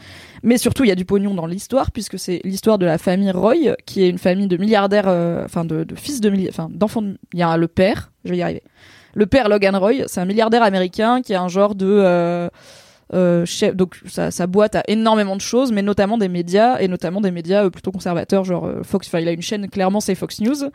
[0.43, 3.31] Mais surtout, il y a du pognon dans l'histoire, puisque c'est l'histoire de la famille
[3.31, 7.03] Roy, qui est une famille de milliardaires, euh, enfin de, fils de milliardaires, enfin d'enfants.
[7.03, 8.63] de- Il y a le père, je vais y arriver.
[9.15, 12.49] Le père Logan Roy, c'est un milliardaire américain qui a un genre de euh,
[13.15, 13.75] euh, chef.
[13.77, 17.71] Donc sa, boîte a énormément de choses, mais notamment des médias et notamment des médias
[17.71, 19.07] plutôt conservateurs, genre Fox.
[19.07, 20.71] Enfin, il a une chaîne clairement, c'est Fox News.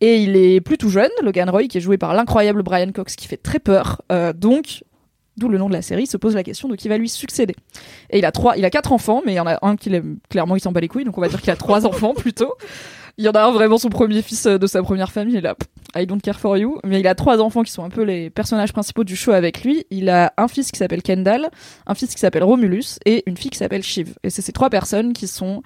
[0.00, 3.26] Et il est plutôt jeune, Logan Roy, qui est joué par l'incroyable Brian Cox, qui
[3.28, 4.00] fait très peur.
[4.36, 4.84] Donc
[5.36, 7.56] D'où le nom de la série, se pose la question de qui va lui succéder.
[8.10, 9.90] Et il a trois, il a quatre enfants, mais il y en a un qui
[10.28, 12.54] clairement il s'en bat les couilles, donc on va dire qu'il a trois enfants plutôt.
[13.18, 15.42] Il y en a un vraiment son premier fils euh, de sa première famille, il
[15.42, 16.78] pff, I don't care for you.
[16.84, 19.64] Mais il a trois enfants qui sont un peu les personnages principaux du show avec
[19.64, 19.84] lui.
[19.90, 21.48] Il a un fils qui s'appelle Kendall,
[21.86, 24.14] un fils qui s'appelle Romulus et une fille qui s'appelle Shiv.
[24.22, 25.62] Et c'est ces trois personnes qui sont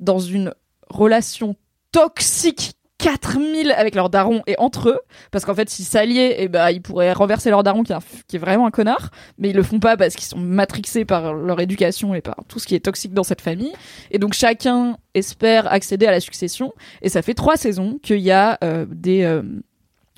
[0.00, 0.52] dans une
[0.90, 1.54] relation
[1.92, 6.70] toxique 4000 avec leur daron et entre eux parce qu'en fait s'ils s'alliaient et ben
[6.70, 9.96] ils pourraient renverser leur daron qui est, vraiment un connard mais ils le font pas
[9.96, 13.22] parce qu'ils sont matrixés par leur éducation et par tout ce qui est toxique dans
[13.22, 13.72] cette famille
[14.10, 18.32] et donc chacun espère accéder à la succession et ça fait trois saisons qu'il y
[18.32, 19.42] a euh, des euh,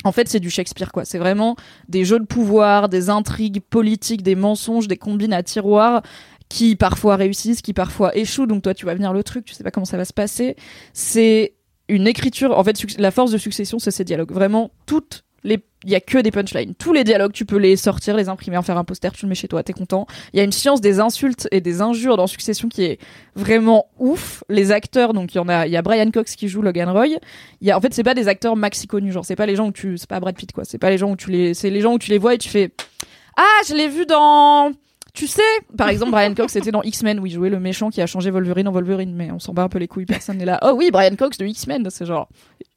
[0.02, 1.04] en fait, c'est du Shakespeare, quoi.
[1.04, 1.56] C'est vraiment
[1.90, 6.00] des jeux de pouvoir, des intrigues politiques, des mensonges, des combines à tiroir
[6.48, 8.46] qui parfois réussissent, qui parfois échouent.
[8.46, 10.56] Donc toi, tu vas venir le truc, tu sais pas comment ça va se passer.
[10.94, 11.54] C'est
[11.90, 12.56] une écriture.
[12.56, 14.32] En fait, la force de Succession, c'est ces dialogues.
[14.32, 16.74] Vraiment, toutes les, il y a que des punchlines.
[16.74, 19.30] Tous les dialogues, tu peux les sortir, les imprimer, en faire un poster, tu le
[19.30, 20.06] mets chez toi, t'es content.
[20.32, 22.98] Il y a une science des insultes et des injures dans Succession qui est
[23.34, 24.44] vraiment ouf.
[24.48, 27.06] Les acteurs, donc il y en a, y a Brian Cox qui joue Logan Roy.
[27.60, 29.56] Il y a, en fait, c'est pas des acteurs maxi connus, genre c'est pas les
[29.56, 30.64] gens où tu, c'est pas Brad Pitt quoi.
[30.64, 32.38] C'est pas les gens où tu les, c'est les gens où tu les vois et
[32.38, 32.72] tu fais,
[33.36, 34.72] ah, je l'ai vu dans.
[35.14, 35.42] Tu sais,
[35.76, 38.30] par exemple, Brian Cox était dans X-Men où il jouait le méchant qui a changé
[38.30, 40.58] Wolverine en Wolverine, mais on s'en bat un peu les couilles, personne n'est là.
[40.62, 42.28] Oh oui, Brian Cox de X-Men, c'est genre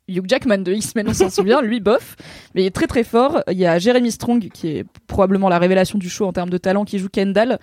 [0.10, 2.18] Hugh Jackman de X-Men, on s'en souvient, lui bof,
[2.56, 3.42] mais il est très très fort.
[3.50, 6.58] Il y a Jeremy Strong qui est probablement la révélation du show en termes de
[6.58, 7.58] talent, qui joue Kendall.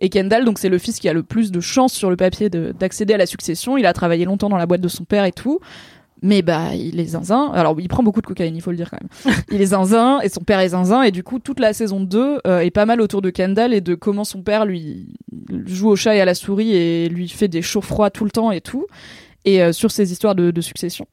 [0.00, 2.50] Et Kendall, donc c'est le fils qui a le plus de chances sur le papier
[2.50, 3.78] de- d'accéder à la succession.
[3.78, 5.58] Il a travaillé longtemps dans la boîte de son père et tout.
[6.22, 7.50] Mais bah, il est zinzin.
[7.52, 9.34] Alors, il prend beaucoup de cocaïne, il faut le dire quand même.
[9.50, 11.02] il est zinzin et son père est zinzin.
[11.02, 13.80] Et du coup, toute la saison 2 euh, est pas mal autour de Kendall et
[13.80, 15.08] de comment son père lui
[15.66, 18.30] joue au chat et à la souris et lui fait des chauds froids tout le
[18.30, 18.86] temps et tout.
[19.44, 21.06] Et euh, sur ces histoires de, de succession.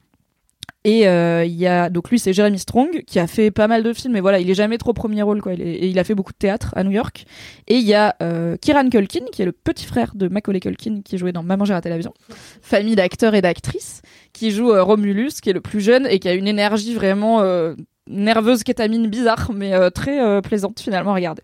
[0.85, 3.83] Et euh, il y a donc lui c'est Jeremy Strong qui a fait pas mal
[3.83, 5.53] de films mais voilà il est jamais trop premier rôle quoi.
[5.53, 7.25] Il et il a fait beaucoup de théâtre à New York.
[7.67, 11.01] Et il y a euh, Kieran Culkin qui est le petit frère de Macaulay Culkin
[11.03, 12.13] qui jouait dans Maman j'ai raté l'avion.
[12.61, 14.01] Famille d'acteurs et d'actrices
[14.33, 17.39] qui joue euh, Romulus qui est le plus jeune et qui a une énergie vraiment
[17.41, 17.75] euh,
[18.09, 21.43] nerveuse kétamine bizarre mais euh, très euh, plaisante finalement à regarder.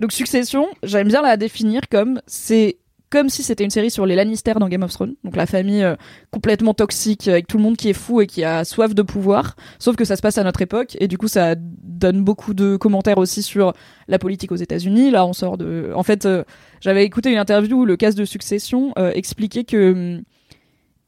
[0.00, 2.78] Donc Succession j'aime bien la définir comme c'est
[3.10, 5.82] comme si c'était une série sur les Lannister dans Game of Thrones, donc la famille
[5.82, 5.96] euh,
[6.30, 9.56] complètement toxique avec tout le monde qui est fou et qui a soif de pouvoir,
[9.78, 12.76] sauf que ça se passe à notre époque et du coup ça donne beaucoup de
[12.76, 13.72] commentaires aussi sur
[14.08, 15.10] la politique aux États-Unis.
[15.10, 16.44] Là, on sort de en fait euh,
[16.80, 20.22] j'avais écouté une interview où le cas de succession euh, expliquait que hum,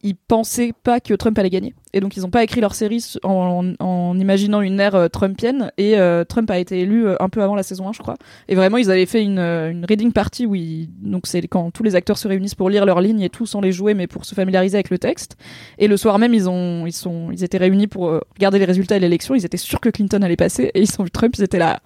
[0.03, 1.75] ils pensaient pas que Trump allait gagner.
[1.93, 5.71] Et donc, ils ont pas écrit leur série en, en imaginant une ère euh, trumpienne.
[5.79, 8.17] Et euh, Trump a été élu euh, un peu avant la saison 1, je crois.
[8.49, 11.71] Et vraiment, ils avaient fait une, euh, une reading party où ils, donc c'est quand
[11.71, 14.07] tous les acteurs se réunissent pour lire leurs lignes et tout sans les jouer, mais
[14.07, 15.37] pour se familiariser avec le texte.
[15.79, 18.97] Et le soir même, ils ont, ils sont, ils étaient réunis pour regarder les résultats
[18.97, 19.35] de l'élection.
[19.35, 20.71] Ils étaient sûrs que Clinton allait passer.
[20.75, 21.81] Et ils ont vu Trump, ils étaient là.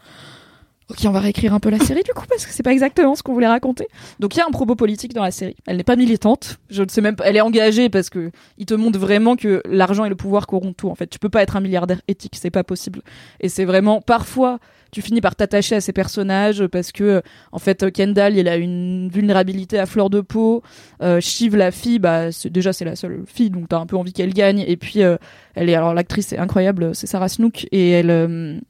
[0.89, 3.17] Ok, on va réécrire un peu la série du coup parce que c'est pas exactement
[3.17, 3.89] ce qu'on voulait raconter.
[4.21, 5.57] Donc il y a un propos politique dans la série.
[5.67, 6.59] Elle n'est pas militante.
[6.71, 7.25] Je ne sais même pas.
[7.25, 10.77] Elle est engagée parce que il te montre vraiment que l'argent et le pouvoir corrompent
[10.77, 10.89] tout.
[10.89, 13.03] En fait, tu peux pas être un milliardaire éthique, c'est pas possible.
[13.41, 14.61] Et c'est vraiment parfois
[14.93, 17.21] tu finis par t'attacher à ces personnages parce que
[17.51, 20.63] en fait Kendall il a une vulnérabilité à fleur de peau.
[21.03, 24.13] Euh, Shiv la fille, bah déjà c'est la seule fille donc t'as un peu envie
[24.13, 24.61] qu'elle gagne.
[24.65, 25.17] Et puis euh,
[25.57, 28.11] elle est alors l'actrice c'est incroyable, c'est Sarah Snook et elle.
[28.11, 28.61] euh,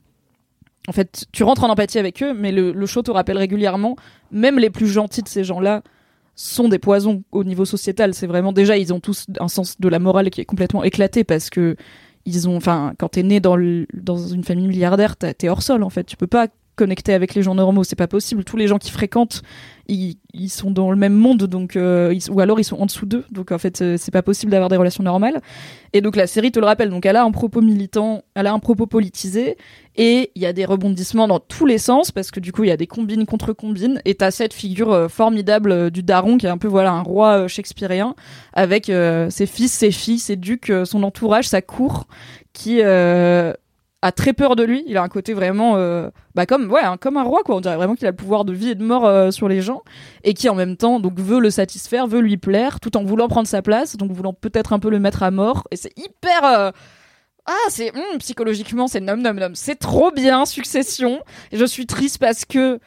[0.89, 3.97] en fait, tu rentres en empathie avec eux, mais le, show te rappelle régulièrement,
[4.31, 5.83] même les plus gentils de ces gens-là
[6.35, 8.15] sont des poisons au niveau sociétal.
[8.15, 11.25] C'est vraiment déjà, ils ont tous un sens de la morale qui est complètement éclaté
[11.25, 11.77] parce que
[12.25, 13.57] ils ont, enfin, quand t'es né dans,
[13.95, 16.05] dans une famille milliardaire, t'es hors sol en fait.
[16.05, 18.45] Tu peux pas connecter avec les gens normaux, c'est pas possible.
[18.45, 19.43] Tous les gens qui fréquentent,
[19.89, 20.17] ils,
[20.49, 23.25] sont dans le même monde, donc euh, ou alors ils sont en dessous d'eux.
[23.31, 25.41] Donc en fait, euh, c'est pas possible d'avoir des relations normales.
[25.93, 26.91] Et donc la série te le rappelle.
[26.91, 29.57] Donc elle a un propos militant, elle a un propos politisé,
[29.97, 32.69] et il y a des rebondissements dans tous les sens parce que du coup il
[32.69, 34.01] y a des combines contre combines.
[34.05, 37.49] Et t'as cette figure euh, formidable du daron qui est un peu voilà un roi
[37.49, 38.15] shakespearien
[38.53, 42.07] avec ses fils, ses filles, ses ducs, son entourage, sa cour,
[42.53, 42.81] qui
[44.03, 44.85] a très peur de lui.
[44.87, 47.57] Il a un côté vraiment, euh, bah comme ouais, hein, comme un roi quoi.
[47.57, 49.63] On dirait vraiment qu'il a le pouvoir de vie et de mort euh, sur les
[49.63, 49.83] gens
[50.25, 53.29] et qui en même temps donc veut le satisfaire, veut lui plaire, tout en voulant
[53.29, 55.67] prendre sa place, donc voulant peut-être un peu le mettre à mort.
[55.71, 56.71] Et c'est hyper euh,
[57.47, 59.51] ah, c'est hum, psychologiquement, c'est nom nom nom.
[59.55, 61.21] C'est trop bien, Succession.
[61.53, 62.81] Et je suis triste parce que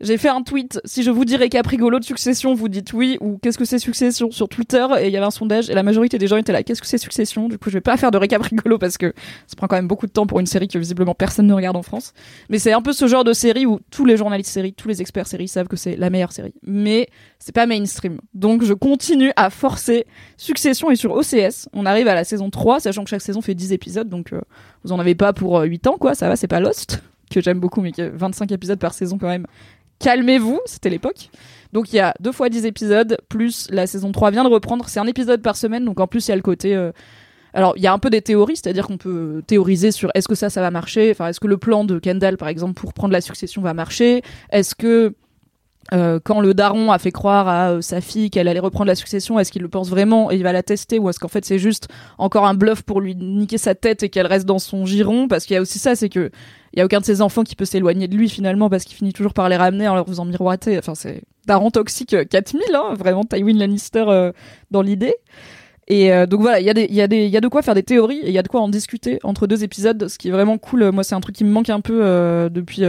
[0.00, 0.80] j'ai fait un tweet.
[0.84, 3.78] Si je vous dis récap rigolo de Succession, vous dites oui ou qu'est-ce que c'est
[3.78, 6.52] Succession sur Twitter et il y avait un sondage et la majorité des gens étaient
[6.52, 6.62] là.
[6.62, 7.48] Qu'est-ce que c'est Succession?
[7.48, 9.14] Du coup, je vais pas faire de récap rigolo parce que
[9.46, 11.76] ça prend quand même beaucoup de temps pour une série que visiblement personne ne regarde
[11.76, 12.12] en France.
[12.50, 15.00] Mais c'est un peu ce genre de série où tous les journalistes séries, tous les
[15.00, 16.54] experts séries savent que c'est la meilleure série.
[16.62, 18.20] Mais c'est pas mainstream.
[18.34, 20.06] Donc je continue à forcer.
[20.36, 21.68] Succession est sur OCS.
[21.72, 24.08] On arrive à la saison 3, sachant que chaque saison fait 10 épisodes.
[24.08, 24.40] Donc euh,
[24.84, 26.14] vous en avez pas pour euh, 8 ans, quoi.
[26.14, 29.18] Ça va, c'est pas Lost, que j'aime beaucoup, mais qui a 25 épisodes par saison
[29.18, 29.46] quand même.
[29.98, 31.30] Calmez-vous, c'était l'époque.
[31.72, 34.88] Donc il y a deux fois 10 épisodes, plus la saison 3 vient de reprendre.
[34.88, 36.74] C'est un épisode par semaine, donc en plus il y a le côté...
[36.74, 36.92] euh,
[37.56, 40.34] alors, il y a un peu des théories, c'est-à-dire qu'on peut théoriser sur est-ce que
[40.34, 41.10] ça, ça va marcher?
[41.10, 44.20] Enfin, est-ce que le plan de Kendall, par exemple, pour prendre la succession va marcher?
[44.50, 45.14] Est-ce que
[45.94, 48.96] euh, quand le daron a fait croire à euh, sa fille qu'elle allait reprendre la
[48.96, 51.44] succession, est-ce qu'il le pense vraiment et il va la tester ou est-ce qu'en fait
[51.44, 51.86] c'est juste
[52.18, 55.28] encore un bluff pour lui niquer sa tête et qu'elle reste dans son giron?
[55.28, 56.30] Parce qu'il y a aussi ça, c'est que
[56.72, 58.96] il y a aucun de ses enfants qui peut s'éloigner de lui finalement parce qu'il
[58.96, 60.76] finit toujours par les ramener en leur faisant miroiter.
[60.76, 64.32] Enfin, c'est daron toxique euh, 4000, hein, vraiment Tywin Lannister euh,
[64.72, 65.14] dans l'idée.
[65.88, 67.62] Et euh, donc voilà, il y, a des- y, a des- y a de quoi
[67.62, 70.18] faire des théories et il y a de quoi en discuter entre deux épisodes, ce
[70.18, 70.90] qui est vraiment cool.
[70.90, 72.82] Moi, c'est un truc qui me manque un peu euh, depuis.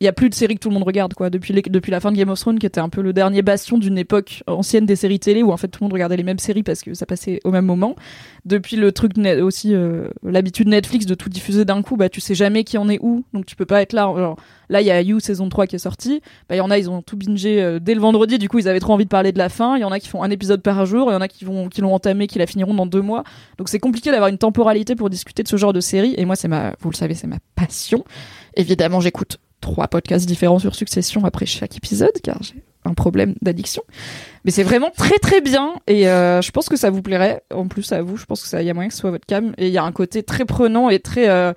[0.00, 1.28] Il y a plus de séries que tout le monde regarde, quoi.
[1.28, 3.78] Depuis, depuis la fin de Game of Thrones, qui était un peu le dernier bastion
[3.78, 6.38] d'une époque ancienne des séries télé où en fait tout le monde regardait les mêmes
[6.38, 7.96] séries parce que ça passait au même moment.
[8.44, 12.36] Depuis le truc aussi, euh, l'habitude Netflix de tout diffuser d'un coup, bah tu sais
[12.36, 14.02] jamais qui en est où, donc tu peux pas être là.
[14.16, 14.36] Genre,
[14.68, 16.20] là, il y a You saison 3 qui est sortie.
[16.48, 18.60] Bah, il y en a, ils ont tout bingé euh, dès le vendredi, du coup,
[18.60, 19.76] ils avaient trop envie de parler de la fin.
[19.76, 21.44] Il y en a qui font un épisode par jour, il y en a qui
[21.44, 23.24] vont, qui l'ont entamé, qui la finiront dans deux mois.
[23.58, 26.14] Donc c'est compliqué d'avoir une temporalité pour discuter de ce genre de série.
[26.16, 28.04] Et moi, c'est ma, vous le savez, c'est ma passion.
[28.54, 33.82] Évidemment, j'écoute trois podcasts différents sur Succession après chaque épisode, car j'ai un problème d'addiction.
[34.44, 37.42] Mais c'est vraiment très très bien et euh, je pense que ça vous plairait.
[37.52, 39.26] En plus à vous, je pense que ça y a moyen que ce soit votre
[39.26, 41.52] cam et il y a un côté très prenant et très euh,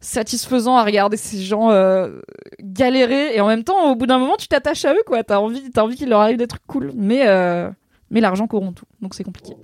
[0.00, 2.20] satisfaisant à regarder ces gens euh,
[2.62, 5.22] galérer et en même temps au bout d'un moment tu t'attaches à eux quoi.
[5.22, 7.70] T'as envie, t'as envie qu'il leur arrive des trucs cool, mais euh,
[8.10, 9.54] mais l'argent corrompt tout, donc c'est compliqué.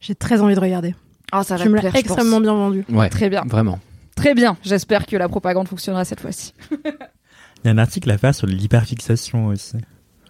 [0.00, 0.94] J'ai très envie de regarder.
[1.32, 2.00] Ah ça va tu me plaire, je pense.
[2.00, 2.84] extrêmement bien vendu.
[2.90, 3.78] Ouais, Très bien, vraiment.
[4.14, 4.56] Très bien.
[4.62, 6.52] J'espère que la propagande fonctionnera cette fois-ci.
[6.70, 9.76] Il y a un article à faire sur l'hyperfixation aussi.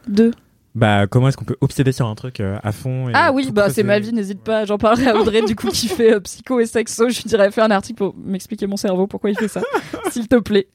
[0.06, 0.32] Deux.
[0.74, 3.50] Bah, comment est-ce qu'on peut obséder sur un truc euh, à fond et Ah oui,
[3.52, 4.64] bah c'est ma vie, n'hésite pas.
[4.64, 7.08] J'en parlerai à Audrey, du coup, qui fait euh, psycho et sexo.
[7.10, 9.62] Je lui dirais, fais un article pour m'expliquer mon cerveau, pourquoi il fait ça,
[10.10, 10.66] s'il te plaît.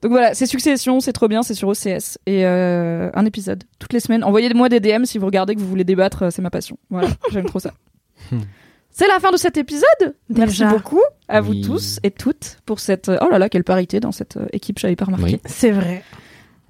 [0.00, 2.18] Donc voilà, c'est Succession, c'est trop bien, c'est sur OCS.
[2.26, 4.22] Et euh, un épisode, toutes les semaines.
[4.22, 6.78] Envoyez-moi des DM si vous regardez que vous voulez débattre, euh, c'est ma passion.
[6.90, 7.72] Voilà, j'aime trop ça.
[8.90, 10.14] C'est la fin de cet épisode.
[10.28, 10.70] Merci Déjà.
[10.70, 11.62] beaucoup à vous Oui.
[11.62, 13.08] tous et toutes pour cette.
[13.20, 15.24] Oh là là, quelle parité dans cette euh, équipe, j'avais pas remarqué.
[15.34, 15.40] Oui.
[15.44, 16.02] C'est vrai.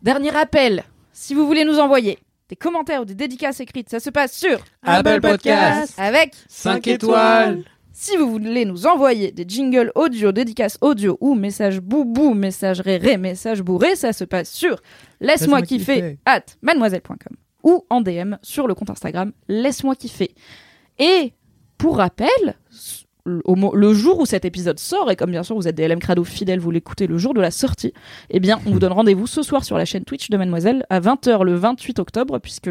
[0.02, 4.10] Dernier rappel, si vous voulez nous envoyer des commentaires ou des dédicaces écrites, ça se
[4.10, 5.94] passe sur Apple Podcast.
[5.98, 7.62] avec 5 étoiles.
[7.92, 13.16] Si vous voulez nous envoyer des jingles audio, dédicaces audio ou messages boubou, messages réré,
[13.16, 14.76] messages bourré, ça se passe sur
[15.20, 16.18] laisse-moi Laisse-moi kiffer kiffer.
[16.24, 20.32] at mademoiselle.com ou en DM sur le compte Instagram laisse-moi kiffer.
[21.00, 21.32] Et
[21.78, 22.28] pour rappel,
[23.24, 26.24] le jour où cet épisode sort, et comme bien sûr vous êtes des LM Crado
[26.24, 27.92] fidèles, vous l'écoutez le jour de la sortie,
[28.30, 31.00] eh bien on vous donne rendez-vous ce soir sur la chaîne Twitch de Mademoiselle à
[31.00, 32.70] 20h le 28 octobre, puisque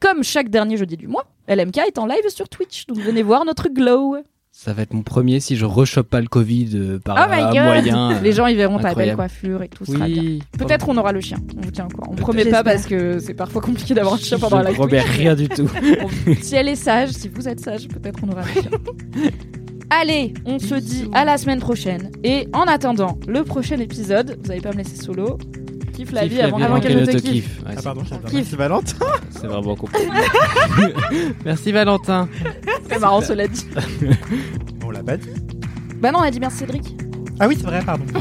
[0.00, 3.44] comme chaque dernier jeudi du mois, LMK est en live sur Twitch, donc venez voir
[3.44, 4.16] notre glow.
[4.56, 7.40] Ça va être mon premier si je rechoppe pas le Covid euh, par Oh my
[7.40, 8.10] un god moyen.
[8.12, 10.22] euh, Les gens ils verront ta belle coiffure et tout sera bien.
[10.22, 10.42] Oui.
[10.56, 12.06] Peut-être on aura le chien, on vous tient quoi.
[12.08, 15.02] On promet pas parce que c'est parfois compliqué d'avoir un chien pendant la Je promets
[15.02, 15.16] Twitch.
[15.18, 15.68] rien du tout.
[16.40, 18.70] si elle est sage, si vous êtes sage, peut-être on aura le chien.
[19.90, 22.12] Allez, on se dit à la semaine prochaine.
[22.22, 25.36] Et en attendant le prochain épisode, vous allez pas me laisser solo.
[25.94, 27.60] Kiffe la vie avant, avant qu'elle ne te kiffe.
[27.66, 28.02] Ah pardon.
[28.32, 28.96] Merci Valentin.
[29.30, 30.06] c'est vraiment compliqué.
[31.44, 32.28] Merci Valentin.
[32.88, 33.66] C'est marrant cela dit.
[34.84, 35.28] On l'a pas dit.
[36.00, 36.96] Bah non, on a dit merci Cédric.
[37.40, 38.04] Ah oui, c'est vrai, pardon.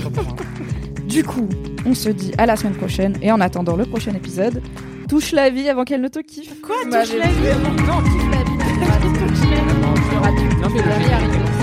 [1.07, 1.47] Du coup,
[1.85, 4.61] on se dit à la semaine prochaine et en attendant le prochain épisode,
[5.09, 6.59] touche la vie avant qu'elle ne te kiffe.
[6.61, 8.53] Quoi, touche la vie Non, touche la vie.
[10.63, 11.62] Touche la vie.